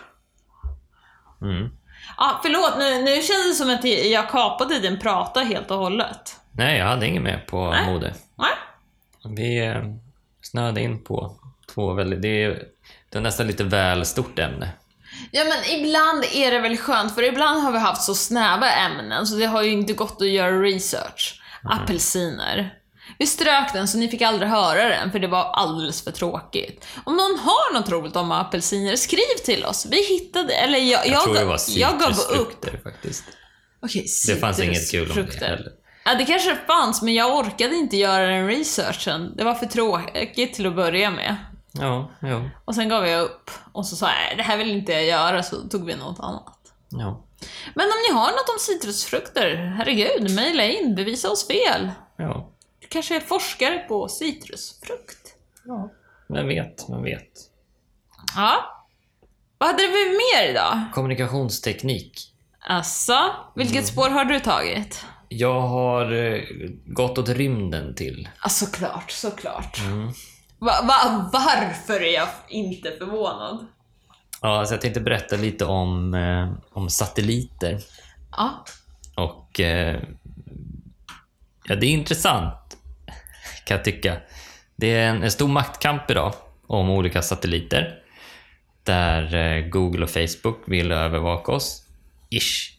Mm. 1.42 1.68
Ja, 2.22 2.40
förlåt, 2.42 2.78
nu, 2.78 3.02
nu 3.02 3.14
känns 3.14 3.48
det 3.48 3.54
som 3.54 3.70
att 3.70 3.84
jag 3.84 4.30
kapade 4.30 4.78
din 4.78 4.98
prata 4.98 5.40
helt 5.40 5.70
och 5.70 5.78
hållet. 5.78 6.36
Nej, 6.52 6.78
jag 6.78 6.86
hade 6.86 7.06
inget 7.06 7.22
mer 7.22 7.44
på 7.48 7.70
Nej. 7.70 7.86
mode. 7.86 8.14
Nej? 8.38 8.50
Vi 9.36 9.66
eh, 9.66 9.82
snöade 10.42 10.82
in 10.82 11.04
på 11.04 11.36
två 11.74 11.92
väldigt... 11.92 12.22
Det 12.22 12.44
är, 12.44 12.62
det 13.08 13.18
är 13.18 13.22
nästan 13.22 13.46
lite 13.46 13.64
väl 13.64 14.06
stort 14.06 14.38
ämne. 14.38 14.68
Ja 15.30 15.44
men 15.44 15.80
ibland 15.80 16.24
är 16.34 16.50
det 16.50 16.58
väl 16.58 16.76
skönt, 16.76 17.14
för 17.14 17.22
ibland 17.22 17.62
har 17.62 17.72
vi 17.72 17.78
haft 17.78 18.02
så 18.02 18.14
snäva 18.14 18.70
ämnen 18.70 19.26
så 19.26 19.36
det 19.36 19.46
har 19.46 19.62
ju 19.62 19.70
inte 19.70 19.92
gått 19.92 20.22
att 20.22 20.28
göra 20.28 20.62
research. 20.62 21.40
Apelsiner. 21.64 22.74
Vi 23.20 23.26
strök 23.26 23.72
den 23.72 23.88
så 23.88 23.98
ni 23.98 24.08
fick 24.08 24.22
aldrig 24.22 24.50
höra 24.50 24.88
den 24.88 25.12
för 25.12 25.18
det 25.18 25.26
var 25.28 25.44
alldeles 25.44 26.04
för 26.04 26.10
tråkigt. 26.10 26.86
Om 27.04 27.16
någon 27.16 27.38
har 27.38 27.74
något 27.74 27.90
roligt 27.90 28.16
om 28.16 28.32
apelsiner, 28.32 28.96
skriv 28.96 29.44
till 29.44 29.64
oss. 29.64 29.86
Vi 29.90 30.02
hittade, 30.02 30.54
eller 30.54 30.78
jag, 30.78 31.06
Jag, 31.06 31.12
jag, 31.12 31.22
tror 31.22 31.34
det 31.34 31.44
var 31.44 31.58
jag 31.68 31.98
gav 32.00 32.12
upp. 32.40 32.82
faktiskt. 32.82 33.24
Okej, 33.82 34.06
Det 34.26 34.36
fanns 34.36 34.60
inget 34.60 34.90
kul 34.90 35.10
om 35.10 35.16
det 35.16 35.46
heller. 35.46 35.72
Ja, 36.04 36.14
det 36.14 36.24
kanske 36.24 36.56
fanns, 36.66 37.02
men 37.02 37.14
jag 37.14 37.36
orkade 37.36 37.74
inte 37.76 37.96
göra 37.96 38.26
den 38.26 38.46
researchen. 38.46 39.36
Det 39.36 39.44
var 39.44 39.54
för 39.54 39.66
tråkigt 39.66 40.54
till 40.54 40.66
att 40.66 40.76
börja 40.76 41.10
med. 41.10 41.36
Ja, 41.72 42.10
jo. 42.22 42.50
Och 42.64 42.74
sen 42.74 42.88
gav 42.88 43.06
jag 43.06 43.22
upp. 43.22 43.50
Och 43.72 43.86
så 43.86 43.96
sa 43.96 44.06
jag, 44.06 44.14
"Nej, 44.26 44.34
det 44.36 44.42
här 44.42 44.56
vill 44.56 44.70
inte 44.70 44.92
jag 44.92 45.04
göra, 45.04 45.42
så 45.42 45.56
tog 45.56 45.86
vi 45.86 45.96
något 45.96 46.20
annat. 46.20 46.58
Ja. 46.90 47.24
Men 47.74 47.86
om 47.86 47.98
ni 48.08 48.14
har 48.18 48.26
något 48.30 48.48
om 48.48 48.58
citrusfrukter, 48.58 49.74
herregud, 49.78 50.30
mejla 50.30 50.64
in, 50.64 50.94
bevisa 50.94 51.30
oss 51.30 51.46
fel. 51.46 51.90
Ja. 52.16 52.50
Kanske 52.90 53.16
är 53.16 53.20
forskare 53.20 53.78
på 53.78 54.08
citrusfrukt. 54.08 55.34
ja. 55.64 55.90
Vem 56.28 56.48
vet, 56.48 56.84
vem 56.88 57.02
vet. 57.02 57.30
Ja. 58.36 58.84
Vad 59.58 59.68
hade 59.68 59.82
vi 59.82 60.04
mer 60.18 60.50
idag? 60.50 60.80
Kommunikationsteknik. 60.94 62.32
Alltså, 62.60 63.34
vilket 63.54 63.86
spår 63.86 64.08
har 64.10 64.24
du 64.24 64.40
tagit? 64.40 65.04
Jag 65.28 65.60
har 65.60 66.12
eh, 66.12 66.42
gått 66.86 67.18
åt 67.18 67.28
rymden 67.28 67.94
till. 67.94 68.28
Ja, 68.42 68.48
såklart, 68.48 69.10
såklart. 69.10 69.78
Mm. 69.80 70.08
Va, 70.58 70.72
va, 70.82 71.30
varför 71.32 72.02
är 72.02 72.14
jag 72.14 72.28
inte 72.48 72.90
förvånad? 72.98 73.66
Ja, 74.42 74.58
alltså 74.58 74.74
jag 74.74 74.80
tänkte 74.80 75.00
berätta 75.00 75.36
lite 75.36 75.64
om, 75.64 76.14
eh, 76.14 76.52
om 76.72 76.90
satelliter. 76.90 77.80
Ja, 78.36 78.64
Och 79.16 79.60
eh, 79.60 80.02
ja, 81.64 81.74
det 81.76 81.86
är 81.86 81.90
intressant 81.90 82.76
kan 83.64 83.76
jag 83.76 83.84
tycka. 83.84 84.16
Det 84.76 84.94
är 84.96 85.08
en, 85.08 85.22
en 85.22 85.30
stor 85.30 85.48
maktkamp 85.48 86.10
idag 86.10 86.34
om 86.66 86.90
olika 86.90 87.22
satelliter. 87.22 87.94
Där 88.84 89.34
eh, 89.34 89.68
Google 89.68 90.02
och 90.02 90.10
Facebook 90.10 90.62
vill 90.66 90.92
övervaka 90.92 91.52
oss. 91.52 91.82
Ish. 92.30 92.70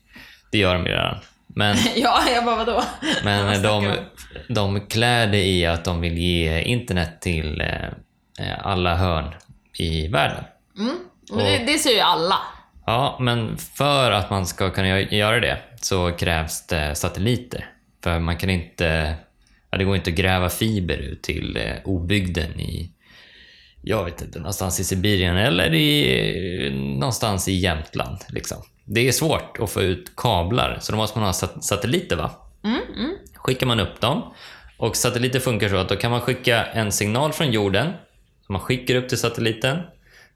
Det 0.52 0.58
gör 0.58 0.74
de 0.74 0.86
ju 0.86 0.92
redan. 0.92 1.18
Men, 1.48 1.78
ja 1.96 2.20
jag 2.36 2.46
bara 2.46 2.56
vadå? 2.56 2.84
men 3.24 3.62
de, 3.64 3.96
de 4.50 4.88
klär 4.88 5.28
det 5.28 5.44
i 5.44 5.66
att 5.66 5.86
de 5.86 6.02
vill 6.02 6.18
ge 6.18 6.62
internet 6.62 7.22
till 7.22 7.62
eh, 7.62 7.86
eh, 8.40 8.60
alla 8.68 8.96
hörn 8.96 9.34
i 9.78 10.08
världen. 10.08 10.44
Mm. 10.78 10.96
Men 11.32 11.38
det, 11.46 11.58
det 11.58 11.78
ser 11.78 11.94
ju 11.94 12.00
alla. 12.00 12.38
Ja, 12.86 13.18
men 13.20 13.58
för 13.58 14.12
att 14.12 14.30
man 14.30 14.48
ska 14.48 14.70
kunna 14.70 14.88
gö- 14.88 15.14
göra 15.14 15.40
det 15.40 15.58
så 15.76 16.12
krävs 16.12 16.68
det 16.68 16.96
satelliter. 16.96 17.66
För 18.04 18.20
man 18.20 18.38
kan 18.38 18.50
inte... 18.50 19.16
Ja, 19.72 19.78
det 19.78 19.84
går 19.84 19.96
inte 19.96 20.10
att 20.10 20.16
gräva 20.16 20.50
fiber 20.50 20.98
ut 20.98 21.22
till 21.24 21.58
eh, 21.58 21.76
obygden 21.86 22.60
i... 22.60 22.92
Jag 23.82 24.06
vet 24.06 24.22
inte, 24.22 24.40
någonstans 24.40 24.80
i 24.80 24.84
Sibirien 24.84 25.38
eller 25.38 25.74
i, 25.74 26.70
någonstans 27.00 27.48
i 27.48 27.54
Jämtland. 27.54 28.18
Liksom. 28.30 28.58
Det 28.86 29.08
är 29.08 29.12
svårt 29.12 29.58
att 29.60 29.70
få 29.70 29.82
ut 29.82 30.16
kablar, 30.16 30.78
så 30.82 30.92
då 30.92 30.98
måste 30.98 31.20
man 31.20 31.28
ha 31.28 31.34
sat- 31.34 31.64
satelliter 31.64 32.16
va? 32.16 32.32
Mm, 32.64 32.82
mm. 32.98 33.16
skickar 33.34 33.68
man 33.68 33.80
upp 33.80 34.02
dem. 34.02 34.34
Och 34.78 34.96
satelliter 34.96 35.40
funkar 35.40 35.70
så 35.70 35.76
att 35.76 35.90
då 35.90 35.96
kan 35.96 36.12
man 36.12 36.22
skicka 36.22 36.66
en 36.66 36.92
signal 36.92 37.34
från 37.34 37.52
jorden 37.52 37.92
som 38.46 38.54
man 38.54 38.62
skickar 38.62 38.96
upp 38.96 39.10
till 39.10 39.18
satelliten. 39.18 39.78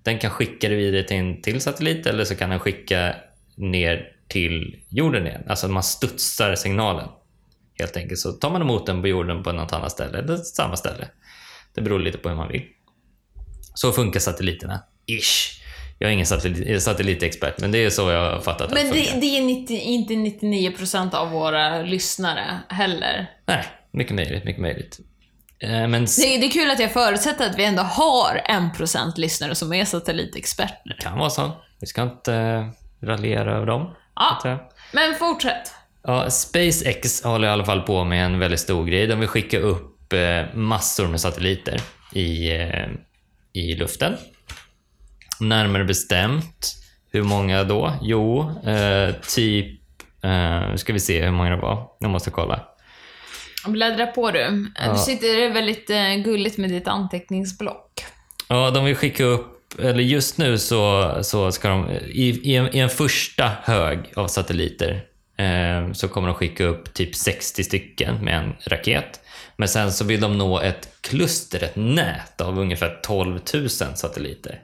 Den 0.04 0.20
kan 0.20 0.32
skicka 0.32 0.70
det 0.70 0.76
vidare 0.76 1.04
till 1.04 1.18
en 1.18 1.42
till 1.42 1.62
satellit 1.62 2.06
eller 2.06 2.24
så 2.24 2.36
kan 2.36 2.50
den 2.50 2.60
skicka 2.60 3.16
ner 3.56 4.12
till 4.28 4.80
jorden 4.90 5.28
igen. 5.28 5.44
Alltså 5.48 5.68
man 5.68 5.84
studsar 5.84 6.56
signalen. 6.56 7.08
Helt 7.80 7.98
enkelt. 7.98 8.20
Så 8.20 8.32
tar 8.32 8.50
man 8.50 8.62
emot 8.62 8.86
den 8.86 9.02
på 9.02 9.08
jorden 9.08 9.44
på 9.44 9.52
något 9.52 9.74
annat 9.74 9.92
ställe 9.92 10.18
eller 10.20 10.38
samma 10.38 10.76
ställe. 10.78 11.08
Det 11.76 11.82
beror 11.82 12.00
lite 12.00 12.18
på 12.18 12.30
hur 12.30 12.36
man 12.36 12.48
vill. 12.52 12.64
Så 13.74 13.92
funkar 13.92 14.20
satelliterna. 14.20 14.80
Ish. 15.06 15.62
Jag 16.00 16.10
är 16.10 16.14
ingen 16.14 16.26
satellit, 16.26 16.84
satellitexpert, 16.84 17.60
men 17.60 17.72
det 17.72 17.78
är 17.86 17.90
så 17.90 18.12
jag 18.12 18.32
har 18.32 18.42
fattat 18.42 18.72
Men 18.74 18.88
att 18.88 18.94
det, 18.94 19.02
funkar. 19.04 19.22
det 19.22 19.38
är 19.38 19.42
90, 19.42 19.78
inte 19.80 20.14
99% 20.14 21.16
av 21.16 21.32
våra 21.32 21.82
lyssnare 21.82 22.60
heller. 22.70 23.32
Nej, 23.46 23.66
mycket 23.92 24.16
möjligt, 24.16 24.44
mycket 24.44 24.62
möjligt. 24.62 25.00
Eh, 25.60 25.70
Men 25.70 25.92
Det, 25.92 26.38
det 26.38 26.46
är 26.46 26.52
kul 26.52 26.72
att 26.72 26.80
jag 26.80 26.92
förutsätter 26.94 27.50
att 27.50 27.58
vi 27.60 27.66
ändå 27.66 27.84
har 27.84 28.42
1% 28.50 29.12
lyssnare 29.20 29.56
som 29.56 29.74
är 29.74 29.86
satellitexperter. 29.86 30.78
det 30.86 31.04
kan 31.04 31.18
vara 31.20 31.30
så. 31.30 31.52
Vi 31.80 31.88
ska 31.88 32.04
inte 32.04 32.34
eh, 32.34 32.66
raljera 33.08 33.56
över 33.56 33.66
dem. 33.66 33.96
Ja, 34.16 34.70
men 34.94 35.16
fortsätt. 35.16 35.74
Ja, 36.08 36.30
SpaceX 36.30 37.24
håller 37.24 37.48
i 37.48 37.52
alla 37.52 37.66
fall 37.66 37.82
på 37.82 38.04
med 38.04 38.26
en 38.26 38.40
väldigt 38.40 38.60
stor 38.60 38.86
grej. 38.86 39.08
De 39.08 39.20
vill 39.20 39.30
skicka 39.30 39.60
upp 39.60 40.14
eh, 40.14 40.56
massor 40.56 41.08
med 41.08 41.22
satelliter 41.22 41.82
i, 42.14 42.56
eh, 42.56 42.88
i 43.54 43.76
luften. 43.76 44.14
Närmare 45.40 45.84
bestämt, 45.84 46.76
hur 47.12 47.24
många 47.24 47.64
då? 47.64 47.94
Jo, 48.02 48.52
eh, 48.66 49.16
typ... 49.36 49.82
Eh, 50.24 50.76
ska 50.76 50.94
vi 50.94 51.00
se 51.00 51.24
hur 51.24 51.32
många 51.32 51.50
det 51.50 51.62
var. 51.62 51.88
Jag 52.00 52.10
måste 52.10 52.32
kolla. 52.32 52.60
Bläddra 53.68 54.08
på 54.08 54.32
du. 54.32 54.72
Ja. 54.76 54.92
Du 54.92 54.98
sitter 54.98 55.54
väldigt 55.54 55.90
eh, 55.90 56.16
gulligt 56.16 56.58
med 56.58 56.70
ditt 56.70 56.88
anteckningsblock. 56.88 58.06
Ja, 58.50 58.72
de 58.72 58.86
vill 58.86 58.96
skicka 58.96 59.24
upp, 59.24 59.80
eller 59.80 60.04
just 60.04 60.38
nu 60.38 60.58
så, 60.58 61.14
så 61.22 61.52
ska 61.52 61.70
de, 61.70 61.90
i, 61.92 62.52
i, 62.52 62.56
en, 62.56 62.76
i 62.76 62.80
en 62.80 62.90
första 62.90 63.52
hög 63.64 64.00
av 64.16 64.28
satelliter 64.28 64.92
eh, 64.92 65.00
så 65.94 66.08
kommer 66.08 66.28
de 66.28 66.34
skicka 66.36 66.64
upp 66.66 66.94
typ 66.94 67.16
60 67.16 67.64
stycken 67.64 68.16
med 68.26 68.38
en 68.38 68.54
raket. 68.66 69.22
Men 69.58 69.68
sen 69.68 69.92
så 69.94 70.06
vill 70.06 70.22
de 70.22 70.38
nå 70.38 70.60
ett 70.62 70.90
kluster, 71.02 71.64
ett 71.64 71.76
nät 71.76 72.42
av 72.42 72.60
ungefär 72.60 73.00
12 73.04 73.40
000 73.54 73.70
satelliter. 73.70 74.62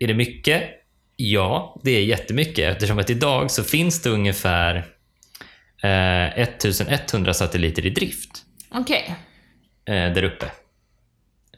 Är 0.00 0.06
det 0.06 0.14
mycket? 0.14 0.62
Ja, 1.16 1.80
det 1.84 1.90
är 1.90 2.02
jättemycket 2.04 2.72
eftersom 2.74 2.98
att 2.98 3.10
idag 3.10 3.50
så 3.50 3.64
finns 3.64 4.02
det 4.02 4.10
ungefär 4.10 4.76
eh, 5.82 6.38
1100 6.38 7.34
satelliter 7.34 7.86
i 7.86 7.90
drift 7.90 8.30
Okej. 8.70 9.14
eh, 9.84 9.94
där 9.94 10.22
uppe. 10.22 10.50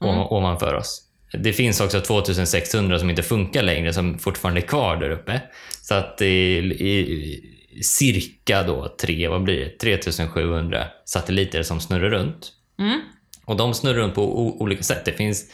o- 0.01 0.37
Ovanför 0.37 0.75
oss. 0.75 1.03
Det 1.33 1.53
finns 1.53 1.81
också 1.81 2.01
2600 2.01 2.99
som 2.99 3.11
inte 3.11 3.23
funkar 3.23 3.63
längre, 3.63 3.93
som 3.93 4.19
fortfarande 4.19 4.61
är 4.61 4.67
kvar 4.67 4.97
där 4.97 5.11
uppe. 5.11 5.41
Så 5.83 5.95
att 5.95 6.19
det 6.19 6.27
är 6.27 6.63
i, 6.63 7.45
cirka 7.83 8.63
då 8.63 8.97
tre, 9.01 9.29
vad 9.29 9.43
blir 9.43 9.61
det? 9.61 9.79
3700 9.79 10.87
satelliter 11.05 11.63
som 11.63 11.81
snurrar 11.81 12.11
runt. 12.11 12.53
Mm. 12.79 13.01
Och 13.45 13.57
de 13.57 13.75
snurrar 13.75 13.99
runt 13.99 14.15
på 14.15 14.39
olika 14.61 14.83
sätt. 14.83 15.05
Det 15.05 15.13
finns 15.13 15.51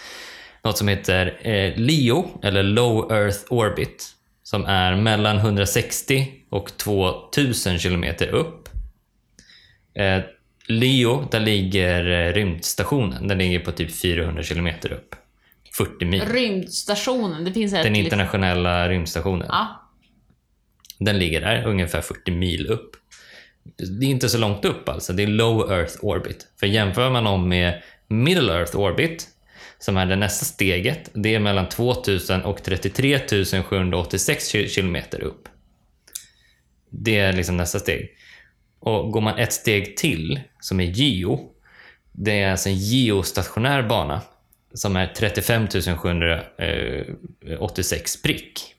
något 0.65 0.79
som 0.79 0.89
heter 0.89 1.39
eh, 1.43 1.73
LEO, 1.77 2.41
eller 2.43 2.63
Low 2.63 3.13
Earth 3.13 3.39
Orbit, 3.49 4.07
som 4.43 4.65
är 4.65 4.97
mellan 4.97 5.37
160 5.37 6.27
och 6.51 6.77
2000 6.77 7.79
kilometer 7.79 8.29
upp. 8.29 8.69
Eh, 9.95 10.21
Leo, 10.69 11.29
där 11.31 11.41
ligger 11.41 12.11
eh, 12.11 12.33
rymdstationen. 12.33 13.29
Den 13.29 13.39
ligger 13.39 13.61
på 13.61 13.73
typ 13.73 14.01
400 14.01 14.43
kilometer 14.43 14.93
upp. 14.93 15.15
40 15.79 16.05
mil. 16.05 16.23
Rymdstationen, 16.23 17.45
det 17.45 17.53
finns. 17.53 17.73
Den 17.73 17.97
internationella 17.97 18.89
rymdstationen. 18.89 19.47
Ja. 19.51 19.91
Den 20.99 21.19
ligger 21.19 21.41
där, 21.41 21.67
ungefär 21.67 22.01
40 22.01 22.31
mil 22.31 22.67
upp. 22.67 22.91
Det 24.01 24.07
är 24.07 24.11
inte 24.11 24.29
så 24.29 24.39
långt 24.39 24.65
upp 24.65 24.89
alltså, 24.89 25.13
det 25.13 25.23
är 25.23 25.27
low 25.27 25.73
earth 25.73 25.97
orbit. 26.05 26.47
För 26.61 26.67
jämför 26.67 27.11
man 27.11 27.25
dem 27.25 27.49
med 27.49 27.83
middle 28.09 28.53
earth 28.53 28.77
orbit, 28.77 29.29
som 29.79 29.97
är 29.97 30.07
det 30.07 30.17
nästa 30.17 30.45
steget, 30.45 31.11
det 31.15 31.35
är 31.35 31.39
mellan 31.41 31.69
2000 31.69 32.43
och 32.43 32.63
33 32.63 33.19
786 33.63 34.55
ki- 34.55 34.69
kilometer 34.69 35.21
upp. 35.21 35.49
Det 36.91 37.19
är 37.19 37.33
liksom 37.33 37.57
nästa 37.57 37.79
steg. 37.79 38.09
Och 38.81 39.13
går 39.13 39.21
man 39.21 39.39
ett 39.39 39.53
steg 39.53 39.97
till, 39.97 40.41
som 40.61 40.81
är 40.81 40.85
geo, 40.85 41.41
det 42.13 42.41
är 42.43 42.51
alltså 42.51 42.69
en 42.69 42.77
geostationär 42.79 43.83
bana 43.83 44.21
som 44.75 44.97
är 44.97 45.07
35 45.07 45.69
786 45.97 48.23
prick. 48.23 48.75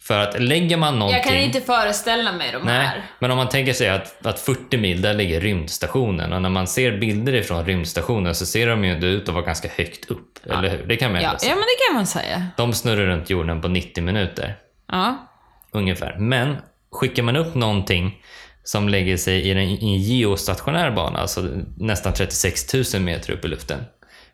För 0.00 0.18
att 0.18 0.42
lägger 0.42 0.76
man 0.76 0.98
någonting... 0.98 1.16
Jag 1.16 1.24
kan 1.24 1.36
inte 1.36 1.60
föreställa 1.60 2.32
mig 2.32 2.52
de 2.52 2.62
Nej, 2.62 2.86
här. 2.86 3.02
men 3.18 3.30
om 3.30 3.36
man 3.36 3.48
tänker 3.48 3.72
sig 3.72 3.88
att, 3.88 4.26
att 4.26 4.40
40 4.40 4.76
mil, 4.76 5.02
där 5.02 5.14
ligger 5.14 5.40
rymdstationen. 5.40 6.32
Och 6.32 6.42
när 6.42 6.48
man 6.48 6.66
ser 6.66 6.98
bilder 6.98 7.34
ifrån 7.34 7.64
rymdstationen 7.66 8.34
så 8.34 8.46
ser 8.46 8.66
de 8.66 8.84
ju 8.84 8.90
ändå 8.90 9.06
ut 9.06 9.28
att 9.28 9.34
vara 9.34 9.44
ganska 9.44 9.68
högt 9.76 10.10
upp. 10.10 10.38
Eller 10.46 10.70
hur? 10.70 10.84
Det 10.86 10.96
kan 10.96 11.12
man 11.12 11.22
Ja, 11.22 11.36
ja, 11.42 11.48
men 11.48 11.58
det 11.58 11.86
kan 11.88 11.94
man 11.94 12.06
säga. 12.06 12.46
De 12.56 12.72
snurrar 12.72 13.06
runt 13.06 13.30
jorden 13.30 13.60
på 13.62 13.68
90 13.68 14.04
minuter, 14.04 14.54
Ja. 14.88 15.28
ungefär. 15.70 16.16
Men 16.18 16.56
skickar 16.92 17.22
man 17.22 17.36
upp 17.36 17.54
någonting 17.54 18.22
som 18.64 18.88
lägger 18.88 19.16
sig 19.16 19.40
i 19.40 19.50
en, 19.50 19.58
i 19.58 19.78
en 19.94 20.02
geostationär 20.02 20.90
bana, 20.90 21.18
alltså 21.18 21.48
nästan 21.78 22.12
36 22.12 22.74
000 22.94 23.02
meter 23.02 23.32
upp 23.32 23.44
i 23.44 23.48
luften. 23.48 23.84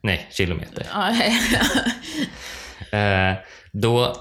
Nej, 0.00 0.28
kilometer. 0.30 0.86
Eh, 2.90 3.34
då, 3.72 4.16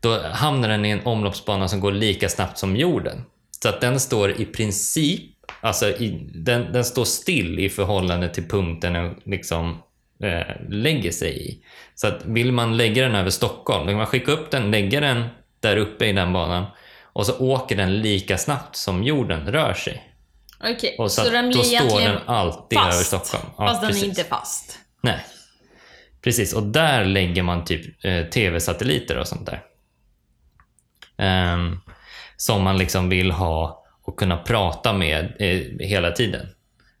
då 0.00 0.22
hamnar 0.22 0.68
den 0.68 0.84
i 0.84 0.90
en 0.90 1.06
omloppsbana 1.06 1.68
som 1.68 1.80
går 1.80 1.92
lika 1.92 2.28
snabbt 2.28 2.58
som 2.58 2.76
jorden. 2.76 3.24
Så 3.62 3.68
att 3.68 3.80
den 3.80 4.00
står 4.00 4.40
i 4.40 4.44
princip, 4.44 5.30
alltså 5.60 5.88
i, 5.88 6.30
den, 6.34 6.72
den 6.72 6.84
står 6.84 7.04
still 7.04 7.58
i 7.58 7.68
förhållande 7.68 8.28
till 8.28 8.48
punkten 8.48 8.92
den 8.92 9.20
liksom 9.24 9.82
eh, 10.22 10.68
lägger 10.68 11.10
sig 11.10 11.48
i. 11.48 11.58
Så 11.94 12.06
att 12.06 12.24
vill 12.24 12.52
man 12.52 12.76
lägga 12.76 13.02
den 13.02 13.14
över 13.14 13.30
Stockholm, 13.30 13.86
då 13.86 13.90
kan 13.90 13.96
man 13.96 14.06
skicka 14.06 14.32
upp 14.32 14.50
den, 14.50 14.70
lägga 14.70 15.00
den 15.00 15.24
där 15.60 15.76
uppe 15.76 16.06
i 16.06 16.12
den 16.12 16.32
banan 16.32 16.64
och 17.02 17.26
så 17.26 17.38
åker 17.38 17.76
den 17.76 18.00
lika 18.00 18.38
snabbt 18.38 18.76
som 18.76 19.02
jorden 19.04 19.46
rör 19.46 19.74
sig. 19.74 20.12
Okej, 20.60 20.96
Och 20.98 21.10
så, 21.12 21.20
så, 21.20 21.26
att 21.26 21.32
den 21.32 21.48
blir 21.48 21.58
då 21.58 21.64
står 21.64 22.00
den 22.00 22.18
alltid 22.26 22.78
fast, 22.78 22.94
över 22.94 23.04
Stockholm. 23.04 23.52
Ja, 23.58 23.68
fast 23.68 23.80
den 23.80 23.88
precis. 23.88 24.04
är 24.04 24.08
inte 24.08 24.24
fast. 24.24 24.78
Nej. 25.06 25.24
Precis, 26.22 26.52
och 26.52 26.62
där 26.62 27.04
lägger 27.04 27.42
man 27.42 27.64
typ 27.64 28.04
eh, 28.04 28.26
tv-satelliter 28.26 29.18
och 29.18 29.26
sånt 29.26 29.48
där. 29.50 29.62
Um, 31.54 31.80
som 32.36 32.62
man 32.62 32.78
liksom 32.78 33.08
vill 33.08 33.30
ha 33.30 33.84
och 34.02 34.18
kunna 34.18 34.36
prata 34.36 34.92
med 34.92 35.36
eh, 35.38 35.86
hela 35.86 36.10
tiden. 36.10 36.46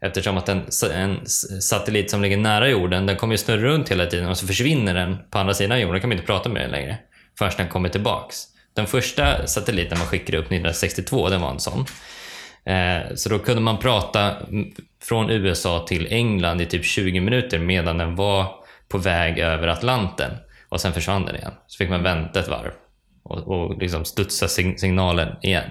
Eftersom 0.00 0.36
att 0.36 0.48
en, 0.48 0.62
en 0.94 1.26
satellit 1.60 2.10
som 2.10 2.22
ligger 2.22 2.36
nära 2.36 2.68
jorden, 2.68 3.06
den 3.06 3.16
kommer 3.16 3.34
ju 3.34 3.38
snurra 3.38 3.60
runt 3.60 3.88
hela 3.88 4.06
tiden 4.06 4.28
och 4.28 4.38
så 4.38 4.46
försvinner 4.46 4.94
den 4.94 5.16
på 5.30 5.38
andra 5.38 5.54
sidan 5.54 5.80
jorden. 5.80 5.94
Då 5.94 6.00
kan 6.00 6.08
man 6.08 6.16
inte 6.18 6.26
prata 6.26 6.48
med 6.48 6.62
den 6.62 6.70
längre. 6.70 6.98
Förrän 7.38 7.52
den 7.56 7.68
kommer 7.68 7.88
tillbaks. 7.88 8.36
Den 8.74 8.86
första 8.86 9.46
satelliten 9.46 9.98
man 9.98 10.06
skickade 10.06 10.38
upp 10.38 10.44
1962, 10.44 11.28
den 11.28 11.40
var 11.40 11.50
en 11.50 11.60
sån. 11.60 11.84
Eh, 12.66 13.14
Så 13.14 13.28
då 13.28 13.38
kunde 13.38 13.62
man 13.62 13.78
prata 13.78 14.36
från 15.02 15.30
USA 15.30 15.84
till 15.88 16.06
England 16.10 16.60
i 16.60 16.66
typ 16.66 16.84
20 16.84 17.20
minuter 17.20 17.58
medan 17.58 17.98
den 17.98 18.16
var 18.16 18.54
på 18.88 18.98
väg 18.98 19.38
över 19.38 19.68
Atlanten. 19.68 20.30
Och 20.68 20.80
sen 20.80 20.92
försvann 20.92 21.24
den 21.26 21.36
igen. 21.36 21.52
Så 21.66 21.76
fick 21.78 21.90
man 21.90 22.02
vänta 22.02 22.40
ett 22.40 22.48
varv 22.48 22.72
och, 23.22 23.38
och 23.48 23.78
liksom 23.78 24.04
studsa 24.04 24.48
sig- 24.48 24.78
signalen 24.78 25.36
igen. 25.42 25.70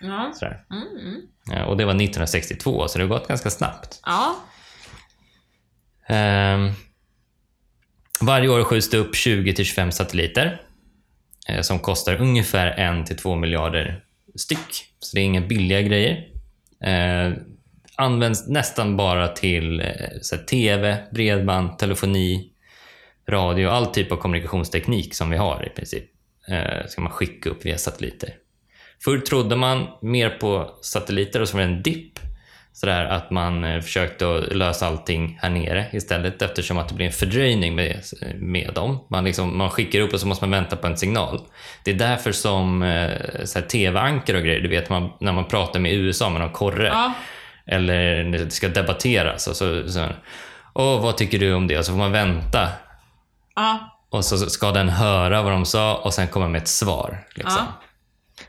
Ja. 0.00 0.32
Mm, 0.70 0.82
mm. 1.00 1.20
Eh, 1.52 1.62
Och 1.68 1.76
det 1.76 1.84
var 1.84 1.92
1962, 1.94 2.88
så 2.88 2.98
det 2.98 3.04
har 3.04 3.08
gått 3.08 3.28
ganska 3.28 3.50
snabbt. 3.50 4.00
ja. 4.06 4.36
Ehm, 6.06 6.70
varje 8.20 8.48
år 8.48 8.64
skjuts 8.64 8.90
det 8.90 8.96
upp 8.98 9.14
20-25 9.14 9.90
satelliter 9.90 10.62
eh, 11.48 11.60
som 11.60 11.78
kostar 11.78 12.20
ungefär 12.20 12.76
1-2 12.78 13.36
miljarder 13.36 14.04
styck. 14.36 14.89
Så 15.00 15.16
det 15.16 15.20
är 15.20 15.24
inga 15.24 15.40
billiga 15.40 15.82
grejer. 15.82 16.28
Eh, 16.84 17.32
används 17.96 18.48
nästan 18.48 18.96
bara 18.96 19.28
till 19.28 19.80
eh, 19.80 19.86
så 20.20 20.36
här, 20.36 20.42
TV, 20.44 20.98
bredband, 21.10 21.78
telefoni, 21.78 22.52
radio, 23.28 23.68
all 23.68 23.86
typ 23.86 24.12
av 24.12 24.16
kommunikationsteknik 24.16 25.14
som 25.14 25.30
vi 25.30 25.36
har 25.36 25.66
i 25.66 25.70
princip. 25.70 26.04
Eh, 26.48 26.86
ska 26.86 27.00
man 27.00 27.12
skicka 27.12 27.50
upp 27.50 27.66
via 27.66 27.78
satelliter. 27.78 28.34
Förr 29.04 29.18
trodde 29.18 29.56
man 29.56 29.86
mer 30.02 30.30
på 30.30 30.78
satelliter 30.82 31.40
och 31.40 31.48
så 31.48 31.56
var 31.56 31.64
det 31.64 31.70
en 31.70 31.82
dipp. 31.82 32.18
Sådär 32.72 33.04
att 33.04 33.30
man 33.30 33.64
eh, 33.64 33.80
försökte 33.80 34.36
att 34.36 34.56
lösa 34.56 34.86
allting 34.86 35.38
här 35.42 35.50
nere 35.50 35.86
istället 35.92 36.42
eftersom 36.42 36.78
att 36.78 36.88
det 36.88 36.94
blir 36.94 37.06
en 37.06 37.12
fördröjning 37.12 37.74
med, 37.74 38.02
med 38.34 38.70
dem. 38.74 39.06
Man, 39.10 39.24
liksom, 39.24 39.58
man 39.58 39.70
skickar 39.70 40.00
upp 40.00 40.12
och 40.12 40.20
så 40.20 40.26
måste 40.26 40.44
man 40.44 40.50
vänta 40.50 40.76
på 40.76 40.86
en 40.86 40.96
signal. 40.96 41.40
Det 41.84 41.90
är 41.90 41.94
därför 41.94 42.32
som 42.32 42.82
eh, 42.82 43.62
tv-ankar 43.62 44.34
och 44.34 44.42
grejer, 44.42 44.60
du 44.60 44.68
vet 44.68 44.90
man, 44.90 45.12
när 45.20 45.32
man 45.32 45.44
pratar 45.44 45.80
med 45.80 45.92
USA 45.92 46.30
med 46.30 46.40
någon 46.40 46.52
korre 46.52 46.86
ja. 46.86 47.12
eller 47.66 48.24
när 48.24 48.38
det 48.38 48.50
ska 48.50 48.68
debatteras 48.68 49.46
och 49.46 49.56
så, 49.56 49.88
så 49.88 50.06
Åh, 50.74 51.02
vad 51.02 51.16
tycker 51.16 51.38
du 51.38 51.54
om 51.54 51.66
det? 51.66 51.78
Och 51.78 51.84
så 51.84 51.92
får 51.92 51.98
man 51.98 52.12
vänta 52.12 52.68
ja. 53.56 53.98
och 54.10 54.24
så 54.24 54.38
ska 54.38 54.72
den 54.72 54.88
höra 54.88 55.42
vad 55.42 55.52
de 55.52 55.64
sa 55.64 55.96
och 55.96 56.14
sen 56.14 56.28
komma 56.28 56.48
med 56.48 56.62
ett 56.62 56.68
svar. 56.68 57.26
Liksom. 57.34 57.66
Ja. 57.66 57.82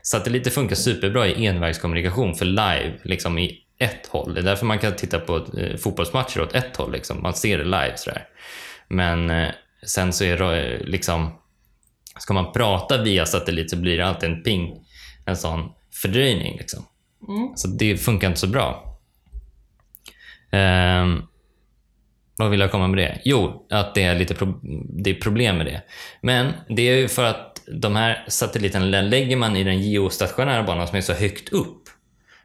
Satelliter 0.02 0.50
funkar 0.50 0.76
superbra 0.76 1.26
i 1.26 1.46
envägskommunikation 1.46 2.34
för 2.34 2.44
live, 2.44 2.92
liksom 3.04 3.38
i 3.38 3.61
ett 3.78 4.06
håll. 4.06 4.34
Det 4.34 4.40
är 4.40 4.44
därför 4.44 4.66
man 4.66 4.78
kan 4.78 4.96
titta 4.96 5.18
på 5.18 5.36
eh, 5.58 5.76
fotbollsmatcher 5.76 6.40
åt 6.40 6.54
ett 6.54 6.76
håll. 6.76 6.92
Liksom. 6.92 7.22
Man 7.22 7.34
ser 7.34 7.58
det 7.58 7.64
live. 7.64 7.92
Sådär. 7.96 8.24
Men 8.88 9.30
eh, 9.30 9.48
sen 9.86 10.12
så 10.12 10.24
är 10.24 10.36
det, 10.38 10.74
eh, 10.74 10.80
liksom, 10.80 11.38
Ska 12.18 12.34
man 12.34 12.52
prata 12.52 13.02
via 13.02 13.26
satellit 13.26 13.70
så 13.70 13.76
blir 13.76 13.98
det 13.98 14.06
alltid 14.06 14.30
en 14.30 14.42
ping, 14.42 14.76
en 15.26 15.36
sån 15.36 15.72
fördröjning. 16.02 16.56
Liksom. 16.58 16.86
Så 17.56 17.68
det 17.68 17.96
funkar 17.96 18.28
inte 18.28 18.40
så 18.40 18.46
bra. 18.46 18.98
Ehm, 20.52 21.22
vad 22.36 22.50
vill 22.50 22.60
jag 22.60 22.70
komma 22.70 22.86
med 22.88 22.98
det? 22.98 23.20
Jo, 23.24 23.66
att 23.70 23.94
det 23.94 24.02
är 24.02 24.14
lite 24.18 24.34
pro- 24.34 24.60
det 25.02 25.10
är 25.10 25.14
problem 25.14 25.56
med 25.56 25.66
det. 25.66 25.82
Men 26.20 26.52
det 26.68 26.82
är 26.82 26.96
ju 26.96 27.08
för 27.08 27.24
att 27.24 27.62
de 27.66 27.96
här 27.96 28.24
satelliterna 28.28 28.84
lä- 28.84 29.02
lägger 29.02 29.36
man 29.36 29.56
i 29.56 29.64
den 29.64 29.82
geostationära 29.82 30.62
banan 30.62 30.86
som 30.88 30.96
är 30.96 31.00
så 31.00 31.12
högt 31.12 31.48
upp. 31.52 31.82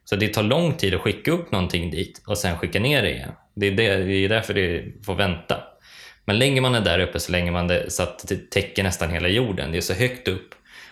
Så 0.10 0.16
det 0.16 0.28
tar 0.28 0.43
lång 0.43 0.74
tid 0.74 0.93
att 0.93 1.01
skicka 1.01 1.32
upp 1.32 1.51
någonting 1.51 1.91
dit 1.91 2.22
och 2.28 2.38
sen 2.38 2.58
skicka 2.58 2.80
ner 2.80 3.01
det 3.01 3.12
igen. 3.12 3.32
Det 3.55 3.68
är, 3.68 3.72
det, 3.72 3.97
det 3.97 4.14
är 4.14 4.30
därför 4.30 4.53
det 4.53 4.84
får 5.05 5.16
vänta. 5.16 5.64
Men 6.26 6.39
lägger 6.39 6.62
man 6.62 6.72
det 6.72 6.80
där 6.80 6.99
uppe 6.99 7.20
så 7.20 7.32
lägger 7.32 7.51
man 7.51 7.68
det 7.68 7.91
så 7.91 8.03
att 8.03 8.28
det 8.28 8.51
täcker 8.51 8.84
nästan 8.84 9.10
hela 9.10 9.28
jorden. 9.28 9.72
Det 9.72 9.78
är 9.78 9.82
så 9.82 9.93
högt 9.93 10.28
upp. 10.28 10.49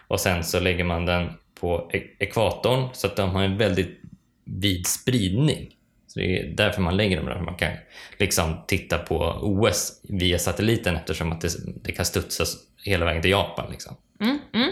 Och 0.07 0.19
sen 0.19 0.43
så 0.43 0.59
lägger 0.59 0.83
man 0.83 1.05
den 1.05 1.29
på 1.59 1.89
e-, 1.93 2.03
ekvatorn 2.19 2.89
så 2.93 3.07
att 3.07 3.15
de 3.15 3.29
har 3.29 3.43
en 3.43 3.57
väldigt 3.57 4.01
vid 4.45 4.87
spridning. 4.87 5.75
Så 6.07 6.19
det 6.19 6.39
är 6.39 6.47
därför 6.47 6.81
man 6.81 6.97
lägger 6.97 7.17
dem 7.17 7.25
där. 7.25 7.39
Man 7.39 7.55
kan 7.55 7.71
liksom 8.17 8.57
titta 8.67 8.97
på 8.97 9.39
OS 9.41 10.01
via 10.03 10.39
satelliten 10.39 10.95
eftersom 10.95 11.31
att 11.31 11.41
det, 11.41 11.49
det 11.83 11.91
kan 11.91 12.05
studsa 12.05 12.45
hela 12.83 13.05
vägen 13.05 13.21
till 13.21 13.31
Japan. 13.31 13.71
Liksom. 13.71 13.95
Mm, 14.21 14.39
mm. 14.53 14.71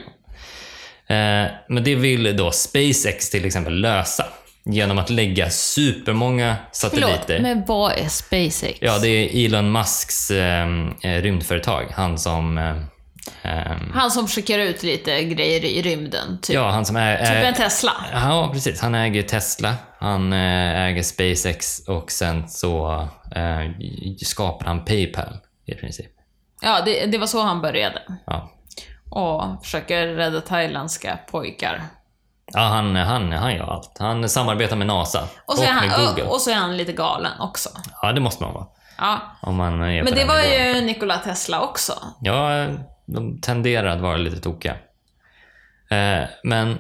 Eh, 1.08 1.52
men 1.70 1.84
det 1.84 1.96
vill 1.96 2.38
då 2.38 2.52
SpaceX 2.52 3.30
till 3.30 3.46
exempel 3.46 3.74
lösa 3.82 4.26
genom 4.66 4.98
att 4.98 5.10
lägga 5.10 5.50
supermånga 5.50 6.56
satelliter. 6.72 7.20
Förlåt, 7.28 7.42
men 7.42 7.66
vad 7.66 7.92
är 7.92 8.08
SpaceX? 8.08 8.78
Ja, 8.82 9.00
det 9.00 9.08
är 9.08 9.46
Elon 9.46 9.72
Musks 9.72 10.32
eh, 10.32 10.68
eh, 11.02 11.22
rymdföretag. 11.22 11.86
Han 11.96 12.18
som... 12.18 12.58
Eh, 12.58 12.76
ehm, 13.42 13.92
Han 13.94 14.12
som 14.12 14.28
skickar 14.28 14.60
ut 14.60 14.84
lite 14.84 15.24
grejer 15.24 15.66
i 15.66 15.82
rymden, 15.82 16.40
typ. 16.42 16.56
ja, 16.56 16.70
han 16.70 16.86
som 16.86 16.96
är... 16.96 17.18
Typ 17.18 17.44
en 17.46 17.54
Tesla. 17.54 17.92
Ja, 18.14 18.50
precis. 18.54 18.82
Han 18.82 18.96
äger 18.96 19.24
Tesla, 19.24 19.76
han 20.00 20.34
eh, 20.34 20.82
äger 20.82 21.04
SpaceX 21.04 21.80
och 21.88 22.12
sen 22.12 22.50
så 22.50 23.08
eh, 23.36 23.72
skapar 24.26 24.66
han 24.66 24.86
Paypal 24.86 25.38
i 25.66 25.76
princip. 25.76 26.12
Ja, 26.62 26.82
det, 26.86 27.06
det 27.06 27.18
var 27.18 27.28
så 27.28 27.42
han 27.42 27.62
började. 27.62 28.02
Ja, 28.26 28.52
Och 29.16 29.64
försöker 29.64 30.08
rädda 30.08 30.42
thailändska 30.42 31.20
pojkar. 31.32 31.82
ja 32.54 32.60
han, 32.60 32.96
han, 32.96 33.32
han 33.32 33.56
gör 33.56 33.68
allt. 33.74 33.98
Han 34.00 34.30
samarbetar 34.30 34.76
med 34.76 34.88
NASA 34.88 35.28
Och 35.46 35.54
så, 35.54 35.64
är 35.64 35.74
med 35.74 35.90
han, 35.90 36.06
Google. 36.06 36.24
och, 36.24 36.34
och 36.34 36.42
så 36.42 36.50
är 36.52 36.56
han 36.56 36.78
lite 36.78 36.94
galen 36.94 37.32
också. 37.42 37.70
Ja, 38.02 38.12
det 38.12 38.20
måste 38.20 38.44
man 38.44 38.54
vara. 38.54 38.66
Ja. 38.98 39.20
Om 39.42 39.56
man 39.56 39.78
Men 39.80 40.06
det 40.06 40.26
var 40.26 40.38
nivån. 40.62 40.76
ju 40.78 40.82
Nikola 40.86 41.18
Tesla 41.18 41.62
också. 41.62 41.94
Ja, 42.22 42.68
de 43.06 43.42
tenderar 43.42 43.88
att 43.88 44.02
vara 44.02 44.18
lite 44.18 44.40
tokiga. 44.40 44.76
Eh, 45.90 46.24
men 46.44 46.72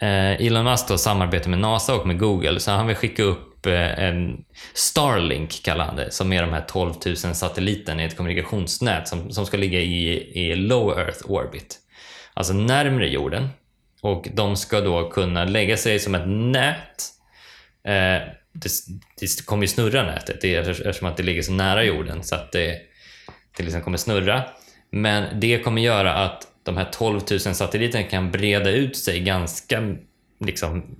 eh, 0.00 0.46
Elon 0.46 0.64
Musk 0.64 0.88
då 0.88 0.98
samarbetar 0.98 1.50
med 1.50 1.58
NASA 1.58 1.94
och 1.94 2.06
med 2.06 2.18
Google, 2.18 2.60
så 2.60 2.70
han 2.70 2.86
vill 2.86 2.96
skicka 2.96 3.22
upp 3.22 3.47
upp 3.58 3.66
eh, 3.66 4.04
en 4.04 4.44
Starlink, 4.74 5.62
kallar 5.62 5.84
han 5.84 5.96
det, 5.96 6.10
som 6.10 6.32
är 6.32 6.42
de 6.42 6.52
här 6.52 6.64
12 6.68 6.94
000 7.06 7.16
satelliterna 7.16 8.02
i 8.02 8.06
ett 8.06 8.16
kommunikationsnät 8.16 9.08
som, 9.08 9.30
som 9.30 9.46
ska 9.46 9.56
ligga 9.56 9.80
i, 9.80 10.08
i 10.40 10.54
low 10.54 10.98
Earth 10.98 11.30
orbit. 11.30 11.78
Alltså 12.34 12.52
närmre 12.52 13.08
jorden. 13.08 13.48
Och 14.02 14.28
de 14.34 14.56
ska 14.56 14.80
då 14.80 15.10
kunna 15.10 15.44
lägga 15.44 15.76
sig 15.76 15.98
som 15.98 16.14
ett 16.14 16.28
nät. 16.28 17.04
Eh, 17.84 18.28
det, 18.52 18.70
det 19.20 19.46
kommer 19.46 19.62
ju 19.62 19.68
snurra 19.68 20.02
nätet 20.02 20.40
det 20.40 20.54
är 20.54 20.70
eftersom 20.70 21.08
att 21.08 21.16
det 21.16 21.22
ligger 21.22 21.42
så 21.42 21.52
nära 21.52 21.84
jorden 21.84 22.22
så 22.22 22.34
att 22.34 22.52
det, 22.52 22.80
det 23.56 23.62
liksom 23.62 23.82
kommer 23.82 23.98
snurra. 23.98 24.44
Men 24.90 25.40
det 25.40 25.58
kommer 25.58 25.82
göra 25.82 26.14
att 26.14 26.48
de 26.62 26.76
här 26.76 26.88
12 26.92 27.20
000 27.30 27.40
satelliterna 27.40 28.04
kan 28.04 28.30
breda 28.30 28.70
ut 28.70 28.96
sig 28.96 29.20
ganska 29.20 29.96
liksom 30.40 30.96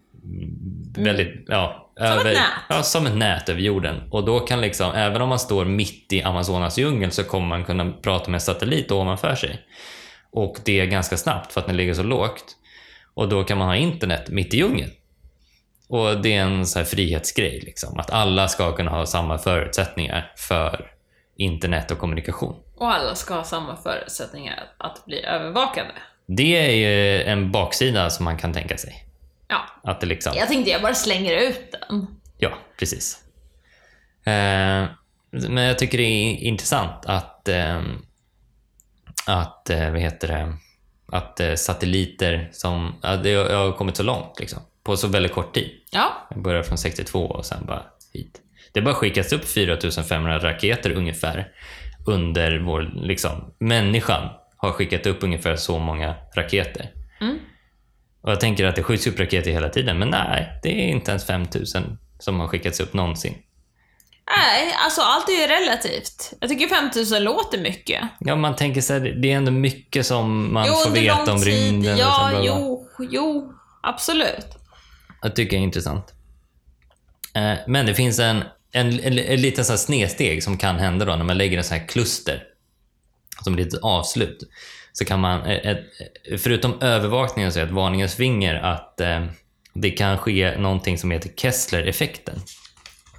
väldigt, 1.04 1.44
ja, 1.48 1.92
ett 2.00 2.24
nät. 2.24 2.36
Ja, 2.68 2.82
som 2.82 3.06
ett 3.06 3.16
nät 3.16 3.48
över 3.48 3.60
jorden. 3.60 4.02
Och 4.10 4.24
då 4.24 4.40
kan 4.40 4.60
liksom, 4.60 4.94
även 4.94 5.22
om 5.22 5.28
man 5.28 5.38
står 5.38 5.64
mitt 5.64 6.12
i 6.12 6.22
Amazonas 6.22 6.78
djungel 6.78 7.10
så 7.10 7.24
kommer 7.24 7.46
man 7.46 7.64
kunna 7.64 7.92
prata 7.92 8.30
med 8.30 8.36
en 8.36 8.40
satellit 8.40 8.92
ovanför 8.92 9.34
sig. 9.34 9.60
Och 10.32 10.56
det 10.64 10.80
är 10.80 10.86
ganska 10.86 11.16
snabbt 11.16 11.52
för 11.52 11.60
att 11.60 11.66
den 11.66 11.76
ligger 11.76 11.94
så 11.94 12.02
lågt. 12.02 12.44
Och 13.14 13.28
då 13.28 13.44
kan 13.44 13.58
man 13.58 13.68
ha 13.68 13.76
internet 13.76 14.28
mitt 14.28 14.54
i 14.54 14.56
djungeln. 14.56 14.90
Och 15.88 16.22
det 16.22 16.34
är 16.34 16.42
en 16.42 16.66
så 16.66 16.78
här 16.78 16.86
frihetsgrej, 16.86 17.60
liksom. 17.64 17.98
att 17.98 18.10
alla 18.10 18.48
ska 18.48 18.76
kunna 18.76 18.90
ha 18.90 19.06
samma 19.06 19.38
förutsättningar 19.38 20.32
för 20.36 20.90
internet 21.36 21.90
och 21.90 21.98
kommunikation. 21.98 22.56
Och 22.76 22.94
alla 22.94 23.14
ska 23.14 23.34
ha 23.34 23.44
samma 23.44 23.76
förutsättningar 23.76 24.72
att 24.78 25.04
bli 25.06 25.24
övervakade. 25.24 25.92
Det 26.26 26.56
är 26.56 26.70
ju 26.70 27.22
en 27.22 27.52
baksida 27.52 28.10
som 28.10 28.24
man 28.24 28.38
kan 28.38 28.52
tänka 28.52 28.76
sig. 28.76 29.07
Ja. 29.48 29.60
Att 29.82 30.00
det 30.00 30.06
liksom... 30.06 30.32
Jag 30.36 30.48
tänkte 30.48 30.70
jag 30.70 30.82
bara 30.82 30.94
slänger 30.94 31.48
ut 31.48 31.72
den. 31.88 32.06
Ja, 32.38 32.50
precis. 32.78 33.18
Eh, 34.24 34.84
men 35.30 35.56
jag 35.64 35.78
tycker 35.78 35.98
det 35.98 36.04
är 36.04 36.36
intressant 36.36 37.06
att, 37.06 37.48
eh, 37.48 37.82
att 39.26 39.70
eh, 39.70 39.90
vad 39.90 40.00
heter 40.00 40.28
det, 40.28 40.56
att 41.16 41.40
eh, 41.40 41.54
satelliter 41.54 42.48
som, 42.52 42.94
ja, 43.02 43.16
det 43.16 43.34
har- 43.34 43.72
kommit 43.72 43.96
så 43.96 44.02
långt 44.02 44.40
liksom, 44.40 44.58
på 44.82 44.96
så 44.96 45.08
väldigt 45.08 45.32
kort 45.32 45.54
tid. 45.54 45.70
Ja. 45.90 46.26
Jag 46.30 46.42
började 46.42 46.64
från 46.64 46.78
62 46.78 47.26
och 47.26 47.46
sen 47.46 47.66
bara 47.66 47.82
hit. 48.12 48.40
Det 48.72 48.80
bara 48.80 48.94
skickats 48.94 49.32
upp 49.32 49.44
4500 49.44 50.38
raketer 50.38 50.90
ungefär 50.90 51.48
under 52.06 52.58
vår, 52.58 52.90
liksom, 52.94 53.54
människan 53.58 54.28
har 54.56 54.72
skickat 54.72 55.06
upp 55.06 55.22
ungefär 55.22 55.56
så 55.56 55.78
många 55.78 56.14
raketer. 56.34 56.90
Mm. 57.20 57.38
Och 58.28 58.32
jag 58.32 58.40
tänker 58.40 58.64
att 58.64 58.76
det 58.76 58.82
skjuts 58.82 59.06
upp 59.06 59.20
raketer 59.20 59.50
hela 59.50 59.68
tiden, 59.68 59.98
men 59.98 60.08
nej, 60.08 60.60
det 60.62 60.68
är 60.68 60.88
inte 60.88 61.10
ens 61.10 61.26
5000 61.26 61.98
som 62.18 62.40
har 62.40 62.48
skickats 62.48 62.80
upp 62.80 62.92
någonsin. 62.92 63.34
Nej, 64.36 64.74
alltså 64.84 65.00
allt 65.00 65.28
är 65.28 65.32
ju 65.32 65.46
relativt. 65.46 66.32
Jag 66.40 66.50
tycker 66.50 66.68
5000 66.68 67.24
låter 67.24 67.58
mycket. 67.58 68.02
Ja, 68.20 68.36
man 68.36 68.56
tänker 68.56 68.80
så 68.80 68.92
här, 68.92 69.00
det 69.00 69.32
är 69.32 69.36
ändå 69.36 69.52
mycket 69.52 70.06
som 70.06 70.52
man 70.52 70.66
jo, 70.66 70.72
får 70.74 70.90
veta 70.90 71.32
om 71.32 71.38
rymden. 71.38 71.92
och 71.94 71.98
Ja, 72.00 72.28
bla. 72.30 72.40
jo, 72.44 72.88
jo. 73.10 73.52
Absolut. 73.82 74.46
Jag 75.22 75.36
tycker 75.36 75.56
det 75.56 75.60
är 75.60 75.64
intressant. 75.64 76.14
Eh, 77.34 77.54
Men 77.66 77.86
det 77.86 77.94
finns 77.94 78.18
en, 78.18 78.42
en, 78.72 79.00
en, 79.00 79.18
en 79.18 79.40
liten 79.40 79.64
så 79.64 79.76
snedsteg 79.76 80.42
som 80.42 80.56
kan 80.58 80.76
hända 80.78 81.04
då 81.04 81.16
när 81.16 81.24
man 81.24 81.38
lägger 81.38 81.58
en 81.58 81.64
sån 81.64 81.78
här 81.78 81.86
kluster 81.86 82.42
som 83.44 83.52
ett 83.54 83.60
litet 83.60 83.80
avslut. 83.82 84.38
Så 84.98 85.04
kan 85.04 85.20
man, 85.20 85.42
eh, 85.42 85.70
ett, 85.70 85.84
förutom 86.42 86.80
övervakningen 86.80 87.52
så 87.52 87.60
är 87.60 87.64
ett 87.64 87.70
varningens 87.70 88.14
finger 88.14 88.54
att 88.54 89.00
eh, 89.00 89.24
det 89.74 89.90
kan 89.90 90.18
ske 90.18 90.58
någonting 90.58 90.98
som 90.98 91.10
heter 91.10 91.30
Kessler-effekten. 91.36 92.40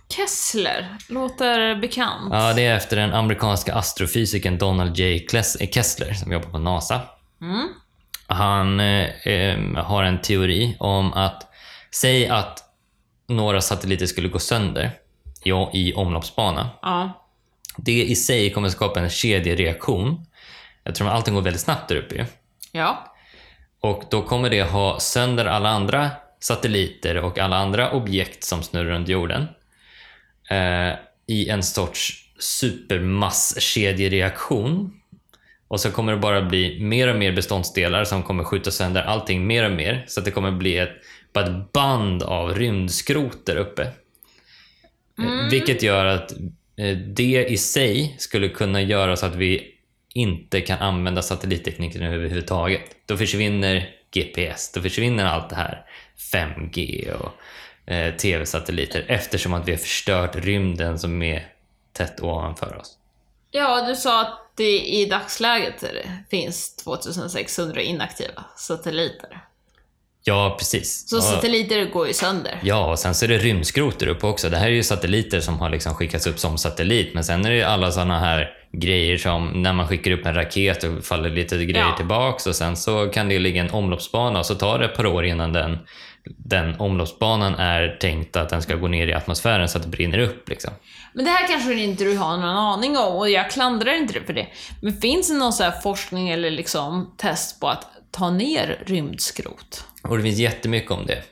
Kessler. 0.09 0.97
Låter 1.09 1.75
bekant. 1.75 2.29
Ja, 2.31 2.53
det 2.53 2.65
är 2.65 2.75
efter 2.75 2.97
den 2.97 3.13
amerikanska 3.13 3.75
astrofysikern 3.75 4.57
Donald 4.57 4.97
J. 4.97 5.27
Eh, 5.33 5.69
Kessler 5.69 6.13
som 6.13 6.31
jobbar 6.31 6.49
på 6.49 6.57
NASA. 6.57 7.01
Mm. 7.41 7.67
Han 8.27 8.79
eh, 8.79 9.27
eh, 9.27 9.75
har 9.75 10.03
en 10.03 10.21
teori 10.21 10.75
om 10.79 11.13
att, 11.13 11.47
säg 11.91 12.27
att 12.27 12.63
några 13.27 13.61
satelliter 13.61 14.05
skulle 14.05 14.29
gå 14.29 14.39
sönder 14.39 14.91
i, 15.43 15.49
i 15.73 15.93
omloppsbana. 15.93 16.69
Ja. 16.81 17.25
Det 17.77 18.03
i 18.03 18.15
sig 18.15 18.53
kommer 18.53 18.69
skapa 18.69 18.99
en 18.99 19.09
kedjereaktion. 19.09 20.25
Eftersom 20.89 21.07
allting 21.07 21.33
går 21.33 21.41
väldigt 21.41 21.61
snabbt 21.61 21.89
där 21.89 21.95
uppe 21.95 22.15
ju. 22.15 22.25
Ja. 22.71 23.15
Och 23.81 24.03
då 24.11 24.21
kommer 24.21 24.49
det 24.49 24.63
ha 24.63 24.99
sönder 24.99 25.45
alla 25.45 25.69
andra 25.69 26.09
satelliter 26.39 27.17
och 27.17 27.39
alla 27.39 27.57
andra 27.57 27.91
objekt 27.91 28.43
som 28.43 28.63
snurrar 28.63 28.89
runt 28.89 29.07
jorden. 29.07 29.47
Eh, 30.49 30.93
I 31.27 31.49
en 31.49 31.63
sorts 31.63 32.13
supermasskedjereaktion. 32.39 34.93
Och 35.67 35.79
så 35.79 35.91
kommer 35.91 36.13
det 36.13 36.19
bara 36.19 36.41
bli 36.41 36.79
mer 36.79 37.07
och 37.07 37.15
mer 37.19 37.31
beståndsdelar 37.31 38.03
som 38.03 38.23
kommer 38.23 38.43
skjuta 38.43 38.71
sönder 38.71 39.03
allting 39.03 39.47
mer 39.47 39.65
och 39.65 39.71
mer. 39.71 40.05
Så 40.07 40.19
att 40.19 40.25
det 40.25 40.31
kommer 40.31 40.51
bli 40.51 40.77
ett, 40.77 40.95
bara 41.33 41.45
ett 41.45 41.71
band 41.71 42.23
av 42.23 42.55
rymdskrot 42.55 43.45
där 43.45 43.55
uppe. 43.55 43.83
Eh, 45.19 45.49
Vilket 45.51 45.83
gör 45.83 46.05
att 46.05 46.31
eh, 46.77 46.97
det 46.97 47.45
i 47.49 47.57
sig 47.57 48.15
skulle 48.19 48.49
kunna 48.49 48.81
göra 48.81 49.15
så 49.15 49.25
att 49.25 49.35
vi 49.35 49.75
inte 50.13 50.61
kan 50.61 50.79
använda 50.79 51.21
satellittekniken 51.21 52.03
överhuvudtaget. 52.03 52.81
Då 53.05 53.17
försvinner 53.17 53.89
GPS, 54.11 54.71
då 54.71 54.81
försvinner 54.81 55.25
allt 55.25 55.49
det 55.49 55.55
här 55.55 55.85
5G 56.33 57.11
och 57.11 57.31
eh, 57.91 58.15
TV-satelliter 58.15 59.05
eftersom 59.07 59.53
att 59.53 59.67
vi 59.67 59.71
har 59.71 59.79
förstört 59.79 60.35
rymden 60.35 60.99
som 60.99 61.21
är 61.21 61.47
tätt 61.93 62.21
ovanför 62.21 62.77
oss. 62.77 62.97
Ja, 63.51 63.87
du 63.87 63.95
sa 63.95 64.21
att 64.21 64.51
det 64.55 64.79
i 64.79 65.05
dagsläget 65.05 65.83
finns 66.29 66.75
2600 66.75 67.81
inaktiva 67.81 68.45
satelliter. 68.57 69.41
Ja, 70.23 70.55
precis. 70.59 71.09
Så 71.09 71.21
satelliter 71.21 71.85
går 71.85 72.07
ju 72.07 72.13
sönder. 72.13 72.59
Ja, 72.63 72.91
och 72.91 72.99
sen 72.99 73.15
så 73.15 73.25
är 73.25 73.29
det 73.29 73.37
rymdskrot 73.37 73.99
där 73.99 74.07
uppe 74.07 74.27
också. 74.27 74.49
Det 74.49 74.57
här 74.57 74.67
är 74.67 74.71
ju 74.71 74.83
satelliter 74.83 75.39
som 75.39 75.59
har 75.59 75.69
liksom 75.69 75.95
skickats 75.95 76.27
upp 76.27 76.39
som 76.39 76.57
satellit, 76.57 77.13
men 77.13 77.23
sen 77.23 77.45
är 77.45 77.49
det 77.49 77.55
ju 77.55 77.63
alla 77.63 77.91
sådana 77.91 78.19
här 78.19 78.58
grejer 78.71 79.17
som 79.17 79.47
när 79.47 79.73
man 79.73 79.87
skickar 79.87 80.11
upp 80.11 80.25
en 80.25 80.33
raket 80.33 80.83
och 80.83 81.03
faller 81.05 81.29
lite 81.29 81.57
grejer 81.65 81.87
Ja. 81.89 81.97
tillbaks 81.97 82.47
och 82.47 82.55
sen 82.55 82.75
så 82.77 83.07
kan 83.07 83.29
det 83.29 83.39
ligga 83.39 83.61
en 83.61 83.69
omloppsbana 83.71 84.39
och 84.39 84.45
så 84.45 84.55
tar 84.55 84.79
det 84.79 84.85
ett 84.85 84.95
par 84.95 85.05
år 85.05 85.25
innan 85.25 85.53
den, 85.53 85.77
den 86.37 86.75
omloppsbanan 86.79 87.55
är 87.55 87.97
tänkt 88.01 88.35
att 88.35 88.49
den 88.49 88.61
ska 88.61 88.75
gå 88.75 88.87
ner 88.87 89.07
i 89.07 89.13
atmosfären 89.13 89.69
så 89.69 89.77
att 89.77 89.83
det 89.83 89.89
brinner 89.89 90.19
upp. 90.19 90.49
Liksom. 90.49 90.71
Men 91.13 91.25
det 91.25 91.31
här 91.31 91.47
kanske 91.47 91.73
inte 91.73 92.03
du 92.03 92.17
har 92.17 92.37
någon 92.37 92.43
aning 92.57 92.97
om 92.97 93.15
och 93.15 93.29
jag 93.29 93.51
klandrar 93.51 93.97
inte 93.97 94.13
dig 94.13 94.25
för 94.25 94.33
det. 94.33 94.47
Men 94.81 94.93
finns 94.93 95.27
det 95.27 95.33
någon 95.37 95.53
så 95.53 95.63
här 95.63 95.71
forskning 95.81 96.29
eller 96.29 96.51
liksom 96.51 97.13
test 97.17 97.59
på 97.59 97.67
att 97.67 97.87
ta 98.11 98.29
ner 98.29 98.83
rymdskrot? 98.85 99.83
Och 100.03 100.17
det 100.17 100.23
finns 100.23 100.37
jättemycket 100.39 100.91
om 100.91 101.05
det. 101.05 101.23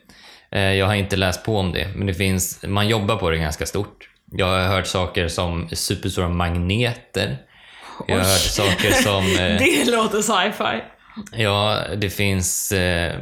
Eh, 0.51 0.73
Jag 0.73 0.85
har 0.85 0.95
inte 0.95 1.15
läst 1.15 1.43
på 1.45 1.57
om 1.57 1.71
det, 1.71 1.87
men 1.95 2.07
det 2.07 2.13
finns, 2.13 2.63
man 2.67 2.87
jobbar 2.87 3.15
på 3.15 3.29
det 3.29 3.37
ganska 3.37 3.65
stort. 3.65 4.06
Jag 4.31 4.45
har 4.45 4.67
hört 4.75 4.87
saker 4.87 5.27
som 5.27 5.69
superstora 5.69 6.29
magneter. 6.29 7.37
Jag 8.07 8.15
har 8.15 8.23
hört 8.23 8.39
saker 8.39 8.91
som... 8.91 9.25
eh, 9.39 9.57
Det 9.57 9.91
låter 9.91 10.21
sci-fi. 10.21 10.83
Ja, 11.31 11.81
det 11.97 12.09
finns 12.09 12.71
eh, 12.71 13.19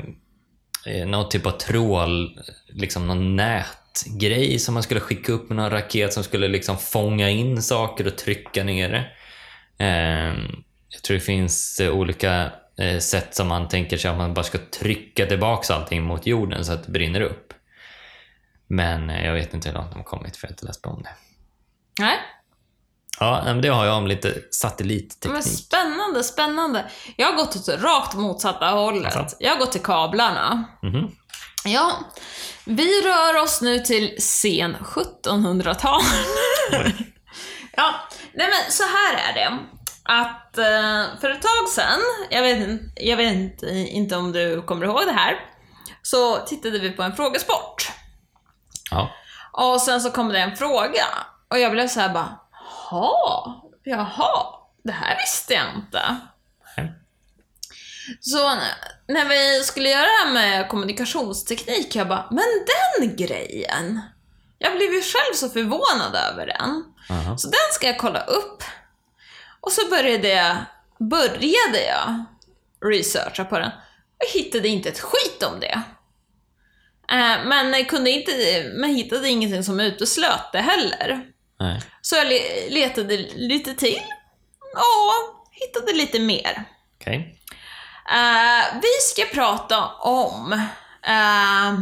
eh, 0.85 1.07
någon 1.07 1.29
typ 1.29 1.45
av 1.45 1.51
trål, 1.51 2.39
liksom 2.67 3.07
någon 3.07 3.35
nätgrej 3.35 4.59
som 4.59 4.73
man 4.73 4.83
skulle 4.83 4.99
skicka 4.99 5.31
upp 5.31 5.49
med 5.49 5.55
någon 5.55 5.69
raket 5.69 6.13
som 6.13 6.23
skulle 6.23 6.47
liksom 6.47 6.77
fånga 6.77 7.29
in 7.29 7.61
saker 7.61 8.07
och 8.07 8.17
trycka 8.17 8.63
ner 8.63 8.89
det. 8.89 9.05
Eh, 9.85 10.33
jag 10.89 11.01
tror 11.03 11.15
det 11.15 11.21
finns 11.23 11.79
eh, 11.79 11.91
olika 11.91 12.51
eh, 12.79 12.99
sätt 12.99 13.35
som 13.35 13.47
man 13.47 13.67
tänker 13.67 13.97
sig 13.97 14.11
att 14.11 14.17
man 14.17 14.33
bara 14.33 14.43
ska 14.43 14.57
trycka 14.79 15.25
tillbaka 15.25 15.73
allting 15.73 16.03
mot 16.03 16.27
jorden 16.27 16.65
så 16.65 16.73
att 16.73 16.85
det 16.85 16.91
brinner 16.91 17.21
upp. 17.21 17.44
Men 18.67 19.09
eh, 19.09 19.25
jag 19.25 19.33
vet 19.33 19.53
inte 19.53 19.69
hur 19.69 19.75
långt 19.75 19.91
de 19.91 19.97
har 19.97 20.03
kommit 20.03 20.37
för 20.37 20.47
jag 20.47 20.49
har 20.49 20.53
inte 20.53 20.65
läst 20.65 20.81
på 20.81 20.89
om 20.89 21.03
det. 21.03 21.09
Nej, 21.99 22.17
Ja, 23.19 23.41
men 23.45 23.61
det 23.61 23.67
har 23.67 23.85
jag 23.85 23.97
om 23.97 24.07
lite 24.07 24.27
men 24.27 24.41
satellitteknik. 24.51 25.43
spännande, 25.43 26.23
spännande. 26.23 26.85
Jag 27.15 27.27
har 27.27 27.35
gått 27.35 27.55
åt 27.55 27.67
rakt 27.67 28.13
motsatta 28.13 28.65
hållet. 28.69 29.15
Alltså? 29.15 29.37
Jag 29.39 29.51
har 29.51 29.59
gått 29.59 29.71
till 29.71 29.81
kablarna. 29.83 30.63
Mhm. 30.83 31.11
Ja, 31.65 31.91
vi 32.65 33.01
rör 33.01 33.41
oss 33.43 33.61
nu 33.61 33.79
till 33.79 34.21
sen 34.21 34.75
1700-tal. 34.75 36.01
ja, 37.75 37.93
nej 38.33 38.47
men 38.49 38.71
så 38.71 38.83
här 38.83 39.29
är 39.29 39.33
det. 39.33 39.59
Att 40.03 40.57
eh, 40.57 41.19
för 41.21 41.29
ett 41.29 41.41
tag 41.41 41.69
sedan, 41.69 41.99
jag 42.29 42.41
vet, 42.41 42.67
inte- 42.67 43.03
jag 43.05 43.17
vet 43.17 43.33
inte, 43.33 43.67
inte 43.69 44.15
om 44.15 44.31
du 44.31 44.61
kommer 44.61 44.85
ihåg 44.85 45.01
det 45.05 45.11
här, 45.13 45.35
så 46.01 46.37
tittade 46.37 46.79
vi 46.79 46.91
på 46.91 47.03
en 47.03 47.15
frågesport. 47.15 47.91
Ja. 48.95 49.09
Och 49.51 49.81
sen 49.81 50.01
så 50.01 50.11
kom 50.11 50.29
det 50.29 50.39
en 50.39 50.55
fråga. 50.55 51.05
Och 51.47 51.59
jag 51.59 51.71
blev 51.71 51.87
så 51.87 51.99
här 51.99 52.09
bara, 52.09 52.39
jaha, 52.91 53.61
jaha, 53.83 54.45
det 54.83 54.91
här 54.91 55.17
visste 55.17 55.53
jag 55.53 55.65
inte. 55.75 56.17
Nej. 56.77 56.93
Så 58.19 58.55
när 59.07 59.25
vi 59.29 59.63
skulle 59.63 59.89
göra 59.89 60.01
det 60.01 60.25
här 60.25 60.33
med 60.33 60.69
kommunikationsteknik, 60.69 61.95
jag 61.95 62.07
bara, 62.07 62.27
men 62.31 62.45
den 62.67 63.15
grejen! 63.15 64.01
Jag 64.57 64.71
blev 64.75 64.93
ju 64.93 65.01
själv 65.01 65.33
så 65.33 65.49
förvånad 65.49 66.15
över 66.15 66.47
den. 66.47 66.83
Aha. 67.09 67.37
Så 67.37 67.47
den 67.47 67.67
ska 67.73 67.87
jag 67.87 67.97
kolla 67.97 68.23
upp. 68.23 68.63
Och 69.61 69.71
så 69.71 69.89
började 69.89 70.27
jag, 70.27 70.55
började 70.99 71.85
jag 71.87 72.25
researcha 72.91 73.45
på 73.45 73.59
den. 73.59 73.71
Jag 74.17 74.41
hittade 74.41 74.67
inte 74.67 74.89
ett 74.89 74.99
skit 74.99 75.43
om 75.43 75.59
det. 75.59 75.81
Eh, 77.11 77.45
Men 77.45 77.85
kunde 77.85 78.09
inte, 78.11 78.31
men 78.75 78.95
hittade 78.95 79.29
ingenting 79.29 79.63
som 79.63 79.79
uteslöt 79.79 80.51
det 80.51 80.59
heller. 80.61 81.23
Nej. 81.59 81.81
Så 82.01 82.15
jag 82.15 82.27
le- 82.27 82.69
letade 82.69 83.17
lite 83.35 83.73
till 83.73 84.01
och 84.75 85.47
hittade 85.51 85.93
lite 85.93 86.19
mer. 86.19 86.63
Okej. 87.01 87.41
Eh, 88.11 88.79
vi 88.81 88.87
ska 89.01 89.25
prata 89.33 89.87
om 89.93 90.53
uh, 91.09 91.79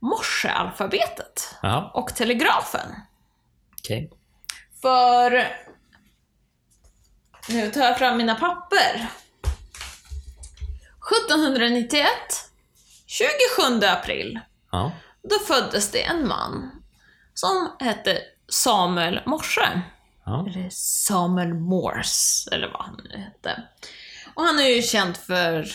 morsealfabetet 0.00 1.54
Jaha. 1.62 1.90
och 1.94 2.14
telegrafen. 2.16 2.88
Okej. 3.78 4.10
För... 4.82 5.48
Nu 7.48 7.70
tar 7.70 7.80
jag 7.80 7.98
fram 7.98 8.16
mina 8.16 8.34
papper. 8.34 9.06
1791, 11.26 12.06
27 13.10 13.84
april, 13.86 14.40
Ja. 14.72 14.92
då 15.22 15.38
föddes 15.38 15.90
det 15.90 16.02
en 16.04 16.28
man 16.28 16.70
som 17.34 17.76
hette 17.80 18.18
Samuel 18.48 19.20
Morse. 19.26 19.80
Ja. 20.26 20.46
Eller 20.48 20.68
Samuel 20.70 21.54
Morse, 21.54 22.50
eller 22.52 22.68
vad 22.72 22.82
han 22.82 23.00
nu 23.10 23.18
hette. 23.18 23.62
Och 24.34 24.42
han 24.44 24.58
är 24.58 24.68
ju 24.76 24.82
känd 24.82 25.16
för 25.16 25.66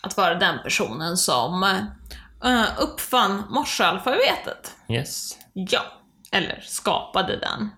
att 0.00 0.16
vara 0.16 0.34
den 0.34 0.58
personen 0.62 1.16
som 1.16 1.62
eh, 2.44 2.64
uppfann 2.78 3.42
morsealfabetet. 3.50 4.76
Yes. 4.88 5.38
Ja, 5.52 5.80
eller 6.32 6.60
skapade 6.66 7.36
den. 7.36 7.70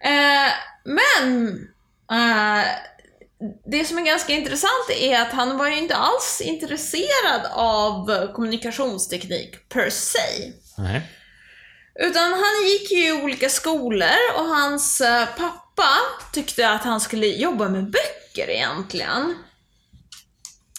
Eh, 0.00 0.52
men 0.84 1.54
eh, 2.10 2.66
det 3.66 3.84
som 3.84 3.98
är 3.98 4.02
ganska 4.02 4.32
intressant 4.32 4.90
är 5.00 5.20
att 5.20 5.32
han 5.32 5.58
var 5.58 5.68
ju 5.68 5.78
inte 5.78 5.96
alls 5.96 6.42
intresserad 6.44 7.46
av 7.52 8.26
kommunikationsteknik 8.32 9.68
per 9.68 9.90
se. 9.90 10.52
Nej. 10.78 11.10
Utan 12.00 12.32
han 12.32 12.68
gick 12.68 12.90
ju 12.92 13.08
i 13.08 13.22
olika 13.22 13.48
skolor 13.48 14.16
och 14.38 14.44
hans 14.44 15.00
eh, 15.00 15.26
pappa 15.26 15.88
tyckte 16.32 16.70
att 16.70 16.84
han 16.84 17.00
skulle 17.00 17.26
jobba 17.26 17.68
med 17.68 17.84
böcker 17.84 18.50
egentligen. 18.50 19.34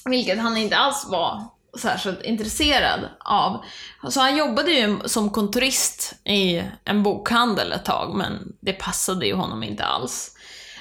Vilket 0.06 0.40
han 0.40 0.58
inte 0.58 0.78
alls 0.78 1.06
var 1.10 1.44
särskilt 1.80 2.22
intresserad 2.24 3.10
av. 3.20 3.66
Så 4.10 4.20
han 4.20 4.38
jobbade 4.38 4.72
ju 4.72 5.00
som 5.06 5.30
kontorist 5.30 6.14
i 6.26 6.64
en 6.86 7.04
bokhandel 7.04 7.72
ett 7.72 7.86
tag, 7.86 8.16
men 8.16 8.54
det 8.62 8.74
passade 8.74 9.26
ju 9.26 9.34
honom 9.34 9.64
inte 9.64 9.84
alls. 9.84 10.32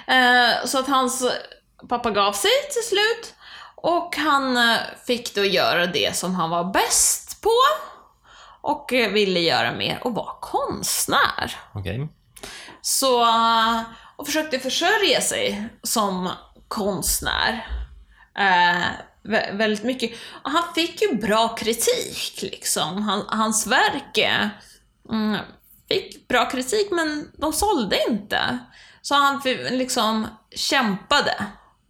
Eh, 0.07 0.66
Så 0.66 0.78
att 0.78 0.89
hans 0.89 1.24
pappa 1.89 2.11
gav 2.11 2.32
sig 2.32 2.51
till 2.72 2.82
slut 2.89 3.35
och 3.76 4.16
han 4.16 4.57
eh, 4.57 4.76
fick 5.07 5.35
då 5.35 5.45
göra 5.45 5.87
det 5.87 6.16
som 6.16 6.35
han 6.35 6.51
var 6.51 6.64
bäst 6.64 7.41
på 7.43 7.51
och 8.61 8.93
eh, 8.93 9.11
ville 9.12 9.41
göra 9.41 9.72
mer 9.72 10.01
och 10.05 10.14
vara 10.14 10.35
konstnär. 10.41 11.57
Okej. 11.74 12.09
Så, 12.80 13.22
eh, 13.22 13.80
och 14.16 14.26
försökte 14.26 14.59
försörja 14.59 15.20
sig 15.20 15.68
som 15.82 16.30
konstnär. 16.68 17.66
Eh, 18.39 18.85
vä- 19.24 19.57
väldigt 19.57 19.85
mycket. 19.85 20.11
Och 20.45 20.51
han 20.51 20.74
fick 20.74 21.03
ju 21.03 21.14
bra 21.16 21.49
kritik 21.49 22.39
liksom. 22.43 23.03
Han, 23.03 23.24
hans 23.28 23.66
verk 23.66 24.18
mm, 25.11 25.37
fick 25.89 26.28
bra 26.28 26.51
kritik 26.51 26.91
men 26.91 27.30
de 27.39 27.53
sålde 27.53 27.99
inte. 28.11 28.59
Så 29.03 29.14
han 29.14 29.41
liksom 29.70 30.26
kämpade, 30.57 31.47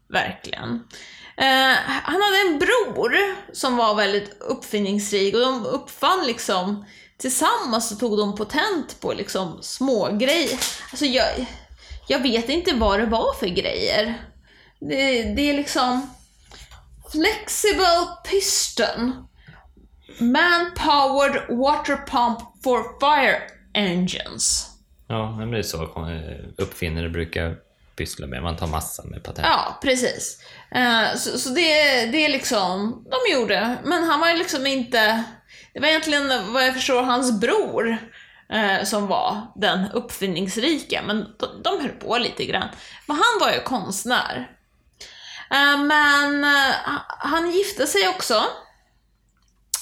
verkligen. 0.09 0.89
Eh, 1.37 1.77
han 2.03 2.23
hade 2.23 2.39
en 2.49 2.59
bror 2.59 3.17
som 3.53 3.77
var 3.77 3.95
väldigt 3.95 4.37
uppfinningsrik 4.41 5.35
och 5.35 5.41
de 5.41 5.67
uppfann 5.67 6.27
liksom 6.27 6.85
Tillsammans 7.19 7.89
så 7.89 7.97
tog 7.97 8.19
de 8.19 8.35
patent 8.35 9.01
på 9.01 9.13
liksom 9.13 9.59
små 9.63 10.09
grejer. 10.13 10.59
Alltså 10.91 11.05
jag, 11.05 11.47
jag 12.09 12.23
vet 12.23 12.49
inte 12.49 12.75
vad 12.75 13.01
det 13.01 13.07
var 13.07 13.35
för 13.35 13.47
grejer. 13.47 14.15
Det, 14.81 15.23
det 15.23 15.51
är 15.51 15.55
liksom 15.55 16.11
Flexible 17.13 18.07
piston 18.31 19.27
Man-powered 20.19 21.57
water 21.59 21.97
pump 21.97 22.39
for 22.65 23.01
fire 23.01 23.43
engines. 23.75 24.71
Ja, 25.09 25.37
men 25.37 25.51
det 25.51 25.59
är 25.59 25.63
så 25.63 25.83
eh, 25.83 26.45
uppfinnare 26.59 27.09
brukar 27.09 27.57
pyssla 27.97 28.27
med. 28.27 28.43
Man 28.43 28.57
tar 28.57 28.67
massor 28.67 29.05
med 29.05 29.23
patent. 29.23 29.47
Ja, 29.47 29.79
precis. 29.83 30.39
Eh, 30.71 31.15
så 31.17 31.39
så 31.39 31.49
det, 31.49 32.07
det 32.07 32.25
är 32.25 32.29
liksom, 32.29 33.05
de 33.11 33.33
gjorde. 33.33 33.77
Men 33.85 34.05
han 34.05 34.21
var 34.21 34.29
ju 34.29 34.37
liksom 34.37 34.67
inte, 34.67 35.25
det 35.75 35.81
var 35.81 35.89
egentligen 35.89 36.53
vad 36.53 36.67
jag 36.67 36.75
förstår 36.75 37.03
hans 37.03 37.41
bror 37.41 37.99
eh, 38.53 38.85
som 38.85 39.07
var 39.07 39.53
den 39.57 39.91
uppfinningsrika, 39.93 41.03
men 41.07 41.27
de, 41.39 41.63
de 41.63 41.81
höll 41.81 41.91
på 41.91 42.19
lite 42.19 42.45
grann. 42.45 42.69
Men 43.07 43.17
han 43.17 43.41
var 43.41 43.53
ju 43.53 43.61
konstnär. 43.61 44.51
Eh, 45.51 45.79
men 45.79 46.45
han 47.19 47.51
gifte 47.51 47.87
sig 47.87 48.09
också 48.09 48.45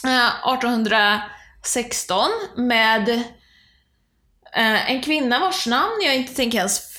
1816 0.04 2.30
med 2.56 3.22
en 4.54 5.02
kvinna 5.02 5.38
vars 5.38 5.66
namn 5.66 6.00
jag 6.02 6.16
inte 6.16 6.34
tänker 6.34 6.58
ens 6.58 6.91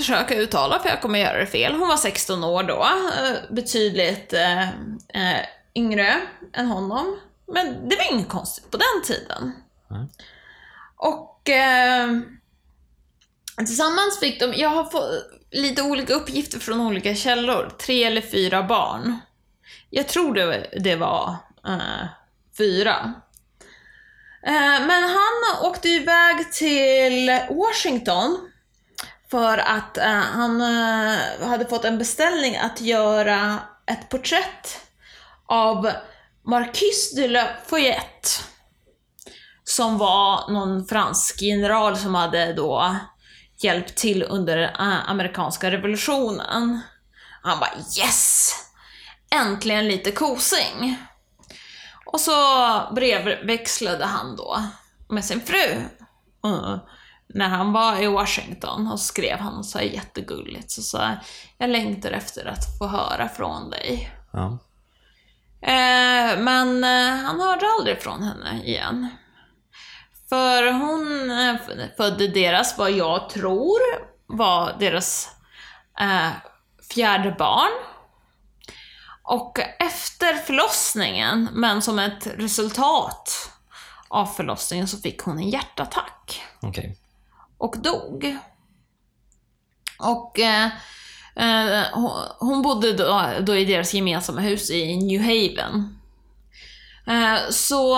försöka 0.00 0.34
uttala 0.34 0.78
för 0.78 0.88
jag 0.88 1.02
kommer 1.02 1.18
göra 1.18 1.38
det 1.38 1.46
fel. 1.46 1.74
Hon 1.74 1.88
var 1.88 1.96
16 1.96 2.44
år 2.44 2.62
då, 2.62 2.84
eh, 2.84 3.54
betydligt 3.54 4.32
eh, 4.32 4.68
eh, 4.68 5.40
yngre 5.74 6.20
än 6.52 6.66
honom. 6.66 7.20
Men 7.46 7.88
det 7.88 7.96
var 7.96 8.12
inget 8.12 8.28
konstigt 8.28 8.70
på 8.70 8.76
den 8.76 9.02
tiden. 9.04 9.52
Nej. 9.88 10.06
Och 10.96 11.48
eh, 11.48 12.08
Tillsammans 13.56 14.20
fick 14.20 14.40
de, 14.40 14.54
jag 14.54 14.68
har 14.68 14.84
fått 14.84 15.10
lite 15.50 15.82
olika 15.82 16.14
uppgifter 16.14 16.58
från 16.58 16.80
olika 16.80 17.14
källor, 17.14 17.72
tre 17.86 18.04
eller 18.04 18.20
fyra 18.20 18.62
barn. 18.62 19.16
Jag 19.90 20.08
tror 20.08 20.34
det, 20.34 20.70
det 20.80 20.96
var 20.96 21.36
eh, 21.66 22.06
fyra. 22.58 23.14
Men 24.86 25.02
han 25.02 25.64
åkte 25.64 25.88
iväg 25.88 26.52
till 26.52 27.40
Washington 27.50 28.49
för 29.30 29.58
att 29.58 29.98
eh, 29.98 30.06
han 30.06 30.60
eh, 30.60 31.48
hade 31.48 31.66
fått 31.66 31.84
en 31.84 31.98
beställning 31.98 32.56
att 32.56 32.80
göra 32.80 33.58
ett 33.86 34.08
porträtt 34.08 34.80
av 35.46 35.90
Marquis 36.46 37.14
de 37.16 37.28
Lafayette. 37.28 38.28
Som 39.64 39.98
var 39.98 40.50
någon 40.52 40.86
fransk 40.86 41.42
general 41.42 41.96
som 41.96 42.14
hade 42.14 42.52
då 42.52 42.96
hjälpt 43.58 43.96
till 43.96 44.22
under 44.22 44.58
eh, 44.58 45.10
amerikanska 45.10 45.70
revolutionen. 45.70 46.80
Han 47.42 47.60
bara 47.60 47.72
yes! 47.98 48.54
Äntligen 49.30 49.88
lite 49.88 50.10
kosing. 50.10 50.96
Och 52.06 52.20
så 52.20 52.32
brevväxlade 52.94 54.04
han 54.04 54.36
då 54.36 54.62
med 55.08 55.24
sin 55.24 55.40
fru. 55.40 55.82
Mm 56.44 56.78
när 57.34 57.48
han 57.48 57.72
var 57.72 58.02
i 58.02 58.06
Washington 58.06 58.86
och 58.86 59.00
skrev 59.00 59.38
han 59.38 59.64
så 59.64 59.78
här 59.78 59.84
jättegulligt 59.84 60.70
så 60.70 60.82
sa 60.82 61.10
jag 61.58 61.70
längtar 61.70 62.10
efter 62.10 62.46
att 62.46 62.78
få 62.78 62.86
höra 62.86 63.28
från 63.28 63.70
dig. 63.70 64.12
Ja. 64.32 64.58
Eh, 65.62 66.38
men 66.38 66.84
eh, 66.84 67.24
han 67.24 67.40
hörde 67.40 67.66
aldrig 67.78 68.02
från 68.02 68.22
henne 68.22 68.62
igen. 68.64 69.08
För 70.28 70.72
hon 70.72 71.30
eh, 71.30 71.56
födde 71.96 72.28
deras, 72.28 72.78
vad 72.78 72.90
jag 72.90 73.30
tror, 73.30 73.80
var 74.26 74.76
deras 74.78 75.28
eh, 76.00 76.30
fjärde 76.94 77.36
barn. 77.38 77.72
Och 79.22 79.58
efter 79.78 80.34
förlossningen, 80.34 81.48
men 81.52 81.82
som 81.82 81.98
ett 81.98 82.26
resultat 82.26 83.50
av 84.08 84.26
förlossningen, 84.26 84.88
så 84.88 84.98
fick 84.98 85.20
hon 85.20 85.38
en 85.38 85.48
hjärtattack 85.48 86.42
Okej. 86.60 86.96
Och 87.60 87.74
dog. 87.78 88.36
Och 89.98 90.38
eh, 90.40 90.64
eh, 91.36 91.84
hon- 92.38 92.62
bodde 92.62 92.92
då, 92.92 93.30
då 93.40 93.56
i 93.56 93.64
deras 93.64 93.94
gemensamma 93.94 94.40
hus 94.40 94.70
i 94.70 94.96
New 94.96 95.20
Haven. 95.20 95.98
Eh, 97.06 97.50
så 97.50 97.96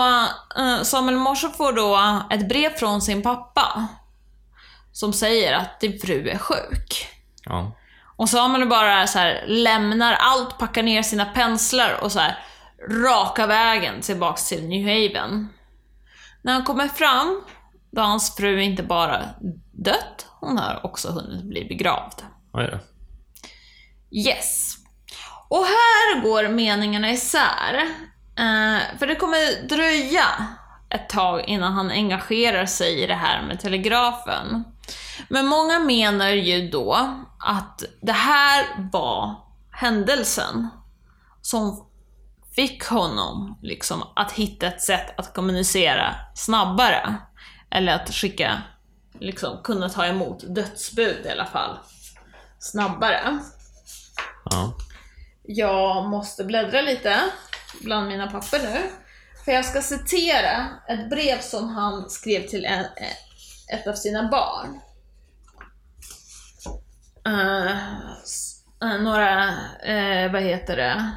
eh, 0.57 0.81
Samuel 0.83 1.17
Morse 1.17 1.49
får 1.49 1.73
då 1.73 1.99
ett 2.31 2.49
brev 2.49 2.69
från 2.69 3.01
sin 3.01 3.21
pappa 3.21 3.87
som 4.91 5.13
säger 5.13 5.53
att 5.53 5.79
din 5.79 5.99
fru 5.99 6.29
är 6.29 6.37
sjuk. 6.37 7.07
Ja. 7.45 7.71
Och 8.15 8.29
Samuel 8.29 8.69
bara 8.69 9.07
så 9.07 9.19
här 9.19 9.43
lämnar 9.47 10.13
allt, 10.13 10.57
packar 10.57 10.83
ner 10.83 11.01
sina 11.03 11.25
penslar 11.25 11.99
och 12.03 12.11
så 12.11 12.19
här 12.19 12.39
raka 12.89 13.47
vägen 13.47 14.01
tillbaks 14.01 14.47
till 14.49 14.67
New 14.67 14.81
Haven. 14.87 15.49
När 16.41 16.53
han 16.53 16.63
kommer 16.63 16.87
fram, 16.87 17.41
då 17.93 18.01
har 18.01 18.09
hans 18.09 18.35
fru 18.35 18.61
inte 18.61 18.83
bara 18.83 19.29
dött, 19.71 20.27
hon 20.39 20.57
har 20.57 20.85
också 20.85 21.09
hunnit 21.09 21.43
bli 21.43 21.65
begravd. 21.65 22.21
Oj 22.53 22.69
då. 22.71 22.79
Yes. 24.17 24.77
Och 25.47 25.65
här 25.65 26.21
går 26.21 26.47
meningarna 26.49 27.11
isär. 27.11 27.75
Eh, 28.35 28.97
för 28.99 29.07
det 29.07 29.15
kommer 29.15 29.67
dröja 29.67 30.25
ett 30.89 31.09
tag 31.09 31.43
innan 31.47 31.73
han 31.73 31.91
engagerar 31.91 32.65
sig 32.65 33.03
i 33.03 33.07
det 33.07 33.15
här 33.15 33.41
med 33.41 33.59
telegrafen. 33.59 34.63
Men 35.29 35.45
många 35.45 35.79
menar 35.79 36.29
ju 36.29 36.69
då 36.69 37.23
att 37.39 37.83
det 38.01 38.11
här 38.11 38.89
var 38.91 39.35
händelsen 39.71 40.69
som 41.41 41.85
fick 42.55 42.85
honom 42.85 43.59
liksom 43.61 44.03
att 44.15 44.31
hitta 44.31 44.67
ett 44.67 44.81
sätt 44.81 45.19
att 45.19 45.33
kommunicera 45.33 46.15
snabbare. 46.35 47.17
Eller 47.73 47.95
att 47.95 48.13
skicka, 48.13 48.61
liksom 49.19 49.63
kunna 49.63 49.89
ta 49.89 50.05
emot 50.05 50.55
dödsbud 50.55 51.25
i 51.25 51.29
alla 51.29 51.45
fall 51.45 51.77
snabbare. 52.59 53.39
Ja. 54.45 54.77
Jag 55.43 56.09
måste 56.09 56.43
bläddra 56.43 56.81
lite 56.81 57.19
bland 57.81 58.07
mina 58.07 58.27
papper 58.31 58.59
nu. 58.59 58.81
För 59.45 59.51
jag 59.51 59.65
ska 59.65 59.81
citera 59.81 60.67
ett 60.87 61.09
brev 61.09 61.39
som 61.39 61.69
han 61.69 62.09
skrev 62.09 62.47
till 62.47 62.65
en, 62.65 62.85
ett 63.67 63.87
av 63.87 63.93
sina 63.93 64.29
barn. 64.29 64.79
Eh, 67.25 68.97
några, 69.01 69.47
eh, 69.83 70.31
vad 70.31 70.41
heter 70.43 70.77
det, 70.77 71.11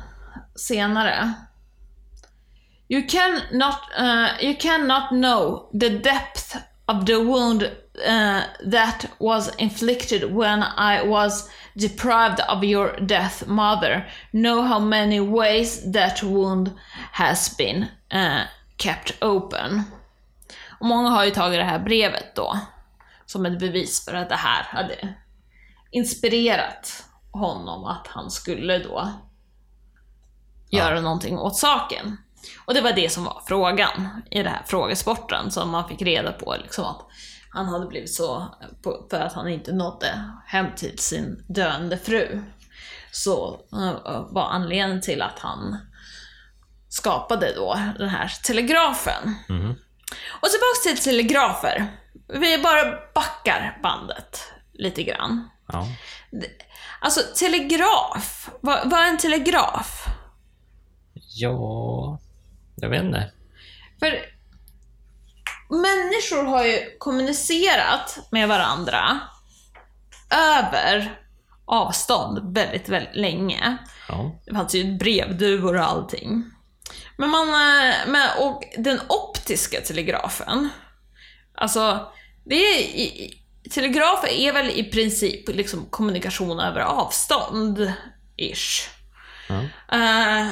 senare. 0.57 1.32
You 2.89 3.03
can 3.07 3.43
not, 3.53 3.80
uh, 3.97 4.37
you 4.41 4.55
cannot 4.55 5.11
know 5.11 5.68
the 5.72 5.91
depth 5.91 6.57
of 6.87 7.07
the 7.07 7.20
wound 7.20 7.62
uh, 7.62 8.43
that 8.70 9.07
was 9.18 9.55
inflicted 9.57 10.32
when 10.32 10.62
I 10.62 11.03
was 11.03 11.51
deprived 11.76 12.41
of 12.41 12.64
your 12.64 12.97
death, 13.01 13.47
mother. 13.47 14.07
Know 14.32 14.62
how 14.62 14.78
many 14.78 15.20
ways 15.20 15.93
that 15.93 16.22
wound 16.22 16.72
has 17.12 17.57
been 17.57 17.89
uh, 18.11 18.45
kept 18.76 19.22
open. 19.22 19.82
Och 20.80 20.87
många 20.87 21.09
har 21.09 21.24
ju 21.24 21.30
tagit 21.30 21.61
det 21.61 21.64
här 21.64 21.78
brevet 21.78 22.34
då 22.37 22.61
som 23.26 23.47
ett 23.47 23.59
bevis 23.59 24.05
för 24.05 24.14
att 24.14 24.28
det 24.28 24.37
här 24.37 24.62
hade 24.62 25.14
inspirerat 25.91 27.05
honom 27.30 27.84
att 27.84 28.07
han 28.07 28.30
skulle 28.30 28.78
då 28.78 29.12
göra 30.70 31.01
någonting 31.01 31.39
åt 31.39 31.57
saken. 31.57 32.16
Och 32.64 32.74
det 32.74 32.80
var 32.80 32.92
det 32.92 33.12
som 33.12 33.24
var 33.24 33.42
frågan 33.47 34.22
i 34.30 34.42
den 34.42 34.53
här 34.53 34.62
frågesporten 34.66 35.51
som 35.51 35.70
man 35.70 35.88
fick 35.88 36.03
reda 36.03 36.32
på 36.32 36.57
liksom 36.62 36.84
att 36.84 37.07
han 37.51 37.66
hade 37.66 37.86
blivit 37.86 38.14
så, 38.14 38.47
för 39.11 39.20
att 39.20 39.32
han 39.32 39.49
inte 39.49 39.72
nådde 39.72 40.30
hem 40.47 40.66
till 40.76 40.99
sin 40.99 41.44
döende 41.49 41.99
fru. 41.99 42.42
Så 43.12 43.61
eh, 43.72 44.26
var 44.30 44.51
anledningen 44.51 45.01
till 45.01 45.22
att 45.22 45.38
han 45.38 45.78
skapade 46.88 47.55
då 47.55 47.78
den 47.99 48.09
här 48.09 48.32
telegrafen. 48.42 49.34
Mhm. 49.49 49.74
Och 50.40 50.49
tillbaks 50.49 50.82
till 50.82 51.11
telegrafer. 51.11 51.86
Vi 52.28 52.59
bara 52.62 52.99
backar 53.14 53.78
bandet 53.82 54.53
lite 54.72 55.03
grann. 55.03 55.51
Ja. 55.68 55.86
Alltså 57.01 57.20
telegraf, 57.36 58.51
vad, 58.61 58.90
vad 58.90 59.01
är 59.01 59.09
en 59.09 59.18
telegraf? 59.18 60.07
Ja... 61.34 62.18
Jag 62.77 62.89
vet 62.89 63.03
inte. 63.03 63.33
För 64.01 64.20
människor 65.70 66.45
har 66.45 66.64
ju 66.64 66.97
kommunicerat 66.99 68.18
med 68.31 68.49
varandra 68.49 69.20
över 70.31 71.20
avstånd 71.64 72.55
väldigt, 72.55 72.89
väldigt 72.89 73.16
länge. 73.16 73.77
Ja. 74.09 74.41
Det 74.47 74.55
fanns 74.55 74.74
ju 74.74 74.97
brevduvor 74.97 75.77
och 75.77 75.85
allting. 75.85 76.45
Men 77.16 77.31
man, 77.31 77.49
eh, 77.49 77.95
men, 78.07 78.29
och 78.41 78.62
den 78.79 79.01
optiska 79.09 79.81
telegrafen, 79.81 80.68
alltså, 81.55 82.12
det 82.45 82.55
är, 82.55 82.79
i- 82.81 83.43
är 84.31 84.53
väl 84.53 84.70
i 84.70 84.85
princip 84.85 85.49
liksom 85.49 85.87
kommunikation 85.91 86.61
över 86.61 86.81
avstånd, 86.81 87.93
ish. 88.37 88.89
Eh, 89.92 90.47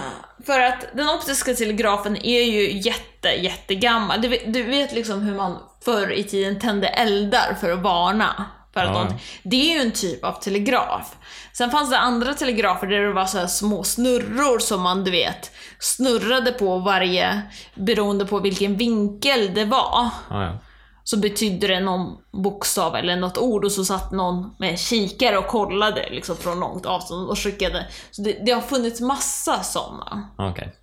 för 0.47 0.61
att 0.61 0.84
den 0.95 1.09
optiska 1.09 1.55
telegrafen 1.55 2.16
är 2.26 2.42
ju 2.42 2.72
jätte, 2.80 3.28
jättegammal. 3.28 4.22
Du 4.22 4.38
du 4.47 4.62
vet 4.62 4.92
liksom 4.92 5.20
hur 5.20 5.34
man 5.34 5.59
förr 5.84 6.12
i 6.12 6.24
tiden 6.24 6.59
tände 6.61 6.86
eldar 6.88 7.57
för 7.61 7.70
att 7.72 7.78
varna. 7.82 8.45
För 8.74 8.80
att 8.80 8.86
Ja. 8.86 8.92
någonting- 8.92 9.20
det 9.42 9.57
är 9.57 9.74
ju 9.74 9.80
en 9.80 9.92
typ 9.92 10.24
av 10.24 10.32
telegraf. 10.32 11.16
Sen 11.53 11.70
fanns 11.70 11.90
det 11.90 11.99
andra 11.99 12.34
telegrafer 12.34 12.86
där 12.86 13.01
det 13.01 13.12
var 13.12 13.26
så 13.26 13.49
små 13.49 13.84
snurror 13.84 14.59
som 14.59 14.80
man, 14.82 15.05
du 15.05 15.11
vet, 15.11 15.51
snurrade 15.78 16.53
på 16.53 16.78
varje, 16.78 17.42
beroende 17.74 18.26
på 18.26 18.38
vilken 18.38 18.76
vinkel 18.76 19.55
det 19.55 19.64
var 19.64 20.09
ja. 20.30 20.59
Så 21.05 21.16
betydde 21.16 21.66
det 21.66 21.80
någon 21.80 22.16
bokstav 22.32 22.96
eller 22.96 23.16
något 23.16 23.38
ord 23.38 23.64
och 23.64 23.72
så 23.72 23.84
satt 23.84 24.12
någon 24.12 24.55
med 24.59 24.78
kikare 24.78 25.38
och 25.38 25.46
kollade 25.46 26.11
liksom 26.11 26.36
från 26.36 26.61
långt 26.61 26.86
avstånd 26.86 27.28
och 27.28 27.38
skickade. 27.38 27.86
Så 28.11 28.22
det, 28.22 28.38
det 28.46 28.52
har 28.52 28.61
funnits 28.61 29.00
massa 29.00 29.62
sådana. 29.62 30.28
Okej. 30.38 30.74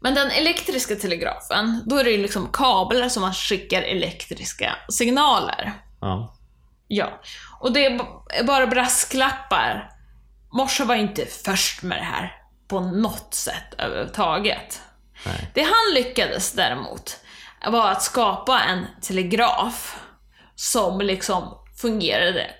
Men 0.00 0.14
den 0.14 0.30
elektriska 0.30 0.96
telegrafen, 0.96 1.82
då 1.86 1.96
är 1.96 2.04
det 2.04 2.10
ju 2.10 2.22
liksom 2.22 2.48
kablar 2.52 3.08
som 3.08 3.22
man 3.22 3.34
skickar 3.34 3.82
elektriska 3.82 4.76
signaler. 4.88 5.72
Ja. 6.00 6.36
Ja. 6.88 7.20
Och 7.60 7.72
det 7.72 7.86
är 7.86 8.44
bara 8.44 8.66
brasklappar. 8.66 9.90
Morse 10.52 10.84
var 10.84 10.94
inte 10.94 11.26
först 11.26 11.82
med 11.82 11.98
det 11.98 12.04
här 12.04 12.32
på 12.68 12.80
något 12.80 13.34
sätt 13.34 13.74
överhuvudtaget. 13.78 14.80
Nej. 15.26 15.50
Det 15.54 15.62
han 15.62 15.94
lyckades 15.94 16.52
däremot 16.52 17.20
var 17.70 17.90
att 17.90 18.02
skapa 18.02 18.60
en 18.60 18.86
telegraf 19.02 20.00
som 20.54 21.00
liksom 21.00 21.58
fungerade 21.80 22.50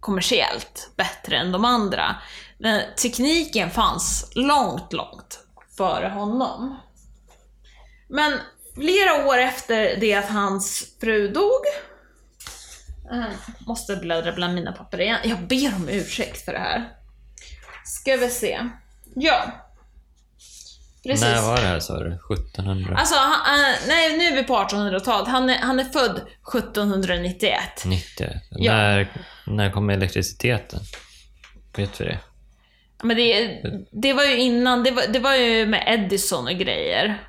kommersiellt 0.00 0.90
bättre 0.96 1.36
än 1.36 1.52
de 1.52 1.64
andra. 1.64 2.16
Men 2.58 2.82
tekniken 3.02 3.70
fanns 3.70 4.32
långt, 4.34 4.92
långt 4.92 5.40
före 5.76 6.08
honom. 6.08 6.76
Men 8.08 8.40
flera 8.74 9.26
år 9.26 9.38
efter 9.38 9.96
det 10.00 10.14
att 10.14 10.30
hans 10.30 10.96
fru 11.00 11.28
dog, 11.28 11.62
eh, 13.12 13.24
måste 13.66 13.96
bläddra 13.96 14.32
bland 14.32 14.54
mina 14.54 14.72
papper 14.72 15.00
igen. 15.00 15.18
Jag 15.24 15.38
ber 15.38 15.74
om 15.74 15.88
ursäkt 15.88 16.44
för 16.44 16.52
det 16.52 16.58
här. 16.58 16.92
Ska 17.84 18.16
vi 18.16 18.30
se. 18.30 18.68
Ja. 19.14 19.67
Precis. 21.08 21.24
När 21.24 21.42
var 21.42 21.56
det 21.56 21.66
här 21.66 21.80
sa 21.80 21.98
du? 21.98 22.18
1700? 22.34 22.96
Alltså, 22.96 23.14
han, 23.16 23.60
nej 23.88 24.18
nu 24.18 24.24
är 24.24 24.34
vi 24.36 24.44
på 24.44 24.54
1800-talet. 24.54 25.28
Han 25.28 25.50
är, 25.50 25.58
han 25.58 25.80
är 25.80 25.84
född 25.84 26.20
1791. 26.56 27.60
90? 27.84 28.26
Ja. 28.50 28.72
När, 28.72 29.12
när 29.46 29.70
kom 29.70 29.90
elektriciteten? 29.90 30.80
Vet 31.76 32.00
vi 32.00 32.04
det? 32.04 32.18
Men 33.02 33.16
det, 33.16 33.60
det 33.92 34.12
var 34.12 34.24
ju 34.24 34.36
innan, 34.40 34.82
det 34.82 34.90
var, 34.90 35.02
det 35.12 35.18
var 35.18 35.34
ju 35.34 35.66
med 35.66 35.84
Edison 35.86 36.46
och 36.46 36.54
grejer. 36.54 37.22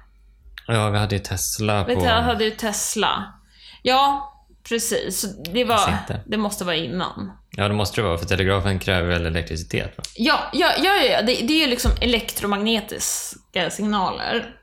Ja, 0.68 0.90
vi 0.90 0.98
hade 0.98 1.16
ju 1.16 1.22
Tesla 1.22 1.84
på... 1.84 1.92
Jag 1.92 2.22
hade 2.22 2.44
ju 2.44 2.52
Tesla. 2.52 3.34
Ja, 3.82 4.34
precis. 4.70 5.36
Det, 5.54 5.64
var, 5.66 5.98
det 6.26 6.38
måste 6.38 6.64
vara 6.64 6.76
innan. 6.76 7.32
Ja, 7.52 7.68
det 7.68 7.74
måste 7.74 8.02
det 8.02 8.08
vara, 8.08 8.18
för 8.18 8.26
telegrafen 8.26 8.80
kräver 8.80 9.08
väl 9.08 9.26
elektricitet? 9.26 9.98
Va? 9.98 10.04
Ja, 10.16 10.40
ja, 10.54 10.72
ja, 10.78 10.96
ja, 10.96 11.04
ja. 11.04 11.22
Det, 11.22 11.34
det 11.34 11.54
är 11.54 11.60
ju 11.60 11.68
liksom 11.68 11.92
elektromagnetiska 12.02 13.70
signaler. 13.70 14.56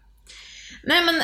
Nej 0.85 1.05
men, 1.05 1.23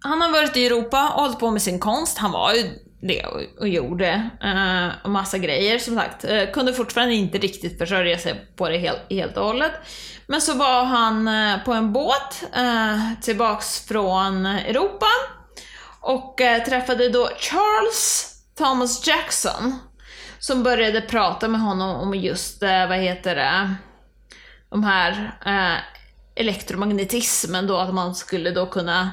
han 0.00 0.20
har 0.20 0.32
varit 0.32 0.56
i 0.56 0.66
Europa 0.66 1.10
och 1.14 1.22
hållit 1.22 1.38
på 1.38 1.50
med 1.50 1.62
sin 1.62 1.78
konst. 1.78 2.18
Han 2.18 2.32
var 2.32 2.52
ju 2.52 2.70
det 3.02 3.24
och, 3.24 3.60
och 3.60 3.68
gjorde 3.68 4.30
eh, 4.42 5.04
och 5.04 5.10
massa 5.10 5.38
grejer 5.38 5.78
som 5.78 5.96
sagt. 5.96 6.24
Eh, 6.24 6.50
kunde 6.52 6.72
fortfarande 6.72 7.14
inte 7.14 7.38
riktigt 7.38 7.78
försörja 7.78 8.18
sig 8.18 8.46
på 8.56 8.68
det 8.68 8.78
helt, 8.78 9.00
helt 9.10 9.36
och 9.36 9.44
hållet. 9.44 9.72
Men 10.26 10.40
så 10.40 10.54
var 10.54 10.84
han 10.84 11.28
eh, 11.28 11.64
på 11.64 11.72
en 11.72 11.92
båt 11.92 12.44
eh, 12.56 13.00
tillbaks 13.22 13.86
från 13.86 14.46
Europa 14.46 15.06
och 16.00 16.40
eh, 16.40 16.64
träffade 16.64 17.08
då 17.08 17.28
Charles 17.38 18.32
Thomas 18.58 19.06
Jackson 19.06 19.78
som 20.46 20.62
började 20.62 21.00
prata 21.00 21.48
med 21.48 21.60
honom 21.60 21.96
om 21.96 22.14
just, 22.14 22.62
eh, 22.62 22.88
vad 22.88 22.98
heter 22.98 23.34
det, 23.34 23.74
de 24.70 24.84
här 24.84 25.38
eh, 25.46 25.82
elektromagnetismen 26.34 27.66
då, 27.66 27.76
att 27.76 27.94
man 27.94 28.14
skulle 28.14 28.50
då 28.50 28.66
kunna 28.66 29.10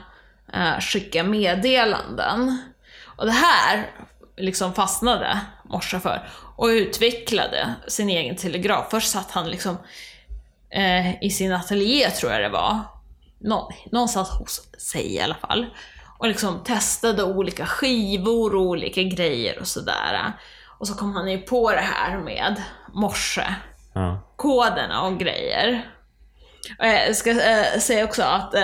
eh, 0.54 0.80
skicka 0.80 1.24
meddelanden. 1.24 2.58
Och 3.18 3.26
det 3.26 3.32
här 3.32 3.92
liksom 4.38 4.74
fastnade 4.74 5.40
Morsa 5.64 6.00
för 6.00 6.30
och 6.56 6.68
utvecklade 6.68 7.76
sin 7.88 8.10
egen 8.10 8.36
telegraf. 8.36 8.88
Först 8.92 9.12
satt 9.12 9.32
han 9.32 9.50
liksom 9.50 9.78
eh, 10.70 11.24
i 11.24 11.30
sin 11.30 11.54
ateljé, 11.54 12.10
tror 12.10 12.32
jag 12.32 12.42
det 12.42 12.50
var, 12.50 12.80
Någon 13.40 13.74
någonstans 13.92 14.30
hos 14.30 14.68
sig 14.78 15.14
i 15.14 15.22
alla 15.22 15.36
fall, 15.36 15.66
och 16.18 16.28
liksom 16.28 16.64
testade 16.64 17.24
olika 17.24 17.66
skivor 17.66 18.56
och 18.56 18.62
olika 18.62 19.04
grejer 19.04 19.60
och 19.60 19.68
sådär. 19.68 20.34
Och 20.84 20.88
så 20.88 20.94
kom 20.96 21.16
han 21.16 21.32
ju 21.32 21.38
på 21.38 21.72
det 21.72 21.82
här 21.94 22.18
med 22.18 22.62
morse 22.94 23.46
Ja. 23.94 24.34
koderna 24.36 25.02
och 25.02 25.20
grejer. 25.20 25.88
Jag 26.80 27.16
ska 27.16 27.30
eh, 27.30 27.80
säga 27.80 28.04
också 28.06 28.24
att 28.24 28.54
eh, 28.56 28.64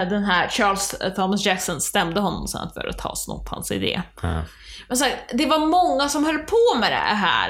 eh, 0.00 0.08
den 0.08 0.24
här 0.24 0.48
Charles 0.48 0.94
Thomas 1.16 1.46
Jackson 1.46 1.80
stämde 1.80 2.20
honom 2.20 2.48
sen 2.48 2.70
för 2.74 2.88
att 2.88 3.00
ha 3.00 3.16
snott 3.16 3.48
hans 3.48 3.70
idé. 3.72 4.02
ja. 4.22 4.42
Men 4.88 4.96
så 4.96 5.04
här, 5.04 5.14
det 5.32 5.46
var 5.46 5.58
många 5.58 6.08
som 6.08 6.24
höll 6.26 6.38
på 6.38 6.78
med 6.80 6.92
det 6.92 6.96
här 6.96 7.48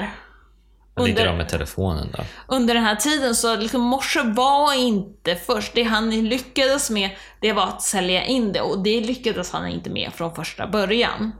ligger 0.97 1.09
Under- 1.09 1.25
de 1.25 1.37
med 1.37 1.49
telefonen 1.49 2.07
då? 2.17 2.23
under 2.47 2.73
den 2.73 2.83
här 2.83 2.95
tiden, 2.95 3.35
så 3.35 3.55
liksom 3.55 3.81
morse 3.81 4.19
var 4.23 4.73
inte 4.73 5.35
först. 5.35 5.73
Det 5.75 5.83
han 5.83 6.09
lyckades 6.09 6.89
med, 6.89 7.09
det 7.41 7.53
var 7.53 7.63
att 7.63 7.81
sälja 7.81 8.23
in 8.25 8.51
det 8.53 8.61
och 8.61 8.83
det 8.83 9.01
lyckades 9.01 9.51
han 9.51 9.67
inte 9.67 9.89
med 9.89 10.11
från 10.13 10.35
första 10.35 10.67
början. 10.67 11.31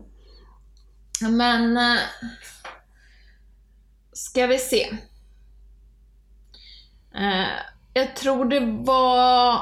Men... 1.21 1.77
eh, 1.77 1.97
Ska 4.13 4.47
vi 4.47 4.57
se. 4.57 4.97
Eh, 7.15 7.47
Jag 7.93 8.15
tror 8.15 8.45
det 8.45 8.59
var 8.85 9.59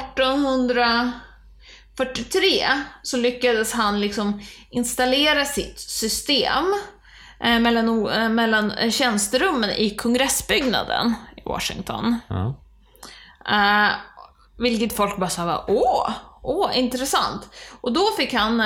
1843 0.00 2.66
så 3.02 3.16
lyckades 3.16 3.72
han 3.72 4.00
liksom 4.00 4.40
installera 4.70 5.44
sitt 5.44 5.80
system 5.80 6.74
eh, 7.40 7.58
mellan, 7.58 8.02
mellan 8.34 8.90
tjänsterummen 8.90 9.70
i 9.70 9.90
kongressbyggnaden 9.96 11.14
i 11.36 11.42
Washington. 11.44 12.16
Ja. 12.28 12.54
Vilket 14.58 14.96
folk 14.96 15.16
bara 15.16 15.30
sa, 15.30 15.64
åh, 15.68 16.10
åh, 16.42 16.78
intressant. 16.78 17.48
Och 17.80 17.92
då 17.92 18.06
fick 18.16 18.34
han 18.34 18.60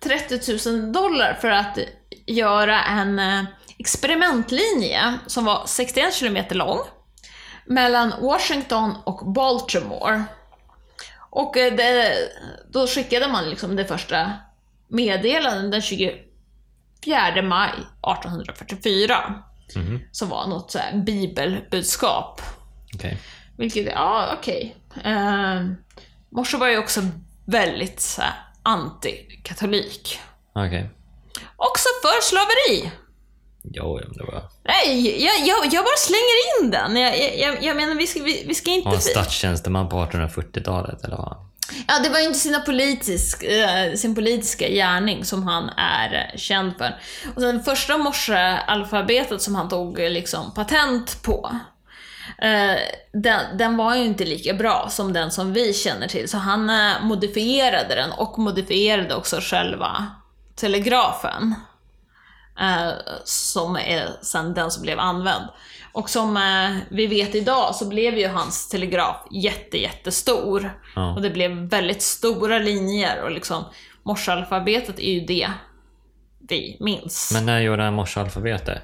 30 0.00 0.70
000 0.72 0.92
dollar 0.92 1.34
för 1.40 1.50
att 1.50 1.78
göra 2.26 2.84
en 2.84 3.18
eh, 3.18 3.44
experimentlinje 3.78 5.18
som 5.26 5.44
var 5.44 5.66
61 5.66 6.14
kilometer 6.14 6.54
lång 6.54 6.78
mellan 7.66 8.12
Washington 8.20 8.96
och 9.04 9.32
Baltimore. 9.32 10.22
Och 11.30 11.56
eh, 11.56 11.74
det, 11.74 12.14
då 12.70 12.86
skickade 12.86 13.28
man 13.28 13.50
liksom 13.50 13.76
det 13.76 13.84
första 13.84 14.32
meddelandet 14.88 15.72
den 15.72 15.82
24 15.82 17.42
maj 17.42 17.70
1844. 17.70 19.34
Mhm. 19.76 20.00
Som 20.12 20.28
var 20.28 20.46
något 20.46 20.70
så 20.70 20.78
bibelbudskap. 20.94 22.42
Okej. 22.94 23.18
Vilket, 23.56 23.86
ja 23.86 24.34
okej. 24.38 24.76
Eh, 25.04 25.64
Morse 26.30 26.56
var 26.56 26.68
ju 26.68 26.78
också 26.78 27.00
väldigt 27.44 28.00
så 28.00 28.22
här, 28.22 28.32
antikatolik. 28.62 30.18
Okej. 30.54 30.90
Också 31.56 31.88
för 32.02 32.22
slaveri. 32.22 32.90
Jo, 33.62 33.98
det 33.98 34.24
var... 34.24 34.42
Nej, 34.64 35.22
jag, 35.24 35.46
jag, 35.46 35.74
jag 35.74 35.84
bara 35.84 35.96
slänger 35.96 36.64
in 36.64 36.70
den. 36.70 36.96
Jag, 36.96 37.38
jag, 37.38 37.62
jag 37.64 37.76
menar, 37.76 37.94
vi 37.94 38.06
ska, 38.06 38.22
vi, 38.22 38.44
vi 38.46 38.54
ska 38.54 38.70
inte... 38.70 38.84
Var 38.88 38.92
han 38.92 39.02
statstjänsteman 39.02 39.88
på 39.88 39.96
1840-talet 39.96 41.04
eller 41.04 41.16
vad? 41.16 41.36
Ja, 41.88 41.98
det 42.02 42.08
var 42.08 42.18
ju 42.18 42.26
inte 42.26 42.38
sina 42.38 42.60
politisk, 42.60 43.42
eh, 43.42 43.94
sin 43.94 44.14
politiska 44.14 44.68
gärning 44.68 45.24
som 45.24 45.42
han 45.42 45.68
är 45.76 46.32
känd 46.36 46.76
för. 46.78 47.00
Och 47.34 47.42
sen 47.42 47.62
första 47.62 47.98
morsealfabetet 47.98 49.42
som 49.42 49.54
han 49.54 49.68
tog 49.68 49.98
liksom 49.98 50.54
patent 50.54 51.22
på, 51.22 51.56
den, 53.12 53.56
den 53.58 53.76
var 53.76 53.96
ju 53.96 54.04
inte 54.04 54.24
lika 54.24 54.54
bra 54.54 54.86
som 54.90 55.12
den 55.12 55.30
som 55.30 55.52
vi 55.52 55.72
känner 55.72 56.08
till, 56.08 56.28
så 56.28 56.38
han 56.38 56.70
eh, 56.70 57.02
modifierade 57.02 57.94
den 57.94 58.12
och 58.12 58.38
modifierade 58.38 59.14
också 59.14 59.38
själva 59.40 60.06
telegrafen. 60.54 61.54
Eh, 62.60 62.92
som 63.24 63.76
är 63.76 64.08
sen 64.22 64.54
den 64.54 64.70
som 64.70 64.82
blev 64.82 64.98
använd. 64.98 65.44
Och 65.92 66.10
som 66.10 66.36
eh, 66.36 66.76
vi 66.90 67.06
vet 67.06 67.34
idag 67.34 67.74
så 67.74 67.88
blev 67.88 68.18
ju 68.18 68.28
hans 68.28 68.68
telegraf 68.68 69.16
jätte, 69.30 69.78
jättestor. 69.78 70.70
Ja. 70.96 71.14
Och 71.14 71.22
det 71.22 71.30
blev 71.30 71.50
väldigt 71.50 72.02
stora 72.02 72.58
linjer 72.58 73.22
och 73.22 73.30
liksom 73.30 73.64
morsealfabetet 74.02 74.98
är 74.98 75.12
ju 75.12 75.20
det 75.20 75.50
vi 76.48 76.76
minns. 76.80 77.30
Men 77.34 77.46
när 77.46 77.60
gjorde 77.60 77.82
han 77.82 77.94
morsealfabetet? 77.94 78.82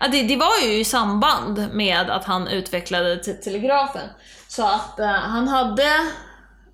Ja, 0.00 0.08
det, 0.08 0.22
det 0.22 0.36
var 0.36 0.58
ju 0.62 0.78
i 0.78 0.84
samband 0.84 1.68
med 1.72 2.10
att 2.10 2.24
han 2.24 2.48
utvecklade 2.48 3.16
te- 3.16 3.32
telegrafen. 3.32 4.08
Så 4.48 4.66
att 4.66 4.96
uh, 4.98 5.06
han 5.06 5.48
hade, 5.48 5.90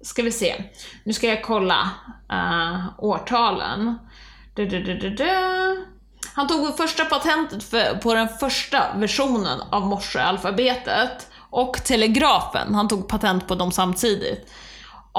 ska 0.02 0.22
vi 0.22 0.32
se, 0.32 0.64
nu 1.04 1.12
ska 1.12 1.26
jag 1.26 1.42
kolla 1.42 1.90
uh, 2.32 2.86
årtalen. 2.98 3.98
Du, 4.54 4.66
du, 4.66 4.82
du, 4.82 4.98
du, 4.98 5.10
du. 5.10 5.86
Han 6.34 6.48
tog 6.48 6.76
första 6.76 7.04
patentet 7.04 7.62
för, 7.62 7.94
på 7.94 8.14
den 8.14 8.28
första 8.28 8.96
versionen 8.96 9.60
av 9.70 9.86
morsealfabetet 9.86 11.28
och 11.50 11.84
telegrafen. 11.84 12.74
Han 12.74 12.88
tog 12.88 13.08
patent 13.08 13.48
på 13.48 13.54
dem 13.54 13.72
samtidigt. 13.72 14.52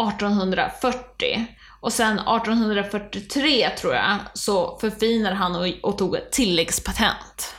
1840. 0.10 1.48
Och 1.82 1.94
sen 1.94 2.20
1843 2.20 3.70
tror 3.70 3.94
jag, 3.94 4.18
så 4.34 4.78
förfinade 4.82 5.36
han 5.36 5.56
och, 5.56 5.68
och 5.84 5.98
tog 5.98 6.16
ett 6.16 6.32
tilläggspatent. 6.32 7.56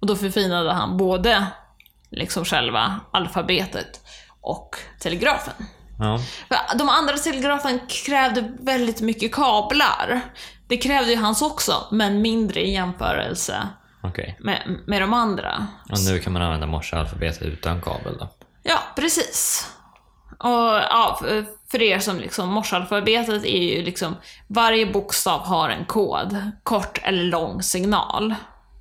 Och 0.00 0.06
då 0.06 0.16
förfinade 0.16 0.72
han 0.72 0.96
både 0.96 1.46
liksom 2.10 2.44
själva 2.44 3.00
alfabetet 3.10 4.00
och 4.40 4.76
telegrafen. 5.00 5.54
Ja. 5.98 6.20
De 6.78 6.88
andra 6.88 7.16
telegrafen 7.16 7.80
krävde 7.88 8.52
väldigt 8.60 9.00
mycket 9.00 9.34
kablar. 9.34 10.20
Det 10.68 10.76
krävde 10.76 11.10
ju 11.10 11.16
hans 11.16 11.42
också, 11.42 11.72
men 11.90 12.22
mindre 12.22 12.60
i 12.60 12.72
jämförelse 12.72 13.68
Okej. 14.02 14.36
med, 14.40 14.78
med 14.86 15.02
de 15.02 15.12
andra. 15.12 15.66
Och 15.90 15.98
nu 16.08 16.18
kan 16.18 16.32
man 16.32 16.42
använda 16.42 16.66
morsealfabetet 16.66 17.42
utan 17.42 17.82
kabel 17.82 18.16
då? 18.18 18.28
Ja, 18.62 18.78
precis. 18.96 19.70
Och 20.38 20.80
ja, 20.90 21.20
för 21.70 21.82
er 21.82 21.98
som 21.98 22.18
liksom, 22.18 22.48
morsealfabetet 22.48 23.44
är 23.44 23.62
ju 23.62 23.82
liksom, 23.82 24.16
varje 24.46 24.86
bokstav 24.86 25.40
har 25.40 25.68
en 25.68 25.84
kod, 25.84 26.50
kort 26.62 26.98
eller 27.02 27.24
lång 27.24 27.62
signal. 27.62 28.34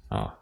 Ja. 0.09 0.39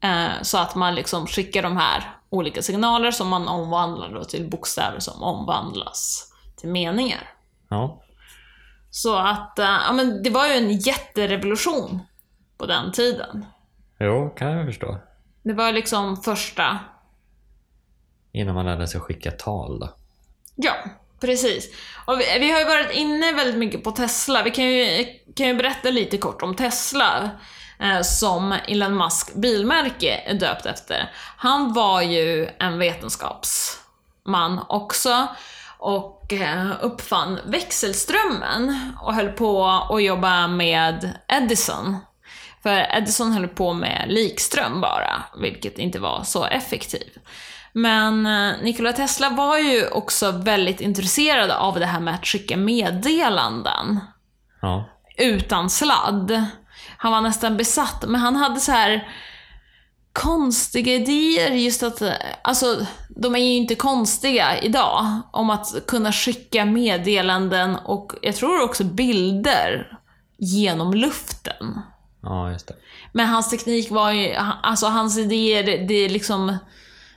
Eh, 0.00 0.42
så 0.42 0.58
att 0.58 0.74
man 0.74 0.94
liksom 0.94 1.26
skickar 1.26 1.62
de 1.62 1.76
här 1.76 2.16
olika 2.30 2.62
signaler 2.62 3.10
som 3.10 3.28
man 3.28 3.48
omvandlar 3.48 4.14
då 4.14 4.24
till 4.24 4.50
bokstäver 4.50 4.98
som 4.98 5.22
omvandlas 5.22 6.32
till 6.56 6.68
meningar. 6.68 7.30
Ja. 7.68 8.02
Så 8.90 9.16
att, 9.16 9.58
eh, 9.58 9.78
ja 9.86 9.92
men 9.92 10.22
det 10.22 10.30
var 10.30 10.46
ju 10.46 10.52
en 10.52 10.72
jätterevolution 10.78 12.00
på 12.58 12.66
den 12.66 12.92
tiden. 12.92 13.46
Jo, 14.00 14.34
kan 14.36 14.50
jag 14.50 14.66
förstå. 14.66 14.98
Det 15.42 15.52
var 15.52 15.72
liksom 15.72 16.16
första, 16.16 16.78
Innan 18.32 18.54
man 18.54 18.66
lärde 18.66 18.86
sig 18.86 19.00
skicka 19.00 19.30
tal 19.30 19.80
då. 19.80 19.94
ja, 20.56 20.72
precis. 21.20 21.74
Och 22.06 22.20
vi, 22.20 22.38
vi 22.38 22.50
har 22.52 22.58
ju 22.58 22.64
varit 22.64 22.90
inne 22.92 23.32
väldigt 23.32 23.58
mycket 23.58 23.84
på 23.84 23.90
Tesla. 23.90 24.42
Vi 24.42 24.50
kan 24.50 24.64
ju, 24.64 25.06
kan 25.36 25.46
ju 25.46 25.54
berätta 25.54 25.90
lite 25.90 26.18
kort 26.18 26.42
om 26.42 26.56
Tesla. 26.56 27.30
Eh, 27.80 28.02
som 28.02 28.52
Elon 28.68 28.96
Musk 28.96 29.34
bilmärke 29.34 30.22
är 30.26 30.34
döpt 30.34 30.66
efter. 30.66 31.10
Han 31.36 31.72
var 31.72 32.02
ju 32.02 32.48
en 32.58 32.78
vetenskapsman 32.78 34.60
också 34.68 35.28
och 35.78 36.32
eh, 36.32 36.70
uppfann 36.80 37.38
växelströmmen 37.44 38.92
och 39.02 39.14
höll 39.14 39.28
på 39.28 39.66
att 39.66 40.02
jobba 40.02 40.46
med 40.46 41.18
Edison. 41.28 41.96
För 42.62 42.96
Edison 42.96 43.32
höll 43.32 43.48
på 43.48 43.72
med 43.72 44.04
likström 44.08 44.80
bara, 44.80 45.22
vilket 45.40 45.78
inte 45.78 45.98
var 45.98 46.22
så 46.24 46.44
effektivt. 46.44 47.16
Men 47.72 48.26
eh, 48.26 48.52
Nikola 48.62 48.92
Tesla 48.92 49.30
var 49.30 49.58
ju 49.58 49.88
också 49.88 50.30
väldigt 50.30 50.80
intresserad 50.80 51.50
av 51.50 51.80
det 51.80 51.86
här 51.86 52.00
med 52.00 52.14
att 52.14 52.26
skicka 52.26 52.56
meddelanden 52.56 54.00
Ja. 54.60 54.84
utan 55.18 55.70
sladd. 55.70 56.46
Han 57.00 57.12
var 57.12 57.20
nästan 57.20 57.56
besatt, 57.56 58.04
men 58.08 58.20
han 58.20 58.36
hade 58.36 58.60
så 58.60 58.72
här 58.72 59.08
konstiga 60.12 60.94
idéer 60.94 61.50
just 61.50 61.82
att, 61.82 62.02
alltså 62.42 62.86
de 63.08 63.34
är 63.34 63.38
ju 63.38 63.56
inte 63.56 63.74
konstiga 63.74 64.60
idag, 64.60 65.06
om 65.32 65.50
att 65.50 65.86
kunna 65.86 66.12
skicka 66.12 66.64
meddelanden 66.64 67.76
och 67.76 68.12
jag 68.22 68.36
tror 68.36 68.62
också 68.62 68.84
bilder 68.84 69.98
genom 70.38 70.94
luften. 70.94 71.80
Ja, 72.22 72.50
just 72.52 72.68
det. 72.68 72.74
Men 73.12 73.28
hans 73.28 73.50
teknik 73.50 73.90
var 73.90 74.12
ju, 74.12 74.34
alltså 74.62 74.86
hans 74.86 75.18
idéer, 75.18 75.86
det 75.88 76.08
liksom 76.08 76.56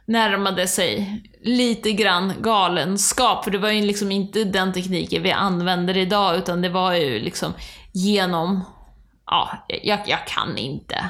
närmade 0.05 0.67
sig 0.67 1.21
lite 1.43 1.91
grann 1.91 2.33
galenskap, 2.41 3.43
för 3.43 3.51
det 3.51 3.57
var 3.57 3.69
ju 3.69 3.81
liksom 3.81 4.11
inte 4.11 4.43
den 4.43 4.73
tekniken 4.73 5.23
vi 5.23 5.31
använder 5.31 5.97
idag, 5.97 6.37
utan 6.37 6.61
det 6.61 6.69
var 6.69 6.93
ju 6.93 7.19
liksom 7.19 7.53
genom, 7.91 8.61
ja, 9.31 9.65
jag, 9.67 9.99
jag 10.05 10.27
kan 10.27 10.57
inte 10.57 11.09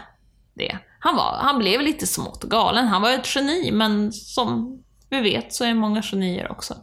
det. 0.54 0.78
Han, 1.00 1.16
var, 1.16 1.38
han 1.42 1.60
blev 1.60 1.82
lite 1.82 2.08
smått 2.08 2.44
galen, 2.44 2.88
han 2.88 3.02
var 3.02 3.12
ett 3.12 3.36
geni, 3.36 3.72
men 3.72 4.12
som 4.14 4.80
vi 5.10 5.22
vet 5.22 5.54
så 5.54 5.64
är 5.64 5.74
många 5.74 6.02
genier 6.02 6.52
också 6.52 6.76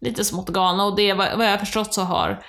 lite 0.00 0.24
smått 0.24 0.48
galna, 0.48 0.84
och 0.84 0.96
det, 0.96 1.14
vad 1.14 1.46
jag 1.46 1.60
förstått 1.60 1.94
så 1.94 2.02
har 2.02 2.44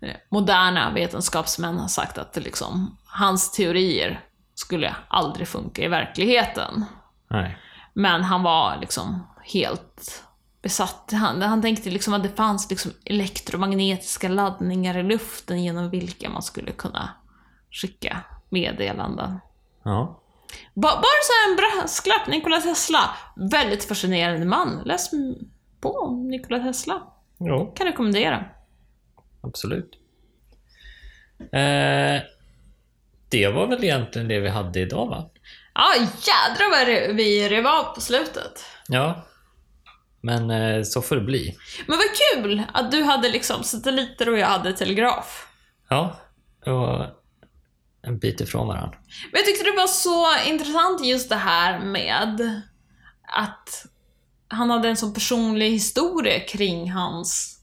eh, 0.00 0.16
moderna 0.30 0.90
vetenskapsmän 0.90 1.88
sagt 1.88 2.18
att 2.18 2.36
liksom, 2.36 2.98
hans 3.06 3.50
teorier 3.52 4.24
skulle 4.54 4.94
aldrig 5.08 5.48
funka 5.48 5.82
i 5.82 5.88
verkligheten. 5.88 6.84
Nej. 7.30 7.58
Men 7.94 8.22
han 8.22 8.42
var 8.42 8.78
liksom 8.80 9.26
helt 9.42 10.24
besatt. 10.62 11.10
Han, 11.12 11.42
han 11.42 11.62
tänkte 11.62 11.90
liksom 11.90 12.14
att 12.14 12.22
det 12.22 12.36
fanns 12.36 12.70
liksom 12.70 12.92
elektromagnetiska 13.04 14.28
laddningar 14.28 14.98
i 14.98 15.02
luften 15.02 15.64
genom 15.64 15.90
vilka 15.90 16.30
man 16.30 16.42
skulle 16.42 16.72
kunna 16.72 17.08
skicka 17.72 18.16
meddelanden. 18.48 19.38
Ja. 19.84 20.18
Ba, 20.74 20.88
bara 20.88 21.20
så 21.22 21.50
en 21.50 21.56
brasklapp, 21.56 22.26
Nikola 22.28 22.60
Tesla. 22.60 23.10
Väldigt 23.36 23.84
fascinerande 23.84 24.46
man. 24.46 24.82
Läs 24.84 25.10
på 25.80 25.90
om 25.98 26.28
Nikola 26.28 26.58
Tesla. 26.58 27.02
Jo, 27.38 27.72
Kan 27.76 27.86
rekommendera. 27.86 28.44
absolut. 29.42 29.90
Eh, 31.40 32.22
det 33.28 33.48
var 33.48 33.66
väl 33.66 33.84
egentligen 33.84 34.28
det 34.28 34.40
vi 34.40 34.48
hade 34.48 34.80
idag 34.80 35.06
va? 35.08 35.30
Ja, 35.74 35.94
jädrar 35.98 36.70
vad 36.70 37.16
vi 37.16 37.48
rev 37.48 37.66
av 37.66 37.94
på 37.94 38.00
slutet. 38.00 38.64
Ja. 38.88 39.24
Men 40.20 40.50
eh, 40.50 40.82
så 40.82 41.02
får 41.02 41.16
det 41.16 41.22
bli. 41.22 41.56
Men 41.86 41.98
vad 41.98 42.06
kul 42.42 42.62
att 42.72 42.90
du 42.90 43.02
hade 43.02 43.28
liksom 43.28 43.62
satelliter 43.62 44.28
och 44.28 44.38
jag 44.38 44.46
hade 44.46 44.72
telegraf. 44.72 45.46
Ja. 45.88 46.16
Och 46.66 47.06
en 48.02 48.18
bit 48.18 48.40
ifrån 48.40 48.66
varandra. 48.66 48.98
Men 49.32 49.38
jag 49.38 49.44
tyckte 49.44 49.64
det 49.70 49.76
var 49.76 49.86
så 49.86 50.26
intressant 50.48 51.04
just 51.04 51.28
det 51.28 51.36
här 51.36 51.78
med 51.78 52.62
att 53.36 53.86
han 54.48 54.70
hade 54.70 54.88
en 54.88 54.96
sån 54.96 55.14
personlig 55.14 55.70
historia 55.70 56.40
kring 56.40 56.92
hans 56.92 57.58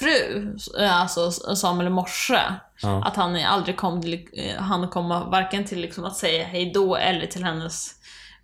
fru, 0.00 0.52
alltså 0.90 1.30
Samuel 1.56 1.90
Morse. 1.90 2.40
Ja. 2.82 3.04
Att 3.04 3.16
han 3.16 3.36
aldrig 3.44 3.76
kom, 3.76 4.02
till, 4.02 4.28
han 4.58 4.88
kom 4.88 5.08
varken 5.08 5.64
till 5.64 5.80
liksom 5.80 6.04
att 6.04 6.16
säga 6.16 6.44
hej 6.44 6.70
då 6.74 6.96
eller 6.96 7.26
till 7.26 7.44
hennes 7.44 7.94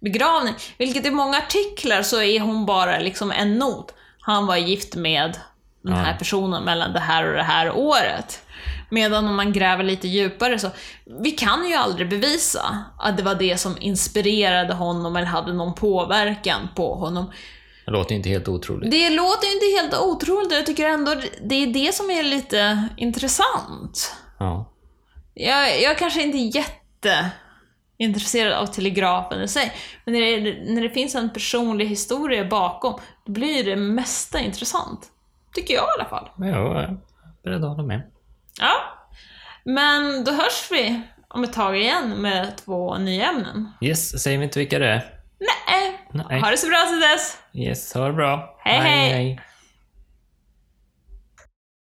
begravning. 0.01 0.55
Vilket 0.79 1.07
i 1.07 1.11
många 1.11 1.39
artiklar 1.39 2.03
så 2.03 2.23
är 2.23 2.41
hon 2.41 2.67
bara 2.67 2.99
liksom 2.99 3.31
en 3.33 3.59
not. 3.59 3.95
Han 4.21 4.47
var 4.47 4.57
gift 4.57 4.95
med 4.97 5.37
den 5.83 5.93
här 5.93 6.13
Ja. 6.13 6.19
personen 6.19 6.65
mellan 6.65 6.93
det 6.93 7.01
här 7.01 7.27
och 7.29 7.37
det 7.37 7.43
här 7.43 7.73
året. 7.77 8.43
Medan 8.91 9.29
om 9.29 9.37
man 9.37 9.53
gräver 9.53 9.85
lite 9.85 10.09
djupare 10.09 10.59
så, 10.59 10.71
vi 11.23 11.31
kan 11.31 11.69
ju 11.69 11.75
aldrig 11.75 12.09
bevisa 12.09 12.85
att 12.99 13.17
det 13.17 13.23
var 13.23 13.35
det 13.35 13.57
som 13.57 13.77
inspirerade 13.81 14.75
honom 14.75 15.17
eller 15.17 15.27
hade 15.27 15.53
någon 15.53 15.75
påverkan 15.75 16.69
på 16.77 16.95
honom. 16.95 17.33
Det 17.85 17.91
låter 17.91 18.15
inte 18.15 18.29
helt 18.29 18.49
otroligt. 18.49 18.91
Det 18.91 19.11
låter 19.11 19.47
ju 19.47 19.53
inte 19.53 19.67
helt 19.83 20.03
otroligt 20.03 20.53
jag 20.53 20.67
tycker 20.67 20.89
ändå 20.89 21.15
det 21.43 21.55
är 21.55 21.67
det 21.67 21.95
som 21.95 22.11
är 22.11 22.23
lite 22.23 22.89
intressant. 22.97 24.17
Ja. 24.39 24.73
Jag, 25.35 25.83
jag 25.83 25.99
kanske 25.99 26.23
inte 26.23 26.39
är 26.39 26.57
jätteintresserad 27.99 28.53
av 28.53 28.67
telegrafen 28.67 29.43
i 29.43 29.49
sig, 29.49 29.73
men 30.05 30.15
när 30.15 30.21
det, 30.21 30.75
när 30.75 30.83
det 30.83 30.91
finns 30.91 31.15
en 31.15 31.31
personlig 31.31 31.87
historia 31.87 32.45
bakom, 32.45 33.01
då 33.27 33.33
blir 33.33 33.65
det 33.65 33.77
mesta 33.77 34.41
intressant. 34.41 35.11
Tycker 35.55 35.75
jag 35.75 35.85
i 35.85 36.01
alla 36.01 36.09
fall. 36.09 36.29
Men 36.37 36.49
jag 36.49 36.83
är 36.83 36.97
beredd 37.45 37.65
att 37.65 37.71
hålla 37.71 37.83
med. 37.83 38.03
Ja. 38.61 38.73
Men 39.65 40.25
då 40.25 40.33
hörs 40.33 40.69
vi 40.71 41.01
om 41.29 41.45
ett 41.45 41.53
tag 41.53 41.77
igen 41.77 42.09
med 42.11 42.57
två 42.65 42.99
nya 42.99 43.27
ämnen. 43.29 43.73
Yes, 43.81 44.23
säger 44.23 44.39
vi 44.39 44.45
inte 44.45 44.59
vilka 44.59 44.79
det 44.79 44.89
är? 44.89 45.15
Nej. 45.41 46.01
Nej. 46.29 46.41
Ha 46.41 46.51
det 46.51 46.57
så 46.57 46.69
bra 46.69 46.87
till 46.87 47.01
dess. 47.01 47.39
Yes, 47.55 47.95
ha 47.95 48.07
det 48.07 48.13
bra. 48.13 48.59
Hej, 48.65 48.79
hej. 48.79 49.41